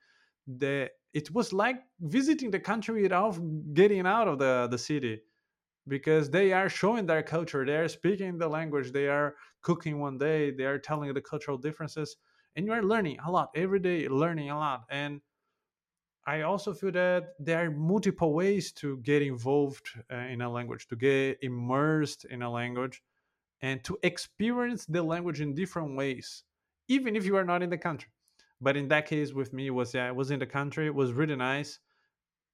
the 0.47 0.91
it 1.15 1.31
was 1.33 1.53
like 1.53 1.77
visiting 2.01 2.51
the 2.51 2.59
country 2.59 3.03
without 3.03 3.39
getting 3.75 4.07
out 4.07 4.27
of 4.29 4.39
the 4.41 4.67
the 4.71 4.79
city 4.79 5.21
because 5.89 6.31
they 6.31 6.53
are 6.53 6.69
showing 6.69 7.07
their 7.07 7.23
culture 7.23 7.65
they 7.65 7.77
are 7.77 7.89
speaking 7.89 8.39
the 8.39 8.49
language 8.49 8.93
they 8.93 9.09
are 9.09 9.37
cooking 9.63 10.01
one 10.01 10.19
day 10.19 10.51
they 10.51 10.65
are 10.65 10.79
telling 10.79 11.13
the 11.15 11.21
cultural 11.21 11.59
differences 11.59 12.17
and 12.57 12.67
you 12.67 12.73
are 12.73 12.83
learning 12.83 13.19
a 13.27 13.31
lot 13.31 13.51
every 13.55 13.79
day 13.81 14.09
learning 14.09 14.51
a 14.51 14.59
lot 14.59 14.83
and 14.91 15.21
i 16.35 16.43
also 16.43 16.73
feel 16.73 16.93
that 16.93 17.35
there 17.39 17.59
are 17.65 17.71
multiple 17.71 18.33
ways 18.33 18.73
to 18.73 18.99
get 18.99 19.23
involved 19.23 19.87
uh, 20.13 20.17
in 20.35 20.41
a 20.43 20.51
language 20.59 20.87
to 20.87 20.97
get 20.97 21.39
immersed 21.43 22.25
in 22.27 22.43
a 22.43 22.51
language 22.51 23.03
and 23.63 23.83
to 23.83 23.99
experience 24.03 24.87
the 24.87 25.03
language 25.03 25.41
in 25.41 25.55
different 25.55 25.97
ways 25.97 26.45
even 26.89 27.17
if 27.17 27.25
you 27.27 27.37
are 27.37 27.49
not 27.53 27.63
in 27.63 27.71
the 27.71 27.79
country 27.89 28.11
but 28.61 28.77
in 28.77 28.89
that 28.89 29.07
case 29.07 29.33
with 29.33 29.53
me 29.53 29.71
was 29.71 29.95
yeah 29.95 30.09
i 30.09 30.13
was 30.13 30.31
in 30.31 30.39
the 30.39 30.53
country 30.59 30.87
it 30.87 30.95
was 30.95 31.13
really 31.13 31.37
nice 31.37 31.81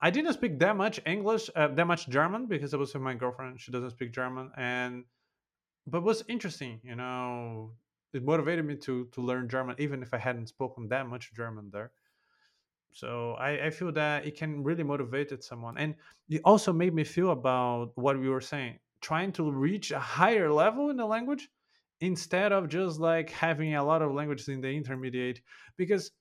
I 0.01 0.11
didn't 0.11 0.35
speak 0.35 0.59
that 0.59 0.77
much 0.77 1.01
English, 1.07 1.49
uh, 1.57 1.69
that 1.69 1.87
much 1.87 2.09
German 2.11 2.47
because 2.47 2.75
I 2.75 2.77
was 2.77 2.93
with 2.93 3.03
my 3.03 3.15
girlfriend. 3.15 3.59
She 3.61 3.73
doesn't 3.73 3.93
speak 3.93 4.13
German, 4.13 4.51
and 4.57 5.05
but 5.87 6.03
was 6.03 6.25
interesting. 6.29 6.81
You 6.85 6.97
know, 6.97 7.73
it 8.13 8.23
motivated 8.23 8.67
me 8.67 8.77
to 8.87 9.07
to 9.13 9.21
learn 9.23 9.49
German, 9.49 9.77
even 9.79 10.03
if 10.03 10.13
I 10.13 10.19
hadn't 10.19 10.49
spoken 10.49 10.89
that 10.89 11.09
much 11.09 11.33
German 11.35 11.71
there. 11.73 11.93
So 12.95 13.33
I, 13.35 13.67
I 13.67 13.71
feel 13.71 13.93
that 13.93 14.25
it 14.27 14.37
can 14.39 14.63
really 14.65 14.85
motivate 14.85 15.43
someone, 15.45 15.77
and 15.79 15.97
it 16.31 16.41
also 16.45 16.73
made 16.73 16.95
me 16.95 17.05
feel 17.05 17.33
about 17.33 17.93
what 17.97 18.19
we 18.19 18.29
were 18.31 18.41
saying, 18.41 18.79
trying 19.03 19.33
to 19.33 19.51
reach 19.51 19.91
a 19.93 19.99
higher 19.99 20.51
level 20.53 20.91
in 20.91 20.97
the 20.97 21.07
language 21.07 21.51
instead 22.01 22.53
of 22.53 22.69
just 22.69 23.01
like 23.01 23.31
having 23.31 23.75
a 23.75 23.85
lot 23.85 24.03
of 24.03 24.13
languages 24.13 24.49
in 24.49 24.61
the 24.63 24.71
intermediate. 24.71 25.41
Because 25.77 26.13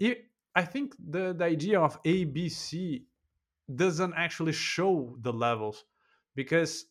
it, 0.00 0.26
I 0.54 0.64
think 0.64 0.94
the 0.98 1.32
the 1.32 1.44
idea 1.44 1.80
of 1.80 2.02
ABC 2.04 3.04
doesn't 3.74 4.14
actually 4.14 4.52
show 4.52 5.16
the 5.22 5.32
levels 5.32 5.84
because 6.34 6.86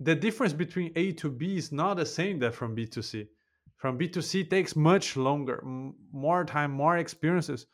the 0.00 0.14
difference 0.14 0.52
between 0.54 0.92
A 0.96 1.12
to 1.12 1.30
B 1.30 1.56
is 1.56 1.72
not 1.72 1.98
the 1.98 2.06
same 2.06 2.38
that 2.40 2.54
from 2.54 2.74
B 2.74 2.86
to 2.86 3.02
C. 3.02 3.28
From 3.76 3.96
B 3.98 4.08
to 4.08 4.22
C 4.22 4.44
takes 4.44 4.76
much 4.76 5.16
longer, 5.16 5.60
m- 5.64 5.94
more 6.12 6.44
time, 6.44 6.70
more 6.72 6.98
experiences, 6.98 7.66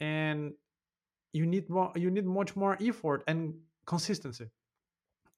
and 0.00 0.52
you 1.32 1.46
need 1.46 1.68
more. 1.70 1.92
You 1.96 2.10
need 2.10 2.26
much 2.26 2.56
more 2.56 2.76
effort 2.80 3.24
and 3.26 3.54
consistency. 3.86 4.48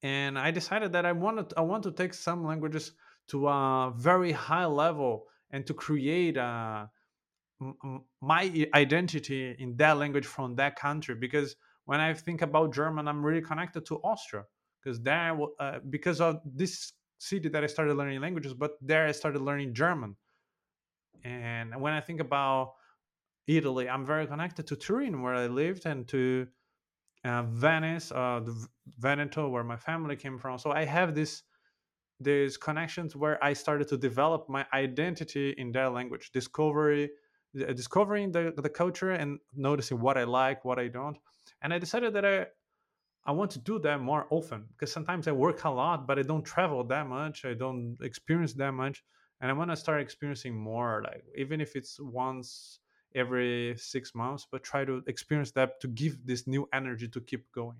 And 0.03 0.37
I 0.39 0.51
decided 0.51 0.93
that 0.93 1.05
I 1.05 1.11
wanted 1.11 1.53
I 1.57 1.61
want 1.61 1.83
to 1.83 1.91
take 1.91 2.13
some 2.13 2.45
languages 2.45 2.93
to 3.29 3.47
a 3.47 3.93
very 3.95 4.31
high 4.31 4.65
level 4.65 5.27
and 5.51 5.65
to 5.67 5.73
create 5.73 6.37
a 6.37 6.89
m- 7.61 8.03
my 8.21 8.67
identity 8.73 9.55
in 9.59 9.75
that 9.77 9.97
language 9.97 10.25
from 10.25 10.55
that 10.55 10.75
country 10.75 11.15
because 11.15 11.55
when 11.85 11.99
i 11.99 12.13
think 12.13 12.41
about 12.41 12.73
german 12.73 13.07
i'm 13.07 13.23
really 13.23 13.41
connected 13.41 13.85
to 13.85 13.97
austria 14.03 14.43
because 14.81 15.01
there 15.01 15.37
uh, 15.59 15.79
because 15.89 16.21
of 16.21 16.41
this 16.45 16.93
city 17.17 17.49
that 17.49 17.63
i 17.63 17.67
started 17.67 17.95
learning 17.95 18.19
languages 18.21 18.53
but 18.53 18.71
there 18.81 19.05
i 19.07 19.11
started 19.11 19.41
learning 19.41 19.73
german 19.73 20.15
and 21.23 21.79
when 21.79 21.93
i 21.93 22.01
think 22.01 22.19
about 22.19 22.73
italy 23.47 23.89
i'm 23.89 24.05
very 24.05 24.27
connected 24.27 24.67
to 24.67 24.75
turin 24.75 25.21
where 25.21 25.35
i 25.35 25.47
lived 25.47 25.85
and 25.85 26.07
to 26.07 26.47
uh, 27.25 27.43
venice 27.43 28.11
uh, 28.11 28.39
the 28.43 28.67
veneto 28.99 29.49
where 29.49 29.63
my 29.63 29.77
family 29.77 30.15
came 30.15 30.37
from 30.37 30.57
so 30.57 30.71
i 30.71 30.85
have 30.85 31.15
this 31.15 31.43
these 32.21 32.57
connections 32.57 33.15
where 33.15 33.43
I 33.43 33.53
started 33.53 33.87
to 33.89 33.97
develop 33.97 34.47
my 34.47 34.65
identity 34.73 35.51
in 35.57 35.71
that 35.73 35.93
language, 35.93 36.31
discovery, 36.31 37.09
discovering 37.75 38.31
the, 38.31 38.53
the 38.55 38.69
culture 38.69 39.11
and 39.11 39.39
noticing 39.55 39.99
what 39.99 40.17
I 40.17 40.23
like, 40.23 40.63
what 40.63 40.79
I 40.79 40.87
don't. 40.87 41.17
And 41.61 41.73
I 41.73 41.79
decided 41.79 42.13
that 42.13 42.25
I, 42.25 42.45
I 43.25 43.31
want 43.31 43.51
to 43.51 43.59
do 43.59 43.79
that 43.79 44.01
more 44.01 44.27
often 44.29 44.65
because 44.69 44.91
sometimes 44.91 45.27
I 45.27 45.31
work 45.31 45.63
a 45.63 45.69
lot, 45.69 46.07
but 46.07 46.19
I 46.19 46.23
don't 46.23 46.43
travel 46.43 46.83
that 46.85 47.07
much. 47.07 47.45
I 47.45 47.53
don't 47.53 47.97
experience 48.01 48.53
that 48.53 48.71
much. 48.73 49.03
and 49.41 49.49
I 49.49 49.53
want 49.53 49.71
to 49.71 49.75
start 49.75 50.01
experiencing 50.01 50.55
more. 50.55 51.01
Like 51.03 51.25
even 51.35 51.61
if 51.61 51.75
it's 51.75 51.99
once 51.99 52.79
every 53.15 53.75
six 53.77 54.15
months, 54.15 54.47
but 54.51 54.63
try 54.63 54.85
to 54.85 55.03
experience 55.07 55.51
that 55.51 55.79
to 55.81 55.87
give 55.87 56.25
this 56.25 56.47
new 56.47 56.67
energy 56.73 57.07
to 57.09 57.21
keep 57.21 57.51
going. 57.51 57.77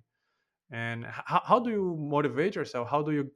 And 0.72 1.06
how, 1.06 1.42
how 1.44 1.60
do 1.60 1.70
you 1.70 1.98
motivate 2.00 2.56
yourself? 2.56 2.90
How 2.90 3.02
do 3.02 3.12
you 3.12 3.32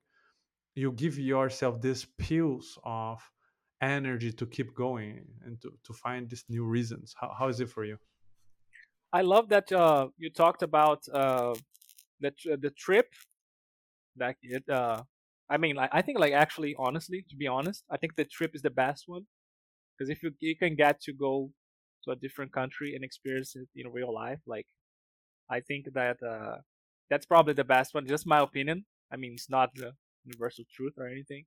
you 0.76 0.92
give 0.92 1.18
yourself 1.18 1.82
these 1.82 2.06
pills 2.18 2.78
of 2.84 3.22
energy 3.82 4.32
to 4.34 4.46
keep 4.46 4.76
going 4.76 5.26
and 5.46 5.62
to, 5.62 5.72
to 5.84 5.94
find 5.94 6.30
these 6.30 6.44
new 6.50 6.66
reasons? 6.66 7.16
How, 7.20 7.34
how 7.38 7.48
is 7.48 7.60
it 7.60 7.70
for 7.70 7.86
you? 7.86 7.98
I 9.14 9.22
love 9.22 9.50
that 9.50 9.72
uh, 9.72 10.08
you 10.18 10.30
talked 10.30 10.64
about 10.64 11.08
uh, 11.14 11.56
the 12.20 12.32
the 12.60 12.72
trip. 12.72 13.08
That 14.18 14.36
it. 14.42 14.68
Uh, 14.70 15.04
I 15.50 15.58
mean, 15.58 15.78
I, 15.78 15.90
I 15.92 16.02
think 16.02 16.20
like 16.20 16.34
actually, 16.34 16.76
honestly, 16.78 17.26
to 17.30 17.36
be 17.36 17.48
honest, 17.48 17.84
I 17.90 17.98
think 17.98 18.16
the 18.16 18.26
trip 18.26 18.56
is 18.56 18.62
the 18.62 18.70
best 18.70 19.04
one 19.08 19.26
because 19.94 20.10
if 20.10 20.24
you 20.24 20.32
you 20.40 20.56
can 20.56 20.76
get 20.76 21.02
to 21.02 21.14
go 21.14 21.52
to 22.06 22.12
a 22.12 22.16
different 22.16 22.54
country 22.54 22.96
and 22.96 23.04
experience 23.04 23.56
it 23.56 23.68
in 23.76 23.92
real 23.92 24.14
life, 24.14 24.40
like 24.48 24.68
I 25.50 25.60
think 25.60 25.88
that 25.94 26.18
uh, 26.24 26.58
that's 27.10 27.26
probably 27.26 27.54
the 27.54 27.64
best 27.64 27.94
one. 27.94 28.08
Just 28.08 28.26
my 28.26 28.40
opinion. 28.40 28.86
I 29.12 29.18
mean, 29.18 29.34
it's 29.34 29.50
not 29.50 29.70
the 29.76 29.94
universal 30.26 30.66
truth 30.76 30.94
or 30.98 31.08
anything. 31.08 31.46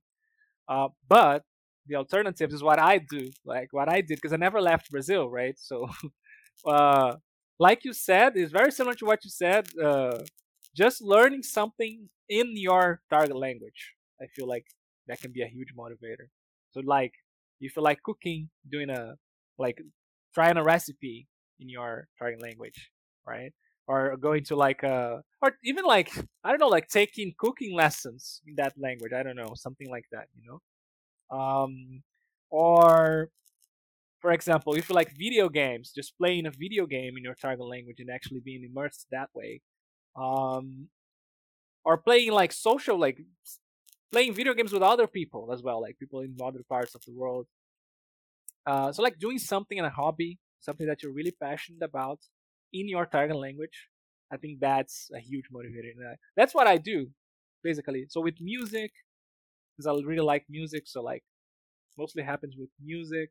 Uh, 0.67 0.89
but 1.07 1.43
the 1.87 1.95
alternatives 1.95 2.53
is 2.53 2.63
what 2.63 2.79
I 2.79 2.99
do, 2.99 3.31
like 3.43 3.69
what 3.71 3.89
I 3.89 4.01
did, 4.01 4.15
because 4.15 4.33
I 4.33 4.37
never 4.37 4.61
left 4.61 4.91
Brazil, 4.91 5.29
right? 5.29 5.55
So, 5.57 5.89
uh, 6.65 7.15
like 7.59 7.83
you 7.83 7.93
said, 7.93 8.37
it's 8.37 8.51
very 8.51 8.71
similar 8.71 8.95
to 8.95 9.05
what 9.05 9.23
you 9.23 9.29
said. 9.31 9.67
Uh, 9.77 10.19
just 10.75 11.01
learning 11.01 11.43
something 11.43 12.09
in 12.29 12.53
your 12.55 13.01
target 13.09 13.35
language, 13.35 13.95
I 14.21 14.27
feel 14.35 14.47
like 14.47 14.65
that 15.07 15.19
can 15.19 15.31
be 15.31 15.41
a 15.41 15.47
huge 15.47 15.73
motivator. 15.77 16.27
So, 16.71 16.81
like, 16.85 17.13
if 17.59 17.75
you 17.75 17.81
like 17.81 18.01
cooking, 18.03 18.49
doing 18.71 18.89
a 18.89 19.15
like 19.57 19.81
trying 20.33 20.57
a 20.57 20.63
recipe 20.63 21.27
in 21.59 21.69
your 21.69 22.07
target 22.17 22.41
language, 22.41 22.91
right? 23.27 23.53
Or 23.87 24.15
going 24.17 24.43
to 24.45 24.55
like 24.55 24.83
a, 24.83 25.21
or 25.41 25.53
even 25.63 25.83
like 25.85 26.11
I 26.43 26.49
don't 26.51 26.59
know, 26.59 26.67
like 26.67 26.87
taking 26.89 27.33
cooking 27.37 27.75
lessons 27.75 28.41
in 28.47 28.55
that 28.57 28.73
language. 28.77 29.13
I 29.13 29.23
don't 29.23 29.35
know, 29.35 29.53
something 29.55 29.89
like 29.89 30.05
that, 30.11 30.27
you 30.35 30.47
know 30.47 30.59
um, 31.31 32.03
or 32.49 33.29
for 34.19 34.31
example 34.31 34.73
if 34.73 34.89
you 34.89 34.95
like 34.95 35.15
video 35.17 35.49
games 35.49 35.91
just 35.95 36.17
playing 36.17 36.45
a 36.45 36.51
video 36.51 36.85
game 36.85 37.15
in 37.17 37.23
your 37.23 37.35
target 37.35 37.65
language 37.65 37.97
and 37.99 38.09
actually 38.09 38.41
being 38.43 38.63
immersed 38.63 39.07
that 39.11 39.29
way 39.33 39.61
um, 40.15 40.87
or 41.85 41.97
playing 41.97 42.31
like 42.31 42.51
social 42.51 42.97
like 42.97 43.19
playing 44.11 44.33
video 44.33 44.53
games 44.53 44.73
with 44.73 44.81
other 44.81 45.07
people 45.07 45.51
as 45.53 45.61
well 45.61 45.81
like 45.81 45.97
people 45.99 46.21
in 46.21 46.35
other 46.43 46.63
parts 46.67 46.95
of 46.95 47.01
the 47.05 47.13
world 47.13 47.47
uh, 48.65 48.91
so 48.91 49.01
like 49.01 49.19
doing 49.19 49.39
something 49.39 49.77
in 49.77 49.85
a 49.85 49.89
hobby 49.89 50.39
something 50.59 50.87
that 50.87 51.01
you're 51.01 51.13
really 51.13 51.35
passionate 51.41 51.81
about 51.81 52.19
in 52.73 52.87
your 52.87 53.05
target 53.05 53.35
language 53.35 53.87
i 54.31 54.37
think 54.37 54.59
that's 54.59 55.09
a 55.15 55.19
huge 55.19 55.45
motivator 55.53 55.91
that's 56.35 56.53
what 56.53 56.67
i 56.67 56.77
do 56.77 57.07
basically 57.63 58.05
so 58.09 58.21
with 58.21 58.35
music 58.39 58.91
because 59.79 59.87
I 59.87 60.05
really 60.05 60.21
like 60.21 60.45
music. 60.49 60.83
So 60.87 61.01
like, 61.01 61.23
mostly 61.97 62.23
happens 62.23 62.55
with 62.57 62.69
music. 62.83 63.29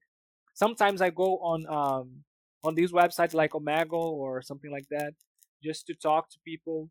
Sometimes 0.54 1.02
I 1.02 1.10
go 1.10 1.38
on 1.38 1.66
um 1.68 2.24
on 2.64 2.74
these 2.74 2.92
websites 2.92 3.34
like 3.34 3.52
Omegle 3.52 4.12
or 4.24 4.42
something 4.42 4.70
like 4.70 4.86
that, 4.90 5.14
just 5.62 5.86
to 5.86 5.94
talk 5.94 6.30
to 6.30 6.38
people 6.44 6.90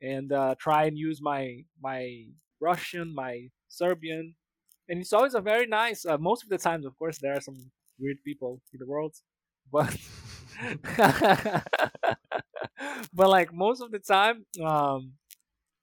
and 0.00 0.32
uh, 0.32 0.54
try 0.58 0.84
and 0.84 0.96
use 0.96 1.20
my 1.20 1.64
my 1.82 2.26
Russian, 2.60 3.14
my 3.14 3.48
Serbian, 3.68 4.34
and 4.88 5.00
it's 5.00 5.12
always 5.12 5.34
a 5.34 5.40
very 5.40 5.66
nice. 5.66 6.04
Uh, 6.06 6.18
most 6.18 6.42
of 6.44 6.50
the 6.50 6.58
times, 6.58 6.86
of 6.86 6.96
course, 6.98 7.18
there 7.18 7.34
are 7.36 7.40
some 7.40 7.70
weird 7.98 8.18
people 8.24 8.60
in 8.72 8.78
the 8.80 8.86
world, 8.86 9.14
but 9.72 9.96
but 13.12 13.28
like 13.28 13.52
most 13.52 13.80
of 13.80 13.90
the 13.90 13.98
time, 13.98 14.44
um, 14.64 15.12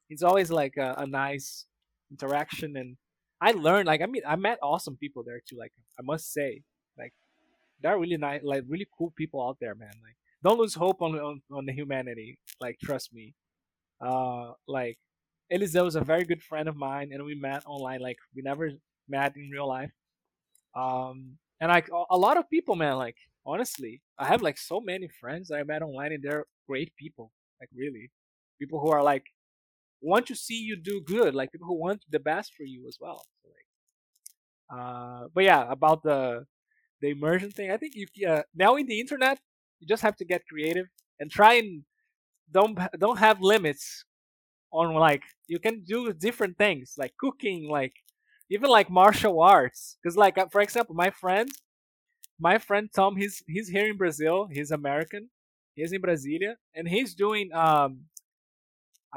it's 0.10 0.23
always 0.23 0.51
like 0.51 0.78
a, 0.78 0.95
a 0.97 1.08
nice 1.08 1.65
interaction 2.12 2.78
and 2.78 2.97
I 3.41 3.51
learned 3.51 3.88
like 3.88 4.01
I 4.01 4.06
mean 4.06 4.23
I 4.28 4.36
met 4.36 4.60
awesome 4.63 4.97
people 4.97 5.23
there 5.25 5.41
too. 5.47 5.58
Like 5.58 5.73
I 5.99 6.01
must 6.04 6.32
say, 6.34 6.63
like 6.97 7.13
there 7.82 7.93
are 7.93 7.99
really 7.99 8.17
nice, 8.17 8.41
like 8.43 8.63
really 8.67 8.88
cool 8.97 9.13
people 9.17 9.45
out 9.45 9.58
there, 9.60 9.75
man. 9.75 9.91
Like 10.04 10.15
don't 10.43 10.60
lose 10.60 10.75
hope 10.75 11.01
on 11.01 11.17
on, 11.19 11.41
on 11.51 11.65
the 11.65 11.73
humanity. 11.73 12.39
Like 12.62 12.80
trust 12.84 13.13
me. 13.13 13.34
Uh, 14.01 14.54
like 14.67 14.97
Eliseu 15.51 15.84
was 15.84 15.95
a 15.95 16.01
very 16.01 16.23
good 16.23 16.41
friend 16.43 16.67
of 16.69 16.75
mine, 16.75 17.12
and 17.13 17.23
we 17.23 17.36
met 17.36 17.63
online. 17.65 17.99
Like 18.01 18.17
we 18.36 18.41
never 18.41 18.71
met 19.08 19.36
in 19.36 19.49
real 19.51 19.67
life. 19.67 19.91
Um, 20.75 21.38
and 21.59 21.69
like 21.69 21.89
a 22.09 22.17
lot 22.17 22.37
of 22.37 22.49
people, 22.49 22.75
man. 22.75 22.97
Like 22.97 23.17
honestly, 23.45 24.01
I 24.17 24.27
have 24.27 24.41
like 24.41 24.57
so 24.57 24.79
many 24.79 25.07
friends 25.19 25.51
I 25.51 25.63
met 25.63 25.81
online, 25.81 26.11
and 26.13 26.23
they're 26.23 26.45
great 26.67 26.93
people. 26.97 27.31
Like 27.59 27.69
really, 27.75 28.11
people 28.59 28.79
who 28.79 28.89
are 28.89 29.03
like 29.03 29.23
want 30.01 30.27
to 30.27 30.35
see 30.35 30.59
you 30.59 30.75
do 30.75 31.01
good, 31.01 31.33
like 31.35 31.51
people 31.51 31.67
who 31.67 31.79
want 31.79 32.03
the 32.09 32.19
best 32.19 32.53
for 32.55 32.63
you 32.63 32.85
as 32.87 32.97
well. 32.99 33.23
So 33.41 33.49
like, 33.49 34.79
uh, 34.79 35.27
but 35.33 35.43
yeah, 35.43 35.65
about 35.71 36.03
the 36.03 36.45
the 37.01 37.09
immersion 37.09 37.51
thing, 37.51 37.71
I 37.71 37.77
think 37.77 37.93
you 37.95 38.07
uh, 38.27 38.43
now 38.55 38.75
in 38.75 38.87
the 38.87 38.99
internet, 38.99 39.39
you 39.79 39.87
just 39.87 40.03
have 40.03 40.15
to 40.17 40.25
get 40.25 40.47
creative 40.47 40.87
and 41.19 41.31
try 41.31 41.53
and 41.55 41.83
don't 42.51 42.77
don't 42.99 43.19
have 43.19 43.41
limits 43.41 44.05
on 44.71 44.93
like 44.93 45.23
you 45.47 45.59
can 45.59 45.83
do 45.83 46.13
different 46.13 46.57
things 46.57 46.95
like 46.97 47.13
cooking, 47.19 47.69
like 47.69 47.93
even 48.49 48.69
like 48.69 48.89
martial 48.89 49.41
arts. 49.41 49.97
Because 50.01 50.17
like 50.17 50.38
uh, 50.38 50.47
for 50.47 50.62
example, 50.62 50.95
my 50.95 51.10
friend, 51.10 51.49
my 52.39 52.58
friend 52.58 52.89
Tom, 52.93 53.15
he's 53.15 53.43
he's 53.47 53.69
here 53.69 53.88
in 53.88 53.97
Brazil. 53.97 54.47
He's 54.51 54.71
American. 54.71 55.29
He's 55.75 55.91
in 55.91 56.01
Brasilia, 56.01 56.55
and 56.73 56.88
he's 56.88 57.13
doing 57.13 57.51
um 57.53 58.05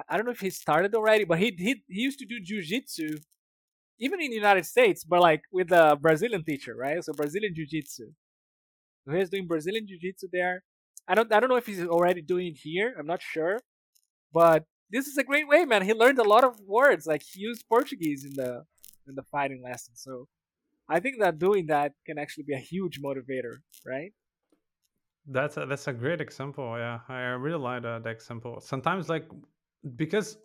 I 0.08 0.16
don't 0.16 0.26
know 0.26 0.32
if 0.32 0.40
he 0.40 0.50
started 0.50 0.94
already, 0.94 1.24
but 1.24 1.38
he 1.38 1.54
he, 1.56 1.82
he 1.88 2.00
used 2.00 2.18
to 2.20 2.26
do 2.26 2.40
jujitsu, 2.40 3.18
even 3.98 4.20
in 4.20 4.30
the 4.30 4.36
United 4.36 4.66
States, 4.66 5.04
but 5.04 5.20
like 5.20 5.42
with 5.52 5.72
a 5.72 5.96
Brazilian 6.00 6.44
teacher, 6.44 6.74
right? 6.74 7.02
So 7.02 7.12
Brazilian 7.12 7.54
jiu-jitsu. 7.54 8.06
So 9.04 9.12
he's 9.12 9.30
doing 9.30 9.46
Brazilian 9.46 9.86
jiu-jitsu 9.88 10.28
there. 10.32 10.62
I 11.08 11.14
don't 11.14 11.32
I 11.32 11.40
don't 11.40 11.48
know 11.48 11.56
if 11.56 11.66
he's 11.66 11.84
already 11.84 12.22
doing 12.22 12.48
it 12.48 12.58
here. 12.62 12.94
I'm 12.98 13.06
not 13.06 13.22
sure, 13.22 13.60
but 14.32 14.64
this 14.90 15.06
is 15.06 15.16
a 15.18 15.24
great 15.24 15.48
way, 15.48 15.64
man. 15.64 15.82
He 15.82 15.92
learned 15.92 16.18
a 16.18 16.28
lot 16.28 16.44
of 16.44 16.60
words. 16.60 17.06
Like 17.06 17.22
he 17.22 17.40
used 17.40 17.64
Portuguese 17.68 18.24
in 18.24 18.34
the 18.34 18.64
in 19.08 19.14
the 19.14 19.22
fighting 19.22 19.62
lesson. 19.62 19.94
So 19.96 20.28
I 20.88 21.00
think 21.00 21.20
that 21.20 21.38
doing 21.38 21.66
that 21.66 21.92
can 22.06 22.18
actually 22.18 22.44
be 22.44 22.54
a 22.54 22.58
huge 22.58 23.00
motivator, 23.02 23.56
right? 23.86 24.12
That's 25.26 25.56
a, 25.58 25.66
that's 25.66 25.86
a 25.88 25.92
great 25.92 26.20
example. 26.20 26.76
Yeah, 26.78 27.00
I 27.08 27.20
really 27.46 27.58
like 27.58 27.82
that 27.82 28.06
example. 28.06 28.60
Sometimes, 28.60 29.08
like 29.08 29.28
because 29.96 30.38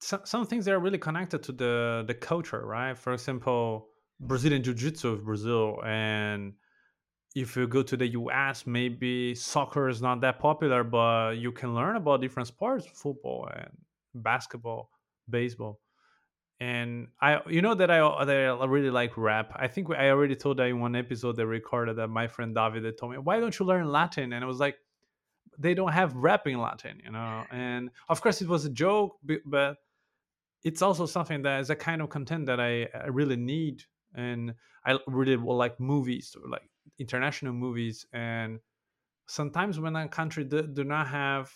so, 0.00 0.20
some 0.24 0.46
things 0.46 0.68
are 0.68 0.78
really 0.78 0.98
connected 0.98 1.42
to 1.44 1.52
the 1.52 2.04
the 2.06 2.14
culture, 2.14 2.64
right? 2.64 2.96
For 2.96 3.12
example, 3.12 3.88
Brazilian 4.20 4.62
Jiu-Jitsu 4.62 5.08
of 5.08 5.24
Brazil, 5.24 5.80
and 5.84 6.52
if 7.34 7.56
you 7.56 7.66
go 7.66 7.82
to 7.82 7.96
the 7.96 8.08
US, 8.08 8.66
maybe 8.66 9.34
soccer 9.34 9.88
is 9.88 10.00
not 10.00 10.20
that 10.20 10.38
popular, 10.38 10.84
but 10.84 11.32
you 11.32 11.50
can 11.50 11.74
learn 11.74 11.96
about 11.96 12.20
different 12.20 12.48
sports, 12.48 12.86
football 12.86 13.48
and 13.52 13.70
basketball, 14.14 14.90
baseball. 15.28 15.80
And 16.64 17.08
I, 17.20 17.40
you 17.46 17.60
know 17.60 17.74
that 17.74 17.90
I 17.90 18.24
that 18.24 18.36
I 18.62 18.64
really 18.64 18.88
like 18.90 19.18
rap. 19.18 19.52
I 19.54 19.68
think 19.68 19.90
I 19.90 20.08
already 20.08 20.34
told 20.34 20.56
that 20.56 20.68
in 20.72 20.80
one 20.80 20.96
episode 20.96 21.36
they 21.36 21.44
recorded 21.44 21.96
that 21.96 22.08
my 22.08 22.26
friend 22.26 22.54
David 22.54 22.96
told 22.96 23.12
me, 23.12 23.18
"Why 23.18 23.38
don't 23.38 23.58
you 23.58 23.66
learn 23.66 23.86
Latin?" 23.92 24.32
And 24.32 24.42
I 24.42 24.46
was 24.46 24.60
like, 24.60 24.76
they 25.58 25.74
don't 25.74 25.92
have 25.92 26.14
rap 26.14 26.46
in 26.46 26.58
Latin, 26.58 27.02
you 27.04 27.10
know. 27.10 27.44
And 27.50 27.90
of 28.08 28.22
course, 28.22 28.40
it 28.40 28.48
was 28.48 28.64
a 28.64 28.70
joke, 28.70 29.18
but 29.44 29.76
it's 30.62 30.80
also 30.80 31.04
something 31.04 31.42
that 31.42 31.60
is 31.60 31.68
a 31.68 31.76
kind 31.76 32.00
of 32.00 32.08
content 32.08 32.46
that 32.46 32.60
I, 32.60 32.88
I 32.94 33.08
really 33.08 33.36
need, 33.36 33.82
and 34.14 34.54
I 34.86 34.98
really 35.06 35.36
will 35.36 35.58
like 35.58 35.78
movies, 35.78 36.34
like 36.48 36.70
international 36.98 37.52
movies. 37.52 38.06
And 38.14 38.58
sometimes 39.26 39.78
when 39.78 39.96
a 39.96 40.08
country 40.08 40.44
do, 40.44 40.62
do 40.62 40.84
not 40.84 41.08
have 41.08 41.52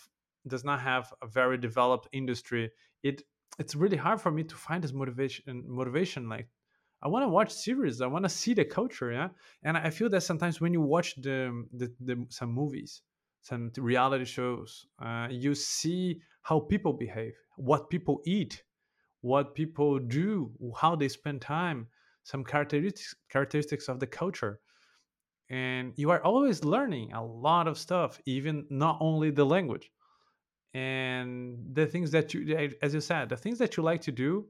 does 0.47 0.63
not 0.63 0.81
have 0.81 1.11
a 1.23 1.27
very 1.27 1.57
developed 1.57 2.07
industry, 2.11 2.71
it 3.01 3.23
it's 3.59 3.75
really 3.75 3.97
hard 3.97 4.21
for 4.21 4.31
me 4.31 4.43
to 4.43 4.55
find 4.55 4.83
this 4.83 4.93
motivation. 4.93 5.63
Motivation, 5.67 6.29
like 6.29 6.47
I 7.01 7.07
want 7.07 7.23
to 7.23 7.29
watch 7.29 7.51
series. 7.51 8.01
I 8.01 8.07
want 8.07 8.25
to 8.25 8.29
see 8.29 8.53
the 8.53 8.65
culture, 8.65 9.11
yeah. 9.11 9.29
And 9.63 9.77
I 9.77 9.89
feel 9.89 10.09
that 10.09 10.21
sometimes 10.21 10.59
when 10.59 10.73
you 10.73 10.81
watch 10.81 11.15
the, 11.15 11.65
the, 11.73 11.93
the 12.01 12.25
some 12.29 12.51
movies, 12.51 13.01
some 13.41 13.71
reality 13.77 14.25
shows, 14.25 14.85
uh, 14.99 15.27
you 15.29 15.55
see 15.55 16.21
how 16.41 16.59
people 16.59 16.93
behave, 16.93 17.33
what 17.55 17.89
people 17.89 18.21
eat, 18.25 18.63
what 19.21 19.55
people 19.55 19.99
do, 19.99 20.51
how 20.75 20.95
they 20.95 21.07
spend 21.07 21.41
time, 21.41 21.87
some 22.23 22.43
characteristics 22.43 23.15
characteristics 23.29 23.87
of 23.87 23.99
the 23.99 24.07
culture. 24.07 24.59
And 25.49 25.93
you 25.95 26.11
are 26.11 26.21
always 26.23 26.63
learning 26.63 27.13
a 27.13 27.23
lot 27.23 27.67
of 27.67 27.77
stuff, 27.77 28.21
even 28.25 28.65
not 28.69 28.97
only 29.01 29.31
the 29.31 29.45
language. 29.45 29.91
And 30.73 31.73
the 31.73 31.87
things 31.87 32.11
that 32.11 32.33
you, 32.33 32.69
as 32.81 32.93
you 32.93 33.01
said, 33.01 33.29
the 33.29 33.37
things 33.37 33.57
that 33.57 33.75
you 33.75 33.83
like 33.83 34.01
to 34.01 34.11
do, 34.11 34.45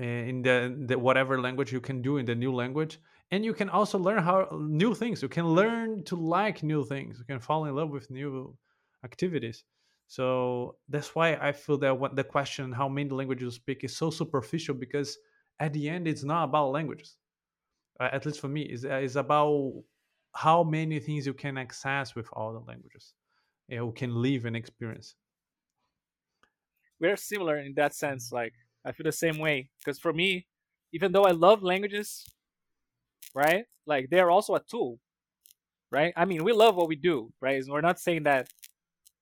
uh, 0.00 0.04
in 0.04 0.42
the, 0.42 0.76
the 0.86 0.98
whatever 0.98 1.40
language 1.40 1.72
you 1.72 1.80
can 1.80 2.02
do 2.02 2.18
in 2.18 2.26
the 2.26 2.34
new 2.34 2.52
language 2.52 2.98
and 3.30 3.44
you 3.44 3.52
can 3.52 3.68
also 3.68 3.98
learn 3.98 4.22
how 4.22 4.48
new 4.58 4.94
things. 4.94 5.22
You 5.22 5.28
can 5.28 5.46
learn 5.48 6.04
to 6.04 6.16
like 6.16 6.62
new 6.62 6.84
things. 6.84 7.18
You 7.18 7.24
can 7.24 7.40
fall 7.40 7.66
in 7.66 7.74
love 7.74 7.90
with 7.90 8.10
new 8.10 8.56
activities. 9.04 9.64
So 10.06 10.76
that's 10.88 11.14
why 11.14 11.34
i 11.34 11.52
feel 11.52 11.76
that 11.78 11.98
what 11.98 12.16
the 12.16 12.24
question 12.24 12.72
how 12.72 12.88
many 12.88 13.10
languages 13.10 13.42
you 13.42 13.50
speak 13.50 13.84
is 13.84 13.94
so 13.94 14.08
superficial 14.08 14.74
because 14.74 15.18
at 15.60 15.74
the 15.74 15.86
end 15.88 16.08
it's 16.08 16.24
not 16.24 16.44
about 16.44 16.70
languages. 16.70 17.16
Uh, 18.00 18.08
at 18.12 18.24
least 18.24 18.40
for 18.40 18.48
me 18.48 18.62
is 18.62 18.84
is 18.84 19.16
about 19.16 19.82
how 20.34 20.62
many 20.62 21.00
things 21.00 21.26
you 21.26 21.34
can 21.34 21.58
access 21.58 22.14
with 22.14 22.28
all 22.32 22.52
the 22.52 22.60
languages 22.60 23.12
you 23.68 23.92
can 23.94 24.14
live 24.22 24.44
and 24.44 24.56
experience 24.56 25.14
we're 27.00 27.16
similar 27.16 27.58
in 27.58 27.74
that 27.74 27.94
sense. 27.94 28.32
Like 28.32 28.54
I 28.84 28.92
feel 28.92 29.04
the 29.04 29.12
same 29.12 29.38
way 29.38 29.70
because 29.78 29.98
for 29.98 30.12
me, 30.12 30.46
even 30.92 31.12
though 31.12 31.24
I 31.24 31.32
love 31.32 31.62
languages, 31.62 32.26
right? 33.34 33.64
Like 33.86 34.10
they 34.10 34.20
are 34.20 34.30
also 34.30 34.54
a 34.54 34.60
tool, 34.60 34.98
right? 35.90 36.12
I 36.16 36.24
mean, 36.24 36.44
we 36.44 36.52
love 36.52 36.76
what 36.76 36.88
we 36.88 36.96
do, 36.96 37.32
right? 37.40 37.62
We're 37.66 37.80
not 37.80 38.00
saying 38.00 38.24
that, 38.24 38.48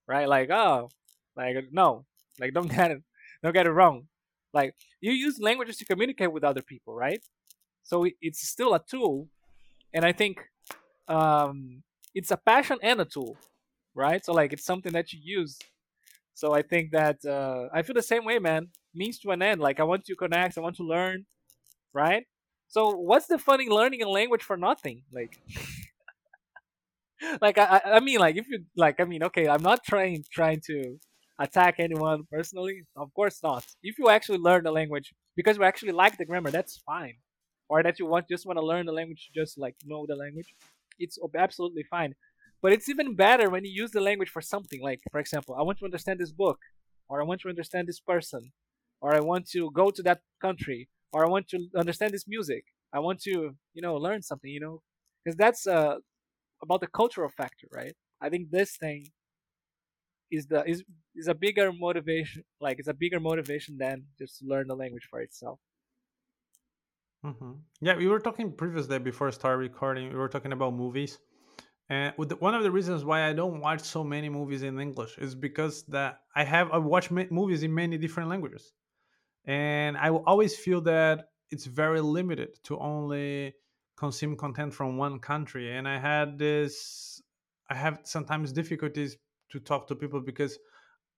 right? 0.07 0.29
Like 0.29 0.51
oh, 0.51 0.89
like 1.37 1.57
no, 1.73 2.05
like 2.41 2.53
don't 2.53 2.71
get 2.75 2.91
it, 2.91 3.03
don't 3.43 3.53
get 3.53 3.67
it 3.67 3.73
wrong. 3.73 4.07
Like 4.53 4.75
you 5.01 5.13
use 5.13 5.39
languages 5.39 5.77
to 5.79 5.85
communicate 5.85 6.33
with 6.33 6.45
other 6.45 6.63
people, 6.63 6.95
right? 6.95 7.23
So 7.83 8.07
it's 8.21 8.49
still 8.49 8.75
a 8.75 8.83
tool, 8.85 9.29
and 9.93 10.05
I 10.05 10.13
think 10.13 10.41
um, 11.07 11.83
it's 12.15 12.33
a 12.33 12.37
passion 12.37 12.79
and 12.83 13.01
a 13.01 13.05
tool, 13.05 13.37
right? 13.97 14.25
So 14.25 14.33
like 14.33 14.53
it's 14.53 14.65
something 14.65 14.93
that 14.93 15.13
you 15.13 15.21
use 15.23 15.59
so 16.37 16.53
I 16.53 16.61
think 16.61 16.91
that 16.91 17.25
uh, 17.25 17.69
I 17.73 17.81
feel 17.81 17.95
the 17.95 18.03
same 18.03 18.27
way, 18.27 18.39
man. 18.39 18.69
Means 18.95 19.19
to 19.21 19.31
an 19.31 19.41
end. 19.41 19.59
Like 19.59 19.81
I 19.81 19.85
want 19.85 20.05
to 20.05 20.15
connect, 20.15 20.59
I 20.59 20.61
want 20.61 20.77
to 20.77 20.83
learn, 20.83 21.25
right? 21.95 22.25
So 22.69 22.91
what's 22.91 23.27
the 23.27 23.39
fun 23.39 23.63
in 23.63 23.69
learning 23.69 24.03
a 24.03 24.09
language 24.09 24.43
for 24.43 24.59
nothing? 24.59 25.05
Like, 25.11 25.41
like 27.41 27.57
I, 27.57 27.81
I 27.87 28.01
mean, 28.01 28.19
like 28.19 28.37
if 28.37 28.47
you 28.49 28.65
like, 28.77 29.01
I 29.01 29.05
mean, 29.05 29.23
okay, 29.25 29.49
I'm 29.49 29.63
not 29.63 29.83
trying 29.83 30.25
trying 30.31 30.61
to 30.67 30.99
attack 31.39 31.77
anyone 31.79 32.25
personally. 32.31 32.83
Of 32.97 33.15
course 33.15 33.43
not. 33.43 33.65
If 33.83 33.99
you 33.99 34.11
actually 34.11 34.39
learn 34.39 34.65
the 34.65 34.73
language 34.73 35.15
because 35.37 35.57
you 35.57 35.65
actually 35.65 35.93
like 35.93 36.19
the 36.19 36.27
grammar, 36.27 36.51
that's 36.51 36.77
fine. 36.85 37.15
Or 37.71 37.83
that 37.83 37.99
you 37.99 38.05
want 38.05 38.29
just 38.29 38.45
want 38.45 38.59
to 38.59 38.65
learn 38.65 38.85
the 38.85 38.93
language, 38.93 39.31
just 39.35 39.57
like 39.57 39.77
know 39.87 40.05
the 40.07 40.17
language, 40.17 40.55
it's 40.99 41.19
absolutely 41.35 41.85
fine. 41.85 42.15
But 42.63 42.73
it's 42.73 42.89
even 42.89 43.15
better 43.15 43.51
when 43.51 43.65
you 43.65 43.71
use 43.71 43.91
the 43.91 44.01
language 44.01 44.31
for 44.31 44.41
something. 44.41 44.81
Like, 44.83 45.01
for 45.13 45.21
example, 45.21 45.55
I 45.59 45.63
want 45.63 45.79
to 45.79 45.85
understand 45.85 46.21
this 46.21 46.33
book, 46.33 46.59
or 47.09 47.21
I 47.21 47.25
want 47.25 47.41
to 47.43 47.49
understand 47.49 47.87
this 47.87 48.01
person, 48.01 48.53
or 49.01 49.15
I 49.15 49.21
want 49.21 49.49
to 49.51 49.71
go 49.73 49.91
to 49.91 50.03
that 50.03 50.21
country, 50.41 50.89
or 51.13 51.25
I 51.25 51.29
want 51.29 51.49
to 51.49 51.69
understand 51.77 52.13
this 52.13 52.27
music. 52.27 52.65
I 52.93 53.01
want 53.01 53.21
to, 53.23 53.55
you 53.75 53.83
know, 53.83 53.97
learn 53.97 54.23
something, 54.23 54.51
you 54.51 54.61
know, 54.61 54.83
because 55.25 55.37
that's 55.37 55.67
uh, 55.67 55.97
about 56.63 56.81
the 56.81 56.87
cultural 56.87 57.31
factor, 57.31 57.69
right? 57.73 57.95
I 58.21 58.31
think 58.31 58.51
this 58.51 58.77
thing 58.77 59.09
is 60.31 60.47
the 60.47 60.65
is 60.67 60.83
is 61.15 61.29
a 61.29 61.35
bigger 61.35 61.73
motivation. 61.73 62.43
Like, 62.61 62.79
it's 62.79 62.89
a 62.89 62.95
bigger 62.95 63.21
motivation 63.21 63.77
than 63.79 64.05
just 64.19 64.39
to 64.39 64.47
learn 64.47 64.67
the 64.67 64.75
language 64.75 65.07
for 65.11 65.21
itself. 65.21 65.61
Mm-hmm. 67.25 67.53
Yeah, 67.81 67.97
we 67.97 68.07
were 68.07 68.21
talking 68.21 68.53
previously 68.53 68.99
before 68.99 69.29
I 69.29 69.31
started 69.31 69.59
recording. 69.59 70.11
We 70.11 70.17
were 70.17 70.29
talking 70.29 70.53
about 70.53 70.75
movies 70.75 71.19
and 71.89 72.15
one 72.17 72.55
of 72.55 72.65
the 72.65 72.71
reasons 72.71 73.05
why 73.05 73.29
I 73.29 73.33
don't 73.33 73.61
watch 73.61 73.81
so 73.81 74.03
many 74.03 74.29
movies 74.29 74.63
in 74.63 74.81
English 74.81 75.19
is 75.19 75.35
because 75.35 75.85
that 75.85 76.21
I 76.35 76.43
have 76.43 76.71
I 76.73 76.79
watch 76.79 77.11
movies 77.11 77.63
in 77.63 77.73
many 77.75 77.97
different 77.97 78.29
languages, 78.29 78.73
and 79.45 79.97
I 79.97 80.11
always 80.11 80.57
feel 80.57 80.81
that 80.83 81.29
it's 81.51 81.67
very 81.67 82.01
limited 82.01 82.59
to 82.65 82.79
only 82.79 83.55
consume 83.97 84.37
content 84.37 84.75
from 84.75 84.97
one 84.97 85.21
country. 85.21 85.77
And 85.77 85.89
I 85.89 85.99
had 85.99 86.39
this, 86.39 87.23
I 87.71 87.75
have 87.75 88.01
sometimes 88.03 88.53
difficulties 88.53 89.17
to 89.51 89.61
talk 89.61 89.87
to 89.89 89.95
people 89.95 90.21
because 90.21 90.59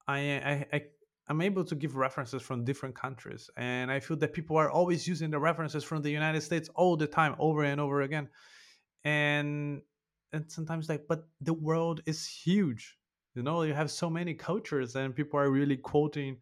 I 0.07 0.19
I, 0.19 0.67
I 0.73 0.83
I'm 1.29 1.41
able 1.41 1.65
to 1.65 1.75
give 1.75 1.97
references 1.97 2.43
from 2.43 2.65
different 2.65 2.95
countries, 2.95 3.49
and 3.57 3.91
I 3.91 4.01
feel 4.01 4.19
that 4.19 4.35
people 4.35 4.57
are 4.59 4.71
always 4.71 5.09
using 5.09 5.31
the 5.31 5.39
references 5.39 5.85
from 5.85 6.03
the 6.03 6.11
United 6.11 6.43
States 6.43 6.69
all 6.75 6.97
the 6.97 7.07
time, 7.07 7.37
over 7.39 7.65
and 7.65 7.81
over 7.81 8.03
again, 8.03 8.29
and 9.05 9.83
and 10.33 10.51
sometimes 10.51 10.89
like 10.89 11.07
but 11.09 11.29
the 11.41 11.53
world 11.55 12.03
is 12.07 12.27
huge 12.27 12.97
you 13.35 13.43
know 13.43 13.63
you 13.63 13.75
have 13.75 13.91
so 13.91 14.11
many 14.11 14.35
cultures 14.35 14.97
and 14.97 15.15
people 15.15 15.39
are 15.39 15.51
really 15.51 15.77
quoting 15.77 16.37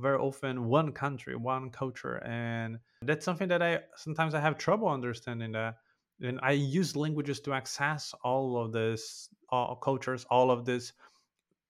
very 0.00 0.18
often 0.18 0.64
one 0.64 0.92
country 0.92 1.36
one 1.36 1.70
culture 1.70 2.16
and 2.24 2.78
that's 3.02 3.24
something 3.24 3.48
that 3.48 3.62
i 3.62 3.78
sometimes 3.96 4.34
i 4.34 4.40
have 4.40 4.58
trouble 4.58 4.88
understanding 4.88 5.52
that 5.52 5.76
and 6.20 6.38
i 6.42 6.52
use 6.52 6.96
languages 6.96 7.40
to 7.40 7.52
access 7.52 8.14
all 8.24 8.58
of 8.58 8.72
this 8.72 9.28
all 9.50 9.76
cultures 9.76 10.26
all 10.30 10.50
of 10.50 10.64
these 10.64 10.92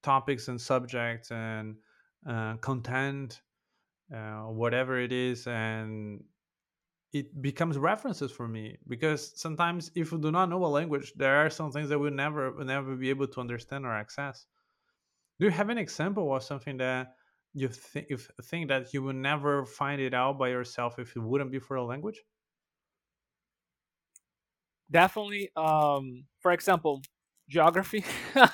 topics 0.03 0.49
and 0.49 0.61
subjects 0.61 1.31
and 1.31 1.77
uh, 2.29 2.57
content 2.57 3.43
uh, 4.15 4.43
whatever 4.43 4.99
it 4.99 5.13
is 5.13 5.47
and 5.47 6.23
it 7.13 7.43
becomes 7.43 7.77
references 7.77 8.33
for 8.33 8.49
me 8.49 8.79
because 8.89 9.33
sometimes 9.39 9.91
if 9.95 10.13
you 10.13 10.19
do 10.19 10.31
not 10.31 10.49
know 10.49 10.65
a 10.65 10.67
language 10.67 11.13
there 11.17 11.37
are 11.37 11.51
some 11.51 11.71
things 11.71 11.91
that 11.91 11.99
we'll 11.99 12.11
never 12.11 12.53
will 12.53 12.65
never 12.65 12.97
be 12.97 13.11
able 13.11 13.27
to 13.27 13.41
understand 13.41 13.85
or 13.85 13.93
access. 13.93 14.47
Do 15.39 15.47
you 15.47 15.53
have 15.53 15.69
an 15.69 15.79
example 15.79 16.35
of 16.35 16.43
something 16.43 16.79
that 16.79 17.15
you 17.55 17.69
think 17.69 18.07
you 18.09 18.19
think 18.45 18.69
that 18.69 18.95
you 18.95 19.03
would 19.03 19.17
never 19.17 19.67
find 19.67 20.01
it 20.01 20.15
out 20.15 20.39
by 20.39 20.49
yourself 20.49 20.99
if 20.99 21.15
it 21.17 21.21
wouldn't 21.21 21.53
be 21.53 21.59
for 21.59 21.77
a 21.77 21.85
language? 21.85 22.23
Definitely 24.91 25.51
um 25.57 26.25
for 26.41 26.53
example 26.53 27.03
geography. 27.49 28.05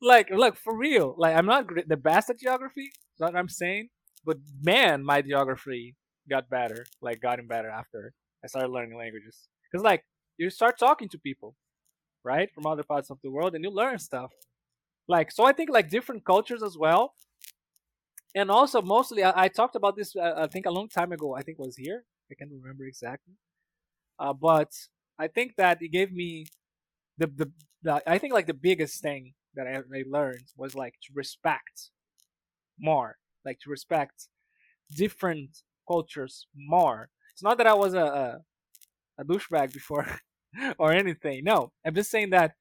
Like 0.00 0.30
look 0.30 0.56
for 0.56 0.76
real 0.76 1.14
like 1.18 1.36
i'm 1.36 1.46
not 1.46 1.66
the 1.86 1.96
best 1.96 2.30
at 2.30 2.38
geography 2.38 2.90
that's 3.18 3.32
what 3.32 3.38
i'm 3.38 3.48
saying 3.48 3.88
but 4.24 4.38
man 4.62 5.04
my 5.04 5.22
geography 5.22 5.94
got 6.28 6.48
better, 6.48 6.86
like 7.00 7.20
gotten 7.20 7.46
better 7.46 7.68
after 7.68 8.12
I 8.44 8.48
started 8.48 8.68
learning 8.70 8.96
languages. 8.96 9.48
Because 9.70 9.84
like 9.84 10.04
you 10.36 10.50
start 10.50 10.78
talking 10.78 11.08
to 11.10 11.18
people, 11.18 11.56
right, 12.24 12.50
from 12.52 12.66
other 12.66 12.82
parts 12.82 13.10
of 13.10 13.18
the 13.22 13.30
world, 13.30 13.54
and 13.54 13.64
you 13.64 13.70
learn 13.70 13.98
stuff. 13.98 14.32
Like 15.08 15.30
so, 15.30 15.44
I 15.44 15.52
think 15.52 15.70
like 15.70 15.90
different 15.90 16.24
cultures 16.24 16.62
as 16.62 16.76
well. 16.78 17.14
And 18.34 18.50
also, 18.50 18.82
mostly, 18.82 19.22
I, 19.22 19.44
I 19.44 19.48
talked 19.48 19.76
about 19.76 19.96
this. 19.96 20.14
Uh, 20.16 20.34
I 20.36 20.46
think 20.46 20.66
a 20.66 20.70
long 20.70 20.88
time 20.88 21.12
ago. 21.12 21.34
I 21.36 21.42
think 21.42 21.58
was 21.58 21.76
here. 21.76 22.04
I 22.30 22.34
can't 22.34 22.50
remember 22.50 22.84
exactly. 22.84 23.34
Uh, 24.18 24.32
but 24.32 24.72
I 25.18 25.28
think 25.28 25.54
that 25.56 25.78
it 25.80 25.88
gave 25.88 26.12
me 26.12 26.46
the, 27.18 27.26
the 27.26 27.52
the 27.82 28.02
I 28.06 28.18
think 28.18 28.32
like 28.32 28.46
the 28.46 28.54
biggest 28.54 29.00
thing 29.02 29.34
that 29.54 29.66
I, 29.66 29.76
I 29.96 30.04
learned 30.08 30.46
was 30.56 30.74
like 30.74 30.94
to 31.04 31.12
respect 31.14 31.90
more, 32.78 33.18
like 33.44 33.60
to 33.60 33.70
respect 33.70 34.28
different 34.90 35.62
cultures 35.86 36.46
more. 36.54 37.08
It's 37.32 37.42
not 37.42 37.58
that 37.58 37.66
I 37.66 37.74
was 37.74 37.94
a 37.94 38.06
a, 39.18 39.22
a 39.22 39.24
douchebag 39.24 39.72
before 39.72 40.06
or 40.78 40.92
anything. 40.92 41.42
No, 41.44 41.72
I'm 41.84 41.94
just 41.94 42.10
saying 42.10 42.30
that 42.30 42.52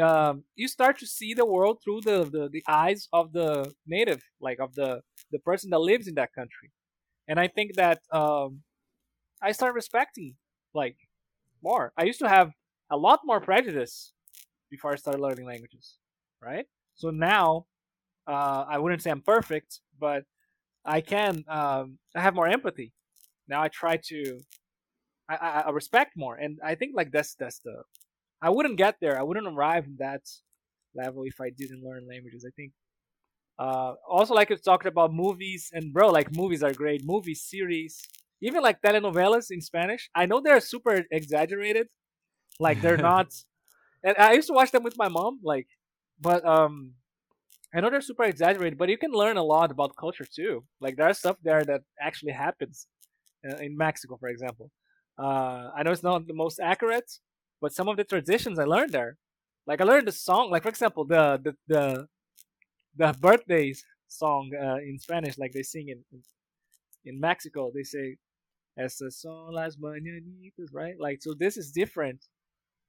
um, 0.00 0.44
you 0.54 0.68
start 0.68 0.98
to 1.00 1.06
see 1.06 1.34
the 1.34 1.46
world 1.46 1.78
through 1.82 2.02
the, 2.02 2.24
the, 2.24 2.48
the 2.50 2.62
eyes 2.68 3.08
of 3.12 3.32
the 3.32 3.72
native, 3.86 4.22
like 4.40 4.60
of 4.60 4.74
the 4.74 5.02
the 5.32 5.38
person 5.40 5.70
that 5.70 5.80
lives 5.80 6.06
in 6.06 6.14
that 6.14 6.32
country. 6.32 6.70
And 7.28 7.38
I 7.38 7.48
think 7.48 7.76
that 7.76 8.00
um, 8.12 8.62
I 9.42 9.52
start 9.52 9.74
respecting 9.74 10.36
like 10.74 10.96
more. 11.62 11.92
I 11.96 12.04
used 12.04 12.20
to 12.20 12.28
have 12.28 12.52
a 12.90 12.96
lot 12.96 13.20
more 13.24 13.40
prejudice 13.40 14.12
before 14.70 14.92
I 14.92 14.96
started 14.96 15.20
learning 15.20 15.46
languages, 15.46 15.96
right? 16.42 16.66
So 16.96 17.10
now 17.10 17.66
uh, 18.26 18.64
I 18.68 18.78
wouldn't 18.78 19.02
say 19.02 19.10
I'm 19.10 19.22
perfect, 19.22 19.80
but 19.98 20.24
I 20.84 21.00
can 21.00 21.44
um, 21.48 21.98
I 22.14 22.20
have 22.20 22.34
more 22.34 22.48
empathy. 22.48 22.92
Now 23.48 23.62
I 23.62 23.68
try 23.68 23.98
to 24.08 24.40
I, 25.28 25.36
I, 25.36 25.60
I 25.66 25.70
respect 25.70 26.12
more, 26.16 26.36
and 26.36 26.58
I 26.64 26.74
think 26.74 26.92
like 26.94 27.12
that's 27.12 27.34
that's 27.34 27.60
the 27.60 27.82
I 28.42 28.50
wouldn't 28.50 28.78
get 28.78 28.96
there. 29.00 29.18
I 29.18 29.22
wouldn't 29.22 29.46
arrive 29.46 29.86
in 29.86 29.96
that 29.98 30.22
level 30.94 31.24
if 31.24 31.40
I 31.40 31.50
didn't 31.50 31.82
learn 31.82 32.06
languages. 32.08 32.44
I 32.46 32.52
think. 32.56 32.72
Uh, 33.58 33.92
also, 34.08 34.32
like 34.32 34.50
it's 34.50 34.62
talking 34.62 34.88
about 34.88 35.12
movies, 35.12 35.70
and 35.72 35.92
bro, 35.92 36.10
like 36.10 36.34
movies 36.34 36.62
are 36.62 36.72
great. 36.72 37.04
Movies, 37.04 37.42
series, 37.42 38.00
even 38.40 38.62
like 38.62 38.80
telenovelas 38.80 39.50
in 39.50 39.60
Spanish. 39.60 40.08
I 40.14 40.24
know 40.26 40.40
they're 40.40 40.60
super 40.60 41.04
exaggerated, 41.10 41.88
like 42.58 42.80
they're 42.80 42.96
not. 43.10 43.28
and 44.02 44.16
I 44.18 44.32
used 44.32 44.48
to 44.48 44.54
watch 44.54 44.70
them 44.72 44.82
with 44.82 44.96
my 44.96 45.08
mom, 45.08 45.40
like, 45.42 45.66
but 46.20 46.44
um, 46.44 46.94
I 47.74 47.80
know 47.80 47.90
they're 47.90 48.00
super 48.00 48.24
exaggerated, 48.24 48.78
but 48.78 48.88
you 48.88 48.98
can 48.98 49.12
learn 49.12 49.36
a 49.36 49.44
lot 49.44 49.70
about 49.70 49.96
culture 49.96 50.24
too. 50.24 50.64
Like 50.80 50.96
there's 50.96 51.18
stuff 51.18 51.36
there 51.42 51.64
that 51.64 51.82
actually 52.00 52.32
happens 52.32 52.88
uh, 53.48 53.56
in 53.56 53.76
Mexico, 53.76 54.16
for 54.16 54.28
example. 54.28 54.70
Uh, 55.18 55.70
I 55.76 55.82
know 55.84 55.92
it's 55.92 56.02
not 56.02 56.26
the 56.26 56.34
most 56.34 56.58
accurate, 56.60 57.10
but 57.60 57.72
some 57.72 57.88
of 57.88 57.96
the 57.96 58.04
traditions 58.04 58.58
I 58.58 58.64
learned 58.64 58.92
there. 58.92 59.18
Like 59.66 59.80
I 59.80 59.84
learned 59.84 60.08
the 60.08 60.12
song, 60.12 60.50
like 60.50 60.62
for 60.64 60.68
example, 60.68 61.04
the 61.04 61.40
the 61.44 61.54
the, 61.68 62.06
the 62.96 63.18
birthdays 63.20 63.84
song 64.08 64.50
uh, 64.60 64.76
in 64.76 64.98
Spanish, 64.98 65.38
like 65.38 65.52
they 65.52 65.62
sing 65.62 65.88
in, 65.88 66.02
in 67.04 67.20
Mexico 67.20 67.70
they 67.74 67.84
say 67.84 68.16
"Estas 68.78 69.12
son 69.22 69.52
las 69.52 69.76
mañanitas," 69.76 70.70
right? 70.72 70.96
Like 70.98 71.22
so, 71.22 71.34
this 71.34 71.56
is 71.56 71.70
different. 71.70 72.26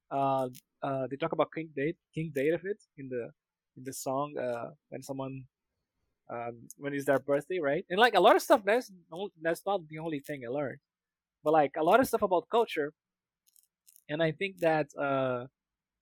Uh, 0.09 0.49
uh, 0.83 1.07
they 1.09 1.17
talk 1.17 1.33
about 1.33 1.49
King 1.53 1.69
Date, 1.75 1.97
King 2.15 2.31
David 2.33 2.77
in 2.97 3.09
the 3.09 3.31
in 3.77 3.83
the 3.83 3.93
song 3.93 4.35
uh, 4.37 4.71
when 4.89 5.01
someone 5.01 5.43
um, 6.31 6.67
when 6.77 6.93
it's 6.93 7.05
their 7.05 7.19
birthday, 7.19 7.59
right? 7.59 7.85
And 7.89 7.99
like 7.99 8.15
a 8.15 8.21
lot 8.21 8.35
of 8.35 8.41
stuff 8.41 8.61
that's 8.65 8.91
that's 9.41 9.63
not 9.65 9.87
the 9.89 9.99
only 9.99 10.19
thing 10.19 10.41
I 10.45 10.49
learned, 10.51 10.79
but 11.43 11.53
like 11.53 11.73
a 11.77 11.83
lot 11.83 11.99
of 11.99 12.07
stuff 12.07 12.21
about 12.21 12.49
culture, 12.49 12.93
and 14.09 14.21
I 14.21 14.31
think 14.31 14.59
that 14.59 14.87
uh, 14.99 15.45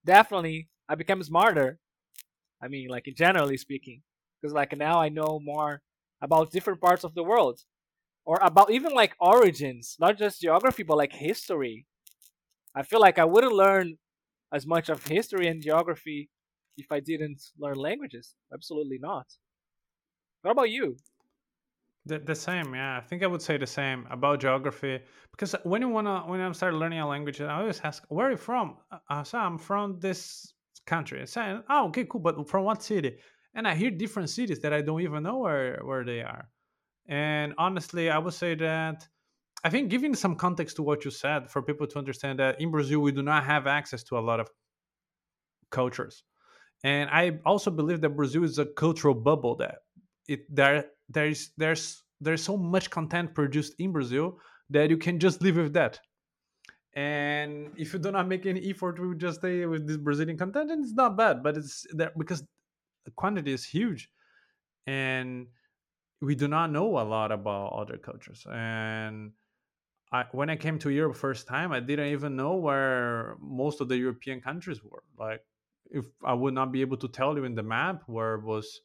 definitely 0.05 0.69
I 0.89 0.95
became 0.95 1.23
smarter. 1.23 1.79
I 2.61 2.67
mean, 2.67 2.89
like 2.89 3.05
generally 3.15 3.57
speaking, 3.57 4.01
because 4.41 4.53
like 4.53 4.75
now 4.77 4.99
I 5.01 5.09
know 5.09 5.39
more 5.43 5.81
about 6.21 6.51
different 6.51 6.81
parts 6.81 7.03
of 7.03 7.15
the 7.15 7.23
world, 7.23 7.61
or 8.25 8.39
about 8.41 8.71
even 8.71 8.93
like 8.93 9.15
origins, 9.19 9.97
not 9.99 10.17
just 10.17 10.41
geography, 10.41 10.83
but 10.83 10.97
like 10.97 11.13
history. 11.13 11.85
I 12.75 12.83
feel 12.83 12.99
like 13.01 13.19
I 13.19 13.25
wouldn't 13.25 13.53
learn 13.53 13.97
as 14.53 14.65
much 14.67 14.89
of 14.89 15.05
history 15.07 15.47
and 15.47 15.61
geography 15.61 16.29
if 16.79 16.91
I 16.91 16.99
didn't 16.99 17.41
learn 17.57 17.75
languages. 17.75 18.35
Absolutely 18.53 18.99
not. 18.99 19.27
What 20.41 20.51
about 20.51 20.69
you? 20.69 20.97
The, 22.05 22.19
the 22.19 22.35
same, 22.35 22.73
yeah. 22.73 22.97
I 22.97 23.01
think 23.01 23.23
I 23.23 23.27
would 23.27 23.41
say 23.41 23.57
the 23.57 23.67
same 23.67 24.07
about 24.09 24.39
geography 24.39 25.01
because 25.31 25.53
when 25.63 25.81
you 25.81 25.89
wanna 25.89 26.23
when 26.25 26.39
I 26.39 26.51
start 26.53 26.73
learning 26.73 26.99
a 26.99 27.07
language, 27.07 27.41
I 27.41 27.59
always 27.59 27.81
ask, 27.83 28.03
"Where 28.09 28.27
are 28.27 28.31
you 28.31 28.37
from?" 28.37 28.77
Uh, 29.09 29.23
so 29.23 29.37
I'm 29.37 29.57
from 29.57 29.99
this 29.99 30.53
country. 30.85 31.25
Saying, 31.27 31.63
"Oh, 31.69 31.87
okay, 31.89 32.05
cool, 32.05 32.21
but 32.21 32.49
from 32.49 32.63
what 32.63 32.81
city?" 32.81 33.19
And 33.53 33.67
I 33.67 33.75
hear 33.75 33.91
different 33.91 34.29
cities 34.29 34.59
that 34.61 34.73
I 34.73 34.81
don't 34.81 35.01
even 35.01 35.23
know 35.23 35.39
where 35.39 35.81
where 35.83 36.03
they 36.03 36.21
are. 36.21 36.49
And 37.07 37.53
honestly, 37.57 38.09
I 38.09 38.17
would 38.17 38.33
say 38.33 38.55
that 38.55 39.07
I 39.63 39.69
think 39.69 39.89
giving 39.89 40.15
some 40.15 40.35
context 40.35 40.77
to 40.77 40.83
what 40.83 41.03
you 41.05 41.11
said 41.11 41.49
for 41.51 41.61
people 41.61 41.85
to 41.87 41.97
understand 41.99 42.39
that 42.39 42.61
in 42.61 42.71
Brazil 42.71 43.01
we 43.01 43.11
do 43.11 43.23
not 43.23 43.43
have 43.43 43.67
access 43.67 44.03
to 44.05 44.17
a 44.17 44.23
lot 44.29 44.39
of 44.39 44.49
cultures. 45.71 46.23
And 46.83 47.09
I 47.09 47.39
also 47.45 47.71
believe 47.71 48.01
that 48.01 48.15
Brazil 48.15 48.43
is 48.43 48.57
a 48.57 48.65
cultural 48.65 49.13
bubble 49.13 49.55
that 49.57 49.79
it 50.27 50.45
there 50.53 50.85
there's 51.09 51.51
there's 51.57 52.03
there's 52.21 52.43
so 52.43 52.55
much 52.57 52.89
content 52.89 53.33
produced 53.33 53.75
in 53.79 53.91
Brazil 53.91 54.39
that 54.69 54.89
you 54.89 54.97
can 54.97 55.19
just 55.19 55.41
live 55.41 55.57
with 55.57 55.73
that. 55.73 55.99
And 56.93 57.71
if 57.77 57.93
you 57.93 57.99
do 57.99 58.11
not 58.11 58.27
make 58.27 58.45
any 58.45 58.69
effort 58.69 58.97
to 58.97 59.15
just 59.15 59.39
stay 59.39 59.65
with 59.65 59.87
this 59.87 59.97
Brazilian 59.97 60.37
content, 60.37 60.71
and 60.71 60.83
it's 60.83 60.93
not 60.93 61.17
bad. 61.17 61.43
But 61.43 61.57
it's 61.57 61.85
that 61.93 62.17
because 62.17 62.43
the 63.05 63.11
quantity 63.11 63.53
is 63.53 63.63
huge, 63.63 64.09
and 64.87 65.47
we 66.21 66.35
do 66.35 66.47
not 66.47 66.71
know 66.71 66.99
a 66.99 67.05
lot 67.05 67.31
about 67.31 67.73
other 67.73 67.97
cultures. 67.97 68.45
And 68.51 69.31
I, 70.11 70.25
when 70.31 70.49
I 70.49 70.55
came 70.55 70.79
to 70.79 70.89
Europe 70.89 71.15
first 71.15 71.47
time, 71.47 71.71
I 71.71 71.79
didn't 71.79 72.11
even 72.11 72.35
know 72.35 72.55
where 72.55 73.37
most 73.39 73.81
of 73.81 73.87
the 73.87 73.97
European 73.97 74.41
countries 74.41 74.83
were. 74.83 75.03
Like, 75.17 75.41
if 75.89 76.05
I 76.23 76.33
would 76.33 76.53
not 76.53 76.71
be 76.71 76.81
able 76.81 76.97
to 76.97 77.07
tell 77.07 77.35
you 77.35 77.43
in 77.43 77.55
the 77.55 77.63
map 77.63 78.03
where 78.07 78.37
was 78.39 78.81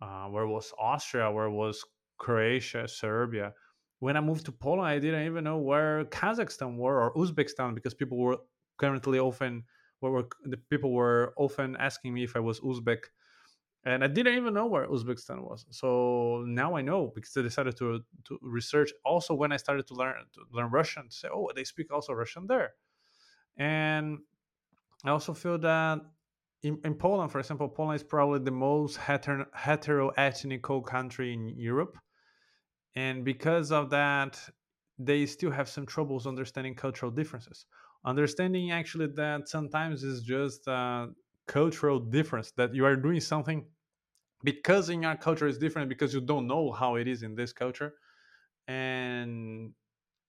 uh, 0.00 0.26
where 0.26 0.46
was 0.46 0.72
Austria, 0.78 1.30
where 1.30 1.50
was 1.50 1.84
Croatia, 2.18 2.88
Serbia. 2.88 3.52
When 4.00 4.16
I 4.16 4.20
moved 4.20 4.46
to 4.46 4.52
Poland, 4.52 4.88
I 4.88 4.98
didn't 4.98 5.26
even 5.26 5.44
know 5.44 5.58
where 5.58 6.04
Kazakhstan 6.06 6.76
were 6.76 7.00
or 7.00 7.14
Uzbekistan 7.14 7.74
because 7.74 7.94
people 7.94 8.18
were 8.18 8.38
currently 8.78 9.18
often 9.18 9.64
were 10.00 10.26
the 10.44 10.56
people 10.56 10.92
were 10.92 11.32
often 11.36 11.76
asking 11.76 12.12
me 12.12 12.24
if 12.24 12.34
I 12.34 12.40
was 12.40 12.58
Uzbek, 12.60 13.04
and 13.84 14.02
I 14.02 14.08
didn't 14.08 14.36
even 14.36 14.54
know 14.54 14.66
where 14.66 14.88
Uzbekistan 14.88 15.40
was. 15.48 15.64
So 15.70 16.44
now 16.46 16.76
I 16.76 16.82
know 16.82 17.12
because 17.14 17.36
I 17.36 17.42
decided 17.42 17.76
to 17.76 18.00
to 18.24 18.38
research. 18.42 18.90
Also, 19.04 19.34
when 19.34 19.52
I 19.52 19.56
started 19.58 19.86
to 19.88 19.94
learn 19.94 20.14
to 20.34 20.40
learn 20.50 20.70
Russian, 20.70 21.08
to 21.08 21.14
say, 21.14 21.28
oh, 21.32 21.48
they 21.54 21.64
speak 21.64 21.92
also 21.92 22.12
Russian 22.12 22.46
there, 22.48 22.72
and 23.56 24.18
I 25.04 25.10
also 25.10 25.34
feel 25.34 25.58
that 25.58 26.00
in, 26.62 26.78
in 26.84 26.94
Poland, 26.94 27.32
for 27.32 27.40
example, 27.40 27.68
Poland 27.68 27.96
is 27.96 28.04
probably 28.04 28.38
the 28.40 28.50
most 28.50 28.98
heter- 28.98 29.50
heteroethnical 29.56 30.84
country 30.84 31.32
in 31.32 31.48
Europe, 31.48 31.96
and 32.94 33.24
because 33.24 33.72
of 33.72 33.90
that, 33.90 34.38
they 34.98 35.26
still 35.26 35.50
have 35.50 35.68
some 35.68 35.86
troubles 35.86 36.26
understanding 36.26 36.74
cultural 36.74 37.10
differences. 37.10 37.66
Understanding 38.04 38.70
actually 38.70 39.08
that 39.08 39.48
sometimes 39.48 40.04
it's 40.04 40.20
just 40.20 40.66
a 40.66 41.08
cultural 41.46 41.98
difference 41.98 42.52
that 42.52 42.74
you 42.74 42.84
are 42.84 42.96
doing 42.96 43.20
something 43.20 43.64
because 44.44 44.88
in 44.88 45.02
your 45.02 45.16
culture 45.16 45.46
is 45.46 45.58
different 45.58 45.88
because 45.88 46.12
you 46.14 46.20
don't 46.20 46.46
know 46.46 46.72
how 46.72 46.96
it 46.96 47.08
is 47.08 47.22
in 47.22 47.34
this 47.34 47.52
culture, 47.52 47.94
and 48.68 49.72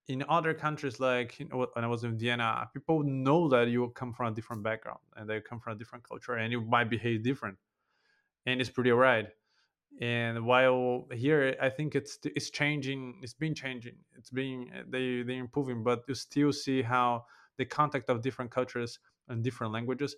in 0.08 0.24
other 0.28 0.54
countries 0.54 1.00
like 1.00 1.40
you 1.40 1.48
know, 1.48 1.68
when 1.74 1.84
i 1.86 1.88
was 1.88 2.04
in 2.04 2.18
vienna 2.18 2.70
people 2.74 3.04
know 3.04 3.48
that 3.48 3.68
you 3.70 3.90
come 3.90 4.14
from 4.14 4.32
a 4.34 4.36
different 4.36 4.64
background 4.64 5.00
and 5.16 5.30
they 5.30 5.40
come 5.42 5.60
from 5.60 5.74
a 5.74 5.76
different 5.76 6.08
culture 6.08 6.34
and 6.36 6.52
you 6.52 6.62
might 6.62 6.90
behave 6.90 7.24
different 7.24 7.58
and 8.46 8.62
it's 8.62 8.70
pretty 8.70 8.92
alright. 8.92 9.28
And 10.02 10.46
while 10.46 11.08
here 11.14 11.56
i 11.62 11.70
think 11.70 11.96
it's 11.96 12.18
it's 12.26 12.50
changing 12.50 13.20
it's 13.24 13.34
been 13.36 13.54
changing 13.56 13.98
it's 14.18 14.32
being 14.32 14.72
eh, 14.74 14.84
they 14.88 15.24
they're 15.24 15.40
improving 15.40 15.84
but 15.84 16.04
you 16.08 16.16
still 16.16 16.52
see 16.54 16.82
how 16.82 17.26
the 17.58 17.66
contact 17.66 18.10
of 18.10 18.22
different 18.22 18.52
cultures 18.52 19.00
and 19.30 19.44
different 19.44 19.74
languages 19.74 20.16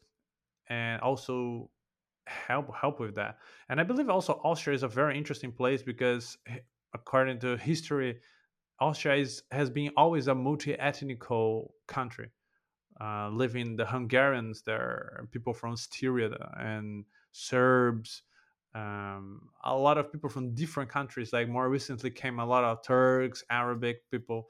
and 0.68 1.02
also 1.02 1.70
help 2.28 2.74
help 2.76 3.00
with 3.00 3.16
that. 3.16 3.40
And 3.70 3.80
i 3.82 3.84
believe 3.84 4.10
also 4.10 4.42
austria 4.44 4.76
is 4.76 4.84
a 4.84 4.88
very 4.88 5.18
interesting 5.18 5.52
place 5.52 5.84
because 5.84 6.38
eh, 6.48 6.60
according 6.94 7.40
to 7.42 7.58
history 7.58 8.20
Austria 8.80 9.16
is, 9.16 9.44
has 9.52 9.70
been 9.70 9.92
always 9.98 10.28
a 10.28 10.36
multi-ethnical 10.36 11.74
country. 11.88 12.30
Uh, 13.00 13.30
living 13.30 13.76
the 13.76 13.86
Hungarians 13.86 14.62
there, 14.62 15.28
people 15.32 15.54
from 15.54 15.76
Styria 15.76 16.30
and 16.58 17.04
Serbs, 17.34 18.24
um, 18.74 19.50
a 19.66 19.76
lot 19.76 19.98
of 19.98 20.12
people 20.12 20.30
from 20.30 20.54
different 20.54 20.90
countries. 20.90 21.34
Like 21.34 21.50
more 21.50 21.70
recently 21.70 22.10
came 22.10 22.40
a 22.40 22.46
lot 22.46 22.64
of 22.64 22.84
Turks, 22.84 23.44
Arabic 23.50 24.10
people, 24.12 24.48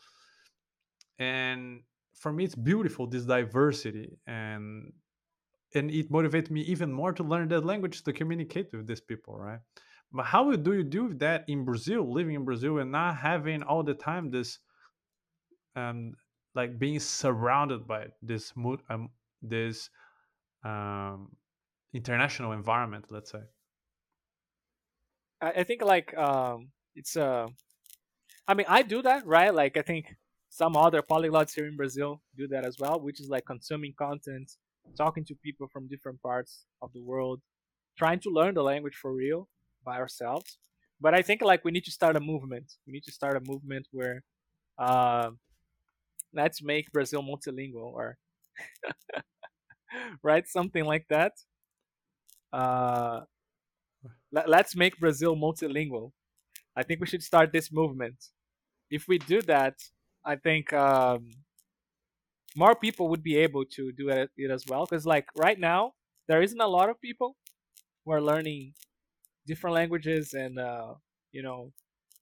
and 1.19 1.81
for 2.13 2.31
me 2.31 2.43
it's 2.43 2.55
beautiful 2.55 3.07
this 3.07 3.25
diversity 3.25 4.17
and 4.27 4.91
and 5.73 5.91
it 5.91 6.11
motivates 6.11 6.49
me 6.49 6.61
even 6.61 6.91
more 6.91 7.11
to 7.13 7.23
learn 7.23 7.49
that 7.49 7.65
language 7.65 8.03
to 8.03 8.13
communicate 8.13 8.71
with 8.71 8.87
these 8.87 9.01
people, 9.01 9.37
right? 9.37 9.59
But 10.15 10.27
how 10.27 10.49
do 10.55 10.73
you 10.73 10.83
do 10.83 11.13
that 11.15 11.43
in 11.49 11.65
Brazil, 11.65 12.09
living 12.09 12.35
in 12.35 12.45
Brazil 12.45 12.77
and 12.77 12.89
not 12.89 13.17
having 13.17 13.63
all 13.63 13.83
the 13.83 13.93
time 13.93 14.31
this, 14.31 14.59
um, 15.75 16.13
like 16.53 16.79
being 16.79 17.01
surrounded 17.01 17.85
by 17.85 18.07
this 18.21 18.53
mood, 18.55 18.79
um, 18.89 19.09
this 19.41 19.89
um, 20.63 21.35
international 21.93 22.53
environment, 22.53 23.07
let's 23.09 23.29
say. 23.29 23.41
I, 25.41 25.63
think 25.65 25.81
like 25.83 26.17
um, 26.17 26.69
it's 26.95 27.17
uh, 27.17 27.47
I 28.47 28.53
mean 28.53 28.67
I 28.69 28.83
do 28.83 29.01
that 29.01 29.27
right. 29.27 29.53
Like 29.53 29.75
I 29.75 29.81
think 29.81 30.15
some 30.49 30.77
other 30.77 31.01
polyglots 31.01 31.53
here 31.53 31.67
in 31.67 31.75
Brazil 31.75 32.21
do 32.37 32.47
that 32.47 32.65
as 32.65 32.77
well, 32.79 33.01
which 33.01 33.19
is 33.19 33.27
like 33.27 33.45
consuming 33.45 33.93
content, 33.97 34.53
talking 34.97 35.25
to 35.25 35.35
people 35.43 35.67
from 35.67 35.89
different 35.89 36.21
parts 36.21 36.63
of 36.81 36.93
the 36.93 37.01
world, 37.01 37.41
trying 37.97 38.21
to 38.21 38.29
learn 38.29 38.53
the 38.53 38.63
language 38.63 38.95
for 38.95 39.13
real 39.13 39.49
by 39.85 39.97
ourselves. 39.97 40.57
But 40.99 41.13
I 41.13 41.21
think 41.21 41.41
like 41.41 41.63
we 41.63 41.71
need 41.71 41.85
to 41.85 41.91
start 41.91 42.15
a 42.15 42.19
movement. 42.19 42.73
We 42.87 42.93
need 42.93 43.03
to 43.03 43.11
start 43.11 43.37
a 43.37 43.41
movement 43.51 43.87
where 43.91 44.23
uh, 44.77 45.31
let's 46.33 46.61
make 46.61 46.91
Brazil 46.91 47.23
multilingual 47.23 47.93
or 47.93 48.17
right 50.23 50.47
something 50.47 50.85
like 50.85 51.05
that. 51.09 51.33
Uh, 52.51 53.21
let, 54.31 54.49
let's 54.49 54.75
make 54.75 54.99
Brazil 54.99 55.35
multilingual. 55.35 56.11
I 56.75 56.83
think 56.83 56.99
we 56.99 57.07
should 57.07 57.23
start 57.23 57.51
this 57.51 57.71
movement. 57.71 58.15
If 58.89 59.07
we 59.07 59.17
do 59.17 59.41
that, 59.43 59.75
I 60.25 60.35
think 60.35 60.73
um, 60.73 61.29
more 62.55 62.75
people 62.75 63.09
would 63.09 63.23
be 63.23 63.37
able 63.37 63.65
to 63.65 63.91
do 63.91 64.09
it, 64.09 64.29
it 64.37 64.51
as 64.51 64.65
well. 64.67 64.85
Because 64.85 65.05
like 65.05 65.27
right 65.37 65.59
now, 65.59 65.93
there 66.27 66.41
isn't 66.41 66.59
a 66.59 66.67
lot 66.67 66.89
of 66.89 66.99
people 67.01 67.35
who 68.03 68.11
are 68.11 68.21
learning 68.21 68.73
different 69.47 69.75
languages 69.75 70.33
and 70.33 70.59
uh, 70.59 70.93
you 71.31 71.43
know 71.43 71.71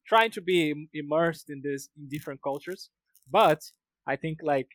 trying 0.08 0.32
to 0.32 0.42
be 0.42 0.90
immersed 0.94 1.50
in 1.50 1.62
this 1.64 1.90
in 1.98 2.08
different 2.10 2.42
cultures. 2.44 2.90
But 3.32 3.62
i 4.08 4.16
think 4.18 4.40
like 4.44 4.70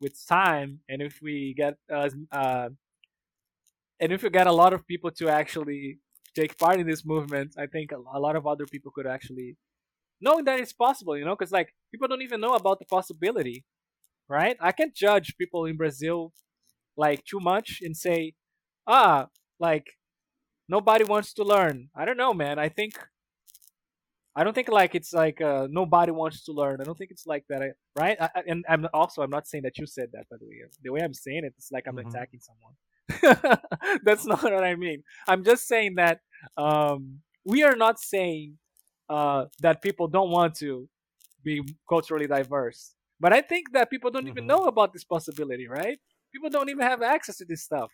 with 0.00 0.14
time 0.28 0.80
and 0.88 1.02
if 1.02 1.20
we 1.22 1.54
get 1.56 1.74
uh, 1.92 2.10
uh, 2.32 2.70
and 4.00 4.12
if 4.12 4.22
we 4.22 4.30
get 4.30 4.46
a 4.46 4.52
lot 4.52 4.72
of 4.72 4.86
people 4.86 5.10
to 5.10 5.28
actually 5.28 5.98
take 6.34 6.56
part 6.58 6.80
in 6.80 6.86
this 6.86 7.04
movement 7.04 7.54
i 7.58 7.66
think 7.66 7.92
a 7.92 8.18
lot 8.18 8.36
of 8.36 8.46
other 8.46 8.66
people 8.66 8.90
could 8.94 9.06
actually 9.06 9.56
know 10.20 10.42
that 10.42 10.60
it's 10.60 10.72
possible 10.72 11.16
you 11.18 11.24
know 11.24 11.36
because 11.36 11.52
like 11.52 11.74
people 11.92 12.08
don't 12.08 12.22
even 12.22 12.40
know 12.40 12.54
about 12.54 12.78
the 12.78 12.86
possibility 12.86 13.64
right? 14.28 14.56
I 14.60 14.72
can't 14.72 14.94
judge 14.94 15.36
people 15.38 15.66
in 15.66 15.76
brazil 15.76 16.32
like 16.96 17.24
too 17.24 17.40
much 17.40 17.80
and 17.82 17.96
say 17.96 18.34
ah 18.86 19.28
like 19.60 19.86
nobody 20.68 21.04
wants 21.04 21.32
to 21.34 21.44
learn. 21.44 21.88
I 21.94 22.04
don't 22.04 22.16
know, 22.16 22.32
man. 22.34 22.58
I 22.58 22.68
think 22.68 22.94
I 24.34 24.44
don't 24.44 24.54
think 24.54 24.68
like 24.68 24.94
it's 24.94 25.12
like 25.12 25.40
uh, 25.42 25.68
nobody 25.70 26.10
wants 26.10 26.44
to 26.44 26.52
learn. 26.52 26.80
I 26.80 26.84
don't 26.84 26.96
think 26.96 27.10
it's 27.10 27.26
like 27.26 27.44
that, 27.50 27.62
I- 27.62 28.00
right? 28.00 28.16
I, 28.20 28.30
and 28.46 28.64
I'm 28.68 28.86
also 28.94 29.22
I'm 29.22 29.30
not 29.30 29.46
saying 29.46 29.64
that 29.64 29.76
you 29.78 29.86
said 29.86 30.08
that 30.12 30.24
by 30.30 30.36
the 30.40 30.46
way. 30.46 30.56
The 30.82 30.90
way 30.92 31.00
I'm 31.02 31.12
saying 31.14 31.44
it, 31.44 31.54
it's 31.56 31.70
like 31.70 31.84
I'm 31.86 31.96
Mhm. 31.96 32.06
attacking 32.08 32.40
someone. 32.40 32.74
That's 34.04 34.24
not 34.26 34.42
what 34.42 34.64
I 34.64 34.74
mean. 34.74 35.02
I'm 35.28 35.44
just 35.44 35.66
saying 35.68 35.96
that 35.96 36.20
um, 36.56 37.20
we 37.44 37.62
are 37.62 37.76
not 37.76 38.00
saying 38.00 38.58
uh, 39.10 39.46
that 39.60 39.82
people 39.82 40.08
don't 40.08 40.30
want 40.30 40.54
to 40.56 40.88
be 41.44 41.62
culturally 41.88 42.26
diverse, 42.26 42.94
but 43.20 43.32
I 43.32 43.42
think 43.42 43.72
that 43.72 43.90
people 43.90 44.10
don't 44.10 44.28
even 44.28 44.44
Mhm. 44.44 44.48
know 44.48 44.64
about 44.64 44.92
this 44.94 45.04
possibility, 45.04 45.68
right? 45.68 45.98
People 46.32 46.48
don't 46.50 46.70
even 46.70 46.86
have 46.86 47.02
access 47.02 47.36
to 47.38 47.44
this 47.44 47.62
stuff. 47.62 47.90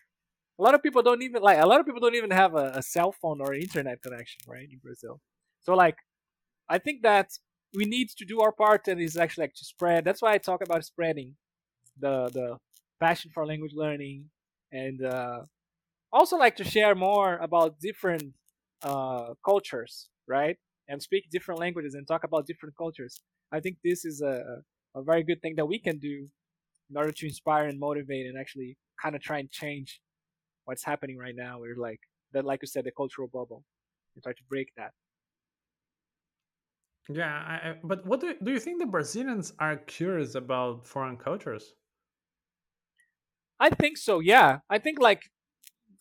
A 0.59 0.61
lot 0.61 0.75
of 0.75 0.83
people 0.83 1.01
don't 1.01 1.21
even 1.21 1.41
like. 1.41 1.59
A 1.59 1.65
lot 1.65 1.79
of 1.79 1.85
people 1.85 2.01
don't 2.01 2.15
even 2.15 2.31
have 2.31 2.53
a, 2.55 2.71
a 2.75 2.83
cell 2.83 3.13
phone 3.13 3.39
or 3.41 3.53
internet 3.53 4.01
connection, 4.01 4.41
right, 4.47 4.67
in 4.69 4.79
Brazil. 4.79 5.21
So 5.61 5.73
like 5.73 5.97
I 6.69 6.77
think 6.79 7.01
that 7.03 7.29
we 7.75 7.85
need 7.85 8.09
to 8.17 8.25
do 8.25 8.41
our 8.41 8.51
part 8.51 8.87
and 8.87 8.99
is 9.01 9.17
actually 9.17 9.43
like 9.45 9.53
to 9.55 9.65
spread. 9.65 10.05
That's 10.05 10.21
why 10.21 10.33
I 10.33 10.37
talk 10.37 10.61
about 10.63 10.83
spreading 10.85 11.35
the 11.99 12.29
the 12.33 12.57
passion 12.99 13.31
for 13.33 13.45
language 13.45 13.73
learning 13.75 14.25
and 14.71 15.03
uh, 15.03 15.41
also 16.11 16.37
like 16.37 16.55
to 16.57 16.63
share 16.63 16.95
more 16.95 17.37
about 17.37 17.79
different 17.79 18.33
uh, 18.83 19.33
cultures, 19.45 20.09
right? 20.27 20.57
And 20.89 21.01
speak 21.01 21.25
different 21.31 21.59
languages 21.59 21.93
and 21.95 22.07
talk 22.07 22.23
about 22.23 22.47
different 22.47 22.75
cultures. 22.77 23.21
I 23.51 23.59
think 23.59 23.77
this 23.83 24.05
is 24.05 24.21
a 24.21 24.61
a 24.95 25.03
very 25.03 25.23
good 25.23 25.41
thing 25.41 25.55
that 25.57 25.67
we 25.67 25.79
can 25.79 25.99
do 25.99 26.27
in 26.89 26.97
order 26.97 27.11
to 27.11 27.25
inspire 27.27 27.67
and 27.67 27.79
motivate 27.79 28.25
and 28.25 28.37
actually 28.37 28.77
kind 29.01 29.15
of 29.15 29.21
try 29.21 29.39
and 29.39 29.51
change 29.51 30.01
what's 30.69 30.85
happening 30.85 31.17
right 31.17 31.35
now. 31.35 31.59
We're 31.59 31.75
like 31.75 32.01
that, 32.33 32.45
like 32.45 32.61
you 32.61 32.67
said, 32.67 32.83
the 32.85 32.91
cultural 32.91 33.27
bubble, 33.27 33.63
and 34.13 34.23
try 34.23 34.33
to 34.33 34.43
break 34.47 34.69
that. 34.77 34.91
Yeah, 37.09 37.33
I, 37.33 37.69
I, 37.69 37.75
but 37.83 38.05
what 38.05 38.21
do, 38.21 38.35
do 38.41 38.51
you 38.51 38.59
think 38.59 38.79
the 38.79 38.85
Brazilians 38.85 39.53
are 39.59 39.77
curious 39.77 40.35
about 40.35 40.87
foreign 40.87 41.17
cultures? 41.17 41.73
I 43.59 43.69
think 43.69 43.97
so. 43.97 44.19
Yeah, 44.19 44.59
I 44.69 44.77
think 44.79 44.99
like 44.99 45.23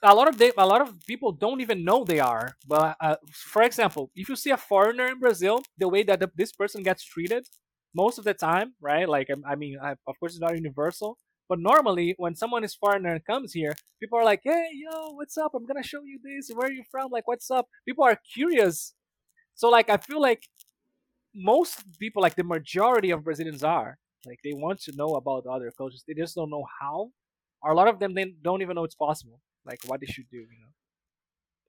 a 0.02 0.14
lot 0.14 0.28
of 0.28 0.38
they, 0.38 0.52
a 0.56 0.66
lot 0.66 0.80
of 0.80 0.94
people 1.06 1.32
don't 1.32 1.60
even 1.60 1.84
know 1.84 2.04
they 2.04 2.20
are. 2.20 2.56
But 2.66 2.96
uh, 3.00 3.16
for 3.32 3.62
example, 3.62 4.10
if 4.14 4.28
you 4.28 4.36
see 4.36 4.50
a 4.50 4.56
foreigner 4.56 5.06
in 5.08 5.18
Brazil, 5.20 5.62
the 5.78 5.88
way 5.88 6.02
that 6.04 6.20
the, 6.20 6.30
this 6.36 6.52
person 6.52 6.82
gets 6.82 7.04
treated 7.04 7.46
most 7.94 8.18
of 8.18 8.24
the 8.24 8.34
time, 8.34 8.74
right? 8.80 9.08
Like 9.08 9.28
I, 9.30 9.52
I 9.52 9.56
mean, 9.56 9.78
I, 9.82 9.92
of 10.06 10.20
course, 10.20 10.34
it's 10.34 10.40
not 10.40 10.54
universal, 10.56 11.18
but 11.48 11.58
normally 11.58 12.14
when 12.18 12.34
someone 12.34 12.64
is 12.64 12.74
foreigner 12.74 13.12
and 13.14 13.24
comes 13.24 13.52
here, 13.52 13.74
people 14.00 14.18
are 14.18 14.24
like, 14.24 14.40
"Hey, 14.44 14.68
yo, 14.72 15.12
what's 15.12 15.36
up? 15.38 15.52
I'm 15.54 15.66
gonna 15.66 15.82
show 15.82 16.02
you 16.02 16.18
this. 16.22 16.50
Where 16.54 16.68
are 16.68 16.72
you 16.72 16.84
from? 16.90 17.10
Like, 17.10 17.26
what's 17.26 17.50
up?" 17.50 17.68
People 17.86 18.04
are 18.04 18.18
curious. 18.34 18.94
So 19.54 19.68
like, 19.68 19.90
I 19.90 19.96
feel 19.96 20.20
like 20.20 20.48
most 21.34 21.98
people, 21.98 22.22
like 22.22 22.36
the 22.36 22.44
majority 22.44 23.10
of 23.10 23.24
Brazilians, 23.24 23.64
are 23.64 23.98
like 24.26 24.40
they 24.44 24.52
want 24.52 24.80
to 24.82 24.92
know 24.96 25.14
about 25.14 25.46
other 25.46 25.70
cultures. 25.76 26.04
They 26.06 26.14
just 26.14 26.34
don't 26.34 26.50
know 26.50 26.64
how. 26.80 27.12
Or 27.62 27.72
a 27.72 27.74
lot 27.74 27.88
of 27.88 27.98
them 27.98 28.14
they 28.14 28.26
don't 28.42 28.62
even 28.62 28.74
know 28.76 28.84
it's 28.84 28.94
possible. 28.94 29.40
Like 29.64 29.80
what 29.86 30.00
they 30.00 30.06
should 30.06 30.28
do. 30.30 30.38
You 30.38 30.58
know. 30.60 30.72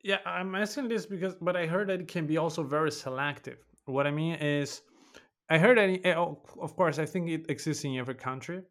Yeah, 0.03 0.19
I'm 0.25 0.55
asking 0.55 0.87
this 0.87 1.05
because, 1.05 1.35
but 1.41 1.57
I 1.57 1.65
heard 1.65 1.89
that 1.89 1.99
it 1.99 2.07
can 2.07 2.25
be 2.25 2.37
also 2.37 2.63
very 2.63 2.91
selective. 2.91 3.57
What 3.85 4.07
I 4.07 4.11
mean 4.11 4.35
is, 4.35 4.81
I 5.49 5.57
heard 5.57 5.77
that, 5.77 6.17
oh, 6.17 6.41
of 6.61 6.75
course, 6.75 6.99
I 6.99 7.05
think 7.05 7.29
it 7.29 7.49
exists 7.49 7.83
in 7.83 7.97
every 7.97 8.15
country, 8.15 8.61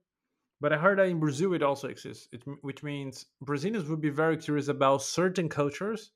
but 0.61 0.73
I 0.73 0.77
heard 0.77 0.99
that 0.99 1.09
in 1.09 1.21
Brazil 1.21 1.55
it 1.55 1.63
also 1.63 1.89
exists, 1.89 2.29
it, 2.33 2.43
which 2.63 2.83
means 2.83 3.27
Brazilians 3.43 3.89
would 3.89 4.01
be 4.01 4.11
very 4.11 4.37
curious 4.37 4.69
about 4.69 5.03
certain 5.03 5.49
cultures 5.49 6.13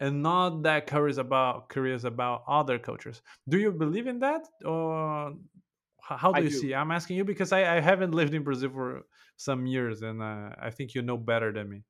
and 0.00 0.22
not 0.22 0.62
that 0.62 0.86
curious 0.86 1.16
about 1.16 1.68
curious 1.70 2.04
about 2.04 2.44
other 2.46 2.78
cultures. 2.78 3.22
Do 3.48 3.58
you 3.58 3.72
believe 3.72 4.06
in 4.06 4.20
that, 4.20 4.42
or 4.64 5.34
how 6.00 6.32
I 6.32 6.38
do 6.38 6.44
you 6.44 6.50
do. 6.50 6.60
see? 6.60 6.74
I'm 6.74 6.90
asking 6.90 7.16
you 7.16 7.24
because 7.24 7.52
I, 7.52 7.76
I 7.76 7.80
haven't 7.80 8.12
lived 8.12 8.34
in 8.34 8.42
Brazil 8.42 8.70
for 8.70 9.02
some 9.36 9.66
years, 9.66 10.02
and 10.02 10.22
uh, 10.22 10.50
I 10.60 10.70
think 10.70 10.94
you 10.94 11.02
know 11.02 11.16
better 11.16 11.52
than 11.52 11.68
me. 11.68 11.82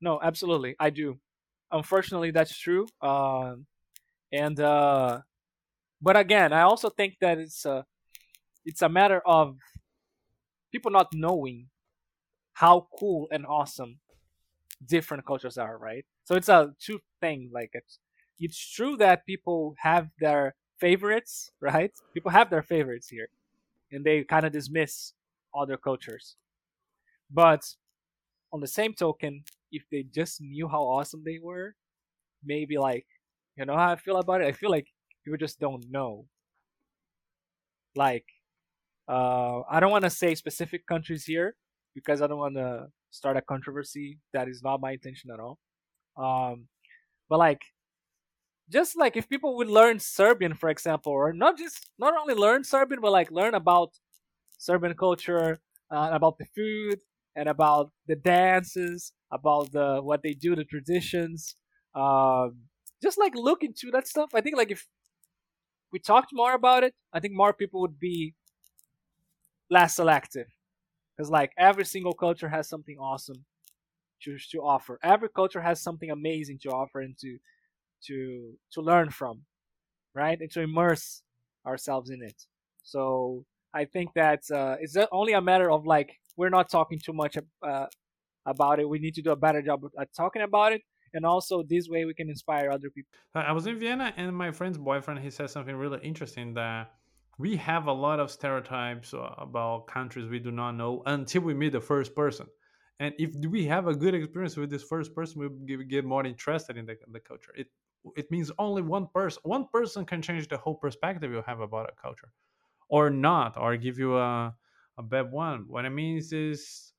No, 0.00 0.20
absolutely, 0.22 0.76
I 0.78 0.90
do. 0.90 1.18
Unfortunately, 1.70 2.30
that's 2.30 2.56
true. 2.56 2.86
Um, 3.00 3.66
and 4.32 4.58
uh, 4.60 5.20
but 6.00 6.16
again, 6.16 6.52
I 6.52 6.62
also 6.62 6.90
think 6.90 7.16
that 7.20 7.38
it's 7.38 7.64
a 7.64 7.84
it's 8.64 8.82
a 8.82 8.88
matter 8.88 9.20
of 9.24 9.56
people 10.72 10.90
not 10.90 11.08
knowing 11.12 11.68
how 12.54 12.88
cool 12.98 13.28
and 13.30 13.46
awesome 13.46 13.98
different 14.86 15.26
cultures 15.26 15.58
are, 15.58 15.78
right? 15.78 16.04
So 16.24 16.34
it's 16.34 16.48
a 16.48 16.74
two 16.80 17.00
thing. 17.20 17.50
Like 17.52 17.70
it's 17.74 17.98
it's 18.38 18.58
true 18.74 18.96
that 18.96 19.26
people 19.26 19.74
have 19.78 20.08
their 20.20 20.54
favorites, 20.78 21.50
right? 21.60 21.92
People 22.14 22.30
have 22.30 22.50
their 22.50 22.62
favorites 22.62 23.08
here, 23.08 23.28
and 23.90 24.04
they 24.04 24.24
kind 24.24 24.46
of 24.46 24.52
dismiss 24.52 25.12
other 25.54 25.76
cultures. 25.76 26.36
But 27.30 27.62
on 28.52 28.60
the 28.60 28.66
same 28.66 28.94
token, 28.94 29.44
if 29.70 29.84
they 29.90 30.02
just 30.02 30.40
knew 30.40 30.68
how 30.68 30.82
awesome 30.82 31.22
they 31.24 31.38
were, 31.42 31.74
maybe 32.44 32.78
like 32.78 33.06
you 33.56 33.64
know 33.64 33.76
how 33.76 33.92
I 33.92 33.96
feel 33.96 34.16
about 34.16 34.42
it. 34.42 34.46
I 34.46 34.52
feel 34.52 34.70
like 34.70 34.88
people 35.24 35.38
just 35.38 35.60
don't 35.60 35.84
know. 35.90 36.26
Like 37.94 38.24
uh, 39.08 39.60
I 39.70 39.80
don't 39.80 39.90
want 39.90 40.04
to 40.04 40.10
say 40.10 40.34
specific 40.34 40.86
countries 40.86 41.24
here 41.24 41.56
because 41.94 42.22
I 42.22 42.26
don't 42.26 42.38
want 42.38 42.56
to 42.56 42.86
start 43.10 43.36
a 43.36 43.42
controversy. 43.42 44.18
That 44.32 44.48
is 44.48 44.62
not 44.62 44.80
my 44.80 44.92
intention 44.92 45.30
at 45.30 45.40
all. 45.40 45.58
Um, 46.16 46.66
but 47.28 47.38
like 47.38 47.62
just 48.70 48.96
like 48.96 49.16
if 49.16 49.28
people 49.28 49.56
would 49.56 49.68
learn 49.68 49.98
Serbian, 49.98 50.54
for 50.54 50.68
example, 50.68 51.12
or 51.12 51.32
not 51.32 51.58
just 51.58 51.90
not 51.98 52.14
only 52.18 52.34
learn 52.34 52.64
Serbian, 52.64 53.00
but 53.00 53.12
like 53.12 53.30
learn 53.30 53.54
about 53.54 53.90
Serbian 54.58 54.94
culture, 54.94 55.60
uh, 55.90 56.10
about 56.12 56.38
the 56.38 56.46
food, 56.56 57.00
and 57.36 57.48
about 57.48 57.92
the 58.06 58.16
dances, 58.16 59.12
about 59.30 59.72
the 59.72 60.00
what 60.02 60.22
they 60.22 60.32
do, 60.32 60.54
the 60.54 60.64
traditions. 60.64 61.56
Um, 61.94 62.62
just 63.02 63.18
like 63.18 63.34
look 63.34 63.62
into 63.62 63.90
that 63.92 64.06
stuff. 64.06 64.30
I 64.34 64.40
think 64.40 64.56
like 64.56 64.70
if 64.70 64.86
we 65.92 65.98
talked 65.98 66.30
more 66.32 66.54
about 66.54 66.84
it, 66.84 66.94
I 67.12 67.20
think 67.20 67.34
more 67.34 67.52
people 67.52 67.80
would 67.82 67.98
be 67.98 68.34
less 69.72 69.96
selective. 69.96 70.48
Because 71.16 71.30
like 71.30 71.52
every 71.58 71.84
single 71.84 72.12
culture 72.12 72.48
has 72.48 72.68
something 72.68 72.96
awesome 72.98 73.44
to 74.22 74.38
to 74.52 74.58
offer. 74.58 74.98
Every 75.02 75.28
culture 75.28 75.62
has 75.68 75.80
something 75.80 76.10
amazing 76.10 76.58
to 76.62 76.70
offer 76.70 77.00
and 77.00 77.16
to 77.18 77.38
to 78.06 78.16
to 78.74 78.80
learn 78.80 79.10
from, 79.10 79.42
right? 80.14 80.38
And 80.40 80.50
to 80.52 80.60
immerse 80.60 81.22
ourselves 81.66 82.10
in 82.10 82.22
it. 82.22 82.38
So 82.82 83.44
I 83.74 83.84
think 83.84 84.10
that 84.14 84.42
uh, 84.50 84.76
it's 84.80 84.96
only 85.10 85.32
a 85.32 85.40
matter 85.40 85.70
of 85.70 85.86
like 85.86 86.10
we're 86.36 86.56
not 86.58 86.70
talking 86.70 86.98
too 86.98 87.12
much 87.12 87.36
uh, 87.62 87.86
about 88.46 88.80
it. 88.80 88.88
We 88.88 88.98
need 88.98 89.14
to 89.14 89.22
do 89.22 89.32
a 89.32 89.40
better 89.46 89.62
job 89.62 89.80
at 90.00 90.08
talking 90.14 90.42
about 90.42 90.72
it, 90.72 90.82
and 91.14 91.24
also 91.24 91.62
this 91.62 91.88
way 91.88 92.04
we 92.04 92.14
can 92.14 92.28
inspire 92.28 92.70
other 92.70 92.90
people. 92.90 93.10
I 93.34 93.42
I 93.50 93.52
was 93.52 93.66
in 93.66 93.78
Vienna, 93.78 94.12
and 94.16 94.36
my 94.44 94.50
friend's 94.50 94.78
boyfriend 94.78 95.20
he 95.20 95.30
said 95.30 95.50
something 95.50 95.76
really 95.84 96.00
interesting 96.02 96.54
that 96.54 96.92
we 97.38 97.56
have 97.56 97.86
a 97.86 97.92
lot 97.92 98.20
of 98.20 98.30
stereotypes 98.30 99.14
uh, 99.14 99.34
about 99.38 99.86
countries 99.86 100.28
we 100.28 100.38
do 100.38 100.50
not 100.50 100.72
know 100.72 101.02
until 101.06 101.42
we 101.42 101.54
meet 101.54 101.72
the 101.72 101.80
first 101.80 102.14
person. 102.14 102.46
And 103.00 103.14
if 103.18 103.34
we 103.50 103.64
have 103.66 103.86
a 103.88 103.94
good 103.94 104.14
experience 104.14 104.56
with 104.56 104.70
this 104.70 104.84
first 104.84 105.14
person, 105.14 105.40
we 105.66 105.84
get 105.84 106.04
more 106.04 106.24
interested 106.24 106.76
in 106.76 106.86
the, 106.86 106.96
the 107.10 107.20
culture. 107.20 107.52
It 107.56 107.68
it 108.16 108.30
means 108.30 108.50
only 108.58 108.82
one 108.82 109.06
person 109.14 109.40
one 109.44 109.66
person 109.72 110.04
can 110.04 110.22
change 110.22 110.48
the 110.48 110.58
whole 110.58 110.74
perspective 110.74 111.30
you 111.30 111.42
have 111.46 111.60
about 111.60 111.88
a 111.88 112.00
culture, 112.00 112.32
or 112.88 113.10
not, 113.10 113.56
or 113.56 113.76
give 113.76 113.98
you 113.98 114.18
a 114.18 114.54
a 114.98 115.02
bad 115.02 115.32
one. 115.32 115.64
What 115.68 115.84
it 115.84 115.90
means 115.90 116.32
is 116.32 116.92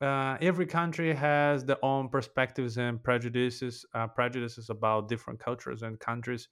uh, 0.00 0.36
every 0.40 0.66
country 0.66 1.14
has 1.14 1.64
their 1.64 1.82
own 1.84 2.08
perspectives 2.08 2.76
and 2.76 3.02
prejudices 3.02 3.84
uh, 3.94 4.06
prejudices 4.08 4.68
about 4.70 5.08
different 5.08 5.40
cultures 5.40 5.82
and 5.82 5.98
countries 5.98 6.48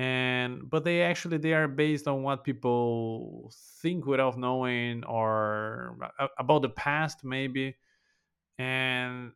and 0.00 0.70
but 0.70 0.82
they 0.82 1.02
actually 1.02 1.36
they 1.36 1.52
are 1.52 1.68
based 1.68 2.08
on 2.08 2.22
what 2.22 2.42
people 2.42 3.52
think 3.82 4.06
without 4.06 4.38
knowing 4.38 5.04
or 5.04 5.98
about 6.38 6.62
the 6.62 6.70
past 6.70 7.22
maybe. 7.22 7.76
And 8.58 9.32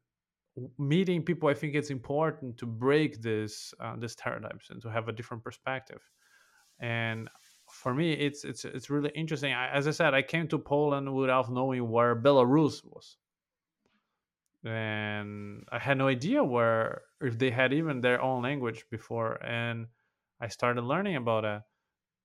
meeting 0.78 1.22
people 1.22 1.48
i 1.48 1.54
think 1.54 1.74
it's 1.74 1.90
important 1.90 2.56
to 2.56 2.64
break 2.64 3.20
this 3.20 3.74
uh, 3.80 3.96
the 3.96 4.08
stereotypes 4.08 4.70
and 4.70 4.80
to 4.80 4.88
have 4.88 5.08
a 5.08 5.12
different 5.12 5.44
perspective. 5.44 6.02
And 6.80 7.28
for 7.68 7.92
me 7.92 8.14
it's 8.14 8.44
it's 8.44 8.64
it's 8.64 8.88
really 8.88 9.10
interesting. 9.14 9.52
I, 9.52 9.68
as 9.68 9.86
i 9.86 9.90
said 9.90 10.14
i 10.14 10.22
came 10.22 10.48
to 10.48 10.58
poland 10.58 11.12
without 11.14 11.52
knowing 11.52 11.90
where 11.90 12.16
belarus 12.16 12.82
was. 12.84 13.18
And 14.64 15.64
I 15.70 15.78
had 15.78 15.98
no 15.98 16.08
idea 16.08 16.42
where 16.42 17.02
if 17.20 17.38
they 17.38 17.50
had 17.50 17.74
even 17.74 18.00
their 18.00 18.22
own 18.22 18.42
language 18.42 18.86
before, 18.90 19.32
and 19.44 19.88
I 20.40 20.48
started 20.48 20.82
learning 20.82 21.16
about 21.16 21.44
it. 21.44 21.62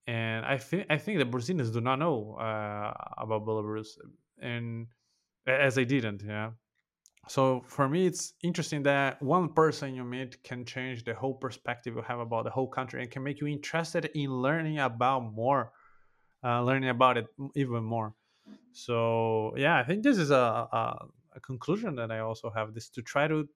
And 0.06 0.44
I 0.44 0.58
think 0.58 0.86
I 0.90 0.98
think 0.98 1.18
the 1.18 1.24
Brazilians 1.24 1.70
do 1.70 1.80
not 1.80 1.98
know 1.98 2.34
uh, 2.34 2.92
about 3.18 3.46
Belarus, 3.46 3.98
and 4.40 4.86
as 5.46 5.74
they 5.74 5.84
didn't, 5.84 6.22
yeah. 6.26 6.50
so 7.28 7.62
for 7.66 7.88
me 7.88 8.06
it's 8.06 8.34
interesting 8.42 8.82
that 8.82 9.20
one 9.22 9.48
person 9.50 9.94
you 9.94 10.04
meet 10.04 10.42
can 10.42 10.64
change 10.64 11.04
the 11.04 11.14
whole 11.14 11.34
perspective 11.34 11.94
you 11.94 12.02
have 12.02 12.18
about 12.20 12.44
the 12.44 12.50
whole 12.50 12.66
country 12.68 13.02
and 13.02 13.10
can 13.10 13.22
make 13.22 13.40
you 13.40 13.46
interested 13.46 14.10
in 14.14 14.30
learning 14.30 14.78
about 14.78 15.20
more 15.32 15.72
uh, 16.44 16.62
learning 16.62 16.88
about 16.88 17.16
it 17.16 17.26
even 17.54 17.84
more 17.84 18.14
so 18.72 19.52
yeah 19.56 19.78
i 19.78 19.84
think 19.84 20.02
this 20.02 20.18
is 20.18 20.30
a, 20.30 20.68
a, 20.72 21.06
a 21.36 21.40
conclusion 21.40 21.94
that 21.94 22.10
i 22.10 22.20
also 22.20 22.50
have 22.50 22.74
this 22.74 22.88
to 22.88 23.02
try 23.02 23.28
to 23.28 23.48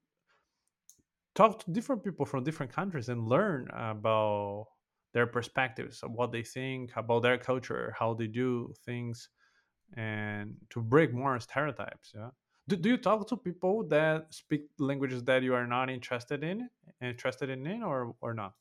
talk 1.35 1.64
to 1.64 1.70
different 1.70 2.05
people 2.05 2.24
from 2.24 2.45
different 2.45 2.72
countries 2.72 3.09
and 3.09 3.28
learn 3.28 3.68
about 3.72 4.66
their 5.12 5.26
perspectives 5.26 6.03
of 6.03 6.11
what 6.12 6.32
they 6.32 6.43
think 6.43 6.91
about 6.97 7.22
their 7.22 7.39
culture 7.39 7.95
how 7.99 8.14
they 8.14 8.26
do 8.26 8.72
things 8.85 9.28
and 9.97 10.55
to 10.70 10.80
break 10.80 11.12
more 11.12 11.39
stereotypes 11.41 12.12
yeah. 12.14 12.30
Do, 12.66 12.76
do 12.76 12.89
you 12.89 12.97
talk 12.97 13.28
to 13.28 13.37
people 13.37 13.87
that 13.89 14.32
speak 14.32 14.62
languages 14.78 15.22
that 15.24 15.43
you 15.43 15.55
are 15.55 15.66
not 15.66 15.91
interested 15.91 16.43
in 16.43 16.68
interested 17.03 17.51
in 17.51 17.82
or 17.82 18.14
or 18.22 18.32
not? 18.32 18.55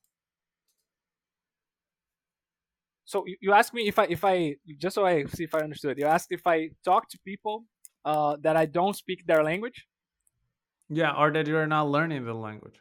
So 3.06 3.24
you, 3.26 3.38
you 3.40 3.54
ask 3.54 3.74
me 3.74 3.88
if 3.88 3.98
i 3.98 4.06
if 4.06 4.26
i 4.26 4.56
just 4.78 4.96
so 4.96 5.06
i 5.06 5.24
see 5.26 5.46
if 5.46 5.56
i 5.56 5.60
understood 5.60 5.98
you 5.98 6.06
asked 6.06 6.32
if 6.32 6.46
i 6.46 6.70
talk 6.84 7.10
to 7.10 7.20
people 7.24 7.66
uh, 8.04 8.36
that 8.42 8.58
i 8.58 8.66
don't 8.66 8.96
speak 8.96 9.26
their 9.26 9.44
language 9.44 9.88
yeah 10.94 11.14
or 11.18 11.32
that 11.32 11.48
you're 11.48 11.68
not 11.68 11.90
learning 11.90 12.26
the 12.26 12.34
language 12.34 12.80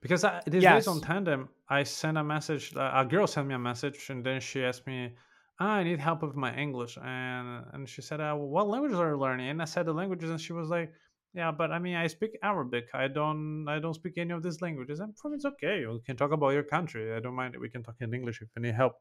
because 0.00 0.24
I, 0.24 0.40
these 0.46 0.62
yes. 0.62 0.84
days 0.84 0.88
on 0.88 1.00
tandem 1.00 1.48
i 1.68 1.82
sent 1.82 2.16
a 2.18 2.24
message 2.24 2.72
a 2.76 3.04
girl 3.08 3.26
sent 3.26 3.46
me 3.48 3.54
a 3.54 3.58
message 3.58 4.08
and 4.10 4.24
then 4.24 4.40
she 4.40 4.64
asked 4.64 4.86
me 4.86 5.14
ah, 5.60 5.74
I 5.74 5.84
need 5.84 6.00
help 6.00 6.22
with 6.22 6.34
my 6.34 6.52
English. 6.56 6.96
And 6.96 7.64
and 7.72 7.88
she 7.88 8.02
said, 8.02 8.20
uh, 8.20 8.34
what 8.34 8.68
languages 8.68 8.98
are 8.98 9.10
you 9.10 9.18
learning? 9.18 9.50
And 9.50 9.62
I 9.62 9.66
said 9.66 9.86
the 9.86 9.92
languages, 9.92 10.30
and 10.30 10.40
she 10.40 10.52
was 10.52 10.68
like, 10.68 10.92
yeah, 11.34 11.52
but 11.52 11.70
I 11.70 11.78
mean, 11.78 11.94
I 11.94 12.06
speak 12.08 12.32
Arabic. 12.42 12.86
I 12.92 13.06
don't, 13.06 13.68
I 13.68 13.78
don't 13.78 13.94
speak 13.94 14.14
any 14.16 14.32
of 14.32 14.42
these 14.42 14.60
languages. 14.60 14.98
And 14.98 15.16
for 15.16 15.30
me, 15.30 15.36
it's 15.36 15.44
okay. 15.44 15.86
We 15.86 16.00
can 16.04 16.16
talk 16.16 16.32
about 16.32 16.50
your 16.50 16.64
country. 16.64 17.14
I 17.14 17.20
don't 17.20 17.34
mind. 17.34 17.56
We 17.60 17.68
can 17.68 17.84
talk 17.84 17.96
in 18.00 18.12
English 18.12 18.40
if 18.42 18.48
you 18.56 18.62
need 18.62 18.74
help. 18.74 18.94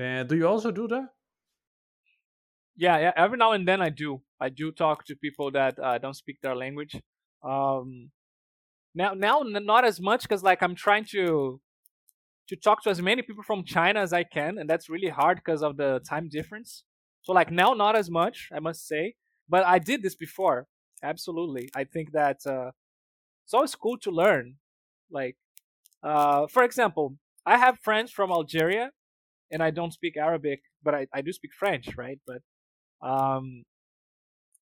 Uh, 0.00 0.22
do 0.22 0.36
you 0.36 0.46
also 0.46 0.70
do 0.70 0.86
that? 0.88 1.08
Yeah, 2.76 2.98
yeah. 2.98 3.12
Every 3.16 3.38
now 3.38 3.52
and 3.52 3.66
then, 3.66 3.82
I 3.82 3.88
do. 3.88 4.20
I 4.40 4.50
do 4.50 4.70
talk 4.70 5.04
to 5.06 5.16
people 5.16 5.50
that 5.50 5.76
uh, 5.80 5.98
don't 5.98 6.14
speak 6.14 6.40
their 6.42 6.54
language. 6.54 6.94
Um, 7.42 8.10
now, 8.94 9.14
now, 9.14 9.42
not 9.44 9.84
as 9.84 10.00
much 10.00 10.22
because 10.22 10.42
like 10.42 10.62
I'm 10.62 10.74
trying 10.74 11.04
to 11.12 11.60
to 12.48 12.56
talk 12.56 12.82
to 12.82 12.90
as 12.90 13.02
many 13.02 13.20
people 13.22 13.42
from 13.42 13.62
China 13.62 14.00
as 14.00 14.12
I 14.12 14.24
can, 14.24 14.58
and 14.58 14.68
that's 14.68 14.88
really 14.88 15.08
hard 15.08 15.36
because 15.36 15.62
of 15.62 15.76
the 15.76 16.00
time 16.08 16.28
difference. 16.28 16.84
So 17.22 17.32
like 17.32 17.50
now, 17.50 17.74
not 17.74 17.94
as 17.94 18.10
much, 18.10 18.48
I 18.52 18.58
must 18.58 18.86
say, 18.88 19.14
but 19.48 19.66
I 19.66 19.78
did 19.78 20.02
this 20.02 20.14
before. 20.14 20.66
Absolutely, 21.02 21.68
I 21.74 21.84
think 21.84 22.12
that 22.12 22.38
uh, 22.46 22.70
it's 23.44 23.54
always 23.54 23.74
cool 23.74 23.98
to 23.98 24.10
learn. 24.10 24.56
Like, 25.10 25.36
uh, 26.02 26.46
for 26.48 26.62
example, 26.62 27.16
I 27.46 27.58
have 27.58 27.78
friends 27.78 28.10
from 28.10 28.30
Algeria, 28.30 28.90
and 29.50 29.62
I 29.62 29.70
don't 29.70 29.92
speak 29.92 30.16
Arabic, 30.16 30.60
but 30.82 30.94
I, 30.94 31.06
I 31.12 31.20
do 31.22 31.32
speak 31.32 31.52
French, 31.58 31.96
right? 31.96 32.18
But 32.26 32.42
um, 33.06 33.64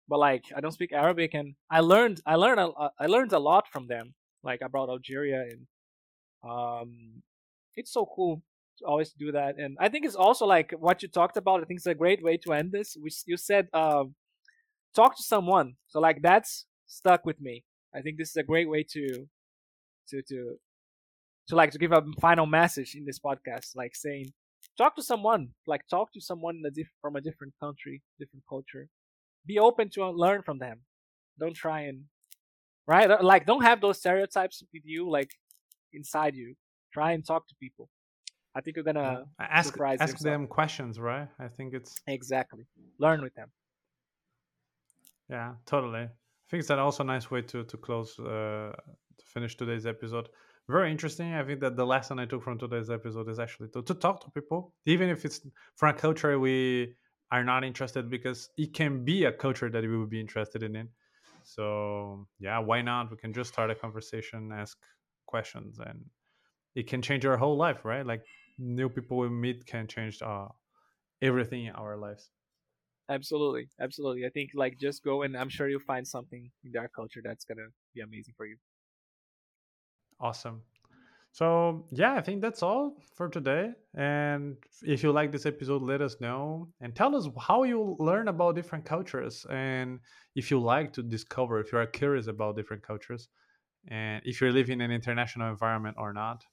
but 0.09 0.19
like 0.19 0.45
I 0.57 0.61
don't 0.61 0.73
speak 0.73 0.93
Arabic, 0.93 1.35
and 1.35 1.55
I 1.71 1.81
learned 1.81 2.21
I 2.27 2.37
learned 2.37 2.61
a, 2.61 2.71
I 2.99 3.07
learned 3.07 3.33
a 3.33 3.39
lot 3.39 3.67
from 3.73 3.87
them. 3.89 4.15
Like 4.43 4.61
about 4.63 4.89
Algeria 4.89 5.43
and 5.51 5.67
um 6.49 7.23
it's 7.75 7.93
so 7.93 8.07
cool 8.15 8.43
to 8.79 8.85
always 8.87 9.13
do 9.13 9.33
that. 9.33 9.59
And 9.59 9.77
I 9.81 9.89
think 9.89 10.07
it's 10.07 10.15
also 10.15 10.47
like 10.47 10.73
what 10.79 11.03
you 11.03 11.09
talked 11.09 11.37
about. 11.37 11.61
I 11.61 11.65
think 11.65 11.79
it's 11.79 11.87
a 11.87 11.95
great 11.95 12.23
way 12.23 12.37
to 12.39 12.53
end 12.53 12.73
this. 12.73 12.97
Which 12.99 13.23
you 13.27 13.37
said, 13.37 13.69
um, 13.73 14.15
talk 14.95 15.17
to 15.17 15.23
someone. 15.23 15.75
So 15.89 16.01
like 16.01 16.23
that's 16.23 16.67
stuck 16.87 17.25
with 17.25 17.41
me. 17.41 17.65
I 17.95 18.01
think 18.01 18.19
this 18.19 18.31
is 18.31 18.37
a 18.37 18.43
great 18.43 18.69
way 18.69 18.85
to 18.95 19.27
to 20.11 20.23
to 20.23 20.59
to 21.49 21.57
like 21.57 21.71
to 21.73 21.79
give 21.79 21.93
a 21.93 22.03
final 22.21 22.47
message 22.47 22.95
in 22.95 23.05
this 23.05 23.19
podcast, 23.19 23.75
like 23.75 23.95
saying 23.95 24.33
talk 24.77 24.97
to 24.97 25.03
someone, 25.03 25.49
like 25.67 25.83
talk 25.89 26.13
to 26.13 26.21
someone 26.21 26.63
a 26.67 26.71
diff- 26.71 26.97
from 27.01 27.17
a 27.17 27.21
different 27.21 27.55
country, 27.61 28.03
different 28.19 28.45
culture. 28.49 28.89
Be 29.49 29.59
open 29.59 29.90
to 29.94 30.09
learn 30.11 30.42
from 30.42 30.59
them. 30.59 30.78
Don't 31.40 31.57
try 31.57 31.80
and 31.88 32.05
right 32.86 33.22
like 33.22 33.44
don't 33.46 33.62
have 33.62 33.80
those 33.80 33.99
stereotypes 33.99 34.62
with 34.72 34.82
you 34.84 35.11
like 35.11 35.30
inside 35.92 36.34
you 36.34 36.55
try 36.92 37.12
and 37.12 37.26
talk 37.26 37.49
to 37.49 37.55
people. 37.64 37.88
I 38.55 38.61
think 38.61 38.76
you're 38.76 38.84
gonna 38.84 39.24
yeah. 39.40 39.46
ask 39.61 39.78
ask 39.80 40.18
them 40.18 40.46
questions, 40.46 40.99
right? 40.99 41.28
I 41.38 41.49
think 41.49 41.74
it's 41.74 41.94
exactly 42.07 42.64
learn 42.99 43.22
with 43.22 43.34
them. 43.34 43.51
Yeah, 45.30 45.55
totally. 45.66 46.01
I 46.01 46.46
think 46.51 46.61
it's 46.62 46.70
an 46.70 46.78
also 46.78 47.03
a 47.05 47.07
nice 47.07 47.30
way 47.30 47.42
to 47.42 47.64
to 47.64 47.76
close 47.76 48.18
uh, 48.18 48.72
to 49.18 49.24
finish 49.34 49.57
today's 49.57 49.86
episode. 49.86 50.28
Very 50.68 50.90
interesting. 50.90 51.32
I 51.34 51.44
think 51.44 51.61
that 51.61 51.76
the 51.76 51.86
lesson 51.86 52.18
I 52.18 52.26
took 52.26 52.42
from 52.42 52.59
today's 52.59 52.90
episode 52.90 53.28
is 53.30 53.38
actually 53.38 53.68
to, 53.70 53.82
to 53.82 53.94
talk 53.94 54.22
to 54.24 54.30
people, 54.30 54.74
even 54.84 55.09
if 55.09 55.24
it's 55.24 55.40
from 55.76 55.94
a 55.94 55.99
culture 55.99 56.38
we 56.38 56.94
are 57.31 57.45
not 57.45 57.64
interested, 57.64 58.11
because 58.11 58.51
it 58.57 58.74
can 58.74 59.05
be 59.05 59.24
a 59.24 59.33
culture 59.33 59.70
that 59.70 59.83
we 59.85 59.97
would 59.99 60.11
be 60.11 60.20
interested 60.20 60.62
in. 60.62 60.91
So 61.43 62.29
yeah, 62.39 62.59
why 62.61 62.83
not? 62.83 63.11
We 63.11 63.16
can 63.18 63.33
just 63.33 63.53
start 63.53 63.70
a 63.70 63.74
conversation, 63.74 64.53
ask 64.53 64.79
questions, 65.26 65.79
and 65.79 66.07
it 66.74 66.89
can 66.89 67.03
change 67.03 67.26
our 67.26 67.37
whole 67.39 67.57
life, 67.57 67.85
right? 67.85 68.07
Like 68.07 68.24
new 68.59 68.89
people 68.91 69.18
we 69.18 69.31
meet 69.31 69.66
can 69.66 69.89
change 69.89 70.22
uh, 70.22 70.49
everything 71.22 71.66
in 71.66 71.74
our 71.74 71.97
lives. 71.99 72.31
Absolutely, 73.11 73.70
absolutely. 73.81 74.26
I 74.26 74.31
think 74.31 74.51
like 74.55 74.79
just 74.79 75.03
go 75.03 75.22
and 75.22 75.37
I'm 75.37 75.49
sure 75.49 75.68
you'll 75.68 75.81
find 75.81 76.07
something 76.07 76.53
in 76.62 76.72
their 76.72 76.89
culture 76.89 77.20
that's 77.24 77.45
gonna 77.45 77.68
be 77.95 78.01
amazing 78.01 78.35
for 78.37 78.47
you. 78.47 78.59
Awesome. 80.20 80.62
So 81.39 81.86
yeah, 81.93 82.14
I 82.14 82.20
think 82.20 82.43
that's 82.43 82.64
all 82.64 82.97
for 83.14 83.28
today. 83.28 83.70
And 83.95 84.57
if 84.82 85.05
you 85.05 85.12
like 85.12 85.30
this 85.30 85.47
episode, 85.47 85.82
let 85.82 86.01
us 86.03 86.16
know 86.20 86.68
and 86.80 86.97
tell 86.97 87.14
us 87.14 87.28
how 87.39 87.62
you 87.62 87.97
learn 88.01 88.26
about 88.26 88.57
different 88.57 88.84
cultures 88.84 89.47
and 89.49 90.01
if 90.34 90.51
you 90.51 90.59
like 90.61 90.93
to 90.95 91.03
discover, 91.03 91.61
if 91.61 91.70
you 91.72 91.78
are 91.78 91.86
curious 91.86 92.26
about 92.26 92.57
different 92.57 92.82
cultures, 92.82 93.28
and 93.89 94.20
if 94.24 94.41
you're 94.41 94.53
living 94.53 94.80
in 94.80 94.91
an 94.91 94.91
international 94.91 95.49
environment 95.51 95.97
or 95.99 96.12
not 96.12 96.45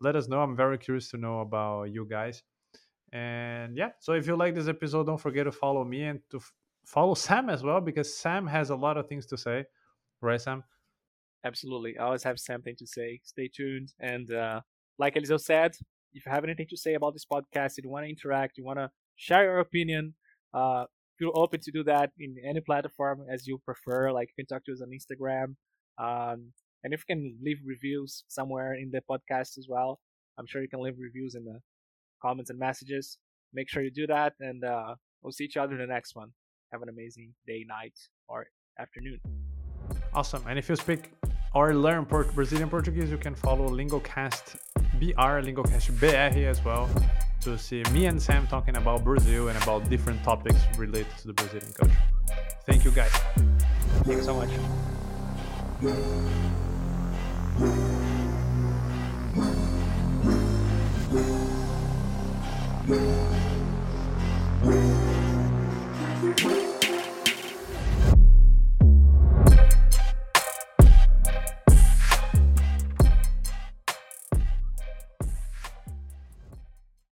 let 0.00 0.16
us 0.16 0.28
know. 0.28 0.40
I'm 0.42 0.56
very 0.56 0.78
curious 0.78 1.10
to 1.12 1.18
know 1.18 1.40
about 1.40 1.84
you 1.84 2.06
guys. 2.10 2.42
And 3.12 3.76
yeah, 3.76 3.90
so 4.00 4.12
if 4.14 4.26
you 4.26 4.36
like 4.36 4.54
this 4.54 4.68
episode, 4.68 5.06
don't 5.06 5.20
forget 5.20 5.44
to 5.46 5.52
follow 5.52 5.84
me 5.84 6.02
and 6.04 6.20
to 6.30 6.38
f- 6.38 6.52
follow 6.86 7.14
Sam 7.14 7.48
as 7.50 7.62
well 7.62 7.80
because 7.80 8.16
Sam 8.18 8.46
has 8.46 8.70
a 8.70 8.76
lot 8.76 8.96
of 8.98 9.08
things 9.08 9.26
to 9.26 9.36
say. 9.38 9.64
Right, 10.20 10.40
Sam? 10.40 10.64
Absolutely. 11.44 11.98
I 11.98 12.04
always 12.04 12.22
have 12.22 12.38
something 12.38 12.74
to 12.78 12.86
say. 12.86 13.20
Stay 13.22 13.50
tuned. 13.54 13.92
And 14.00 14.32
uh, 14.32 14.60
like 14.98 15.14
Eliseu 15.14 15.38
said, 15.38 15.72
if 16.14 16.24
you 16.24 16.32
have 16.32 16.44
anything 16.44 16.66
to 16.70 16.76
say 16.76 16.94
about 16.94 17.12
this 17.12 17.26
podcast, 17.30 17.74
if 17.76 17.84
you 17.84 17.90
want 17.90 18.04
to 18.06 18.10
interact, 18.10 18.56
you 18.56 18.64
want 18.64 18.78
to 18.78 18.90
share 19.16 19.44
your 19.44 19.58
opinion, 19.58 20.14
uh, 20.54 20.84
feel 21.18 21.32
open 21.34 21.60
to 21.60 21.70
do 21.70 21.84
that 21.84 22.10
in 22.18 22.36
any 22.48 22.60
platform 22.60 23.24
as 23.30 23.46
you 23.46 23.58
prefer. 23.64 24.10
Like 24.10 24.28
you 24.30 24.44
can 24.44 24.46
talk 24.46 24.64
to 24.64 24.72
us 24.72 24.80
on 24.80 24.90
Instagram. 24.90 25.56
Um, 25.98 26.52
and 26.82 26.92
if 26.92 27.02
you 27.06 27.14
can 27.14 27.38
leave 27.42 27.58
reviews 27.64 28.24
somewhere 28.28 28.74
in 28.74 28.90
the 28.90 29.00
podcast 29.10 29.58
as 29.58 29.66
well, 29.68 30.00
I'm 30.38 30.46
sure 30.46 30.62
you 30.62 30.68
can 30.68 30.80
leave 30.80 30.94
reviews 30.98 31.34
in 31.34 31.44
the 31.44 31.60
comments 32.22 32.50
and 32.50 32.58
messages. 32.58 33.18
Make 33.52 33.68
sure 33.68 33.82
you 33.82 33.90
do 33.90 34.06
that, 34.08 34.32
and 34.40 34.64
uh, 34.64 34.94
we'll 35.22 35.32
see 35.32 35.44
each 35.44 35.56
other 35.56 35.74
in 35.74 35.78
the 35.78 35.86
next 35.86 36.16
one. 36.16 36.30
Have 36.72 36.82
an 36.82 36.88
amazing 36.88 37.34
day, 37.46 37.64
night, 37.66 37.94
or 38.28 38.46
afternoon. 38.78 39.20
Awesome. 40.12 40.44
And 40.48 40.58
if 40.58 40.68
you 40.68 40.76
speak 40.76 41.12
or 41.54 41.74
learn 41.74 42.04
Port- 42.04 42.34
Brazilian 42.34 42.68
Portuguese, 42.68 43.10
you 43.10 43.18
can 43.18 43.34
follow 43.34 43.68
Lingocast 43.68 44.56
BR, 44.98 45.40
Lingocast 45.40 45.98
BR 46.00 46.48
as 46.48 46.64
well 46.64 46.88
to 47.40 47.58
see 47.58 47.82
me 47.92 48.06
and 48.06 48.20
Sam 48.20 48.46
talking 48.46 48.76
about 48.76 49.04
Brazil 49.04 49.48
and 49.48 49.62
about 49.62 49.88
different 49.90 50.22
topics 50.24 50.58
related 50.78 51.16
to 51.18 51.26
the 51.28 51.32
Brazilian 51.34 51.72
culture. 51.72 52.02
Thank 52.66 52.84
you 52.84 52.90
guys. 52.90 53.10
Thank 54.04 54.18
you 54.18 54.22
so 54.22 54.34
much. 54.34 54.50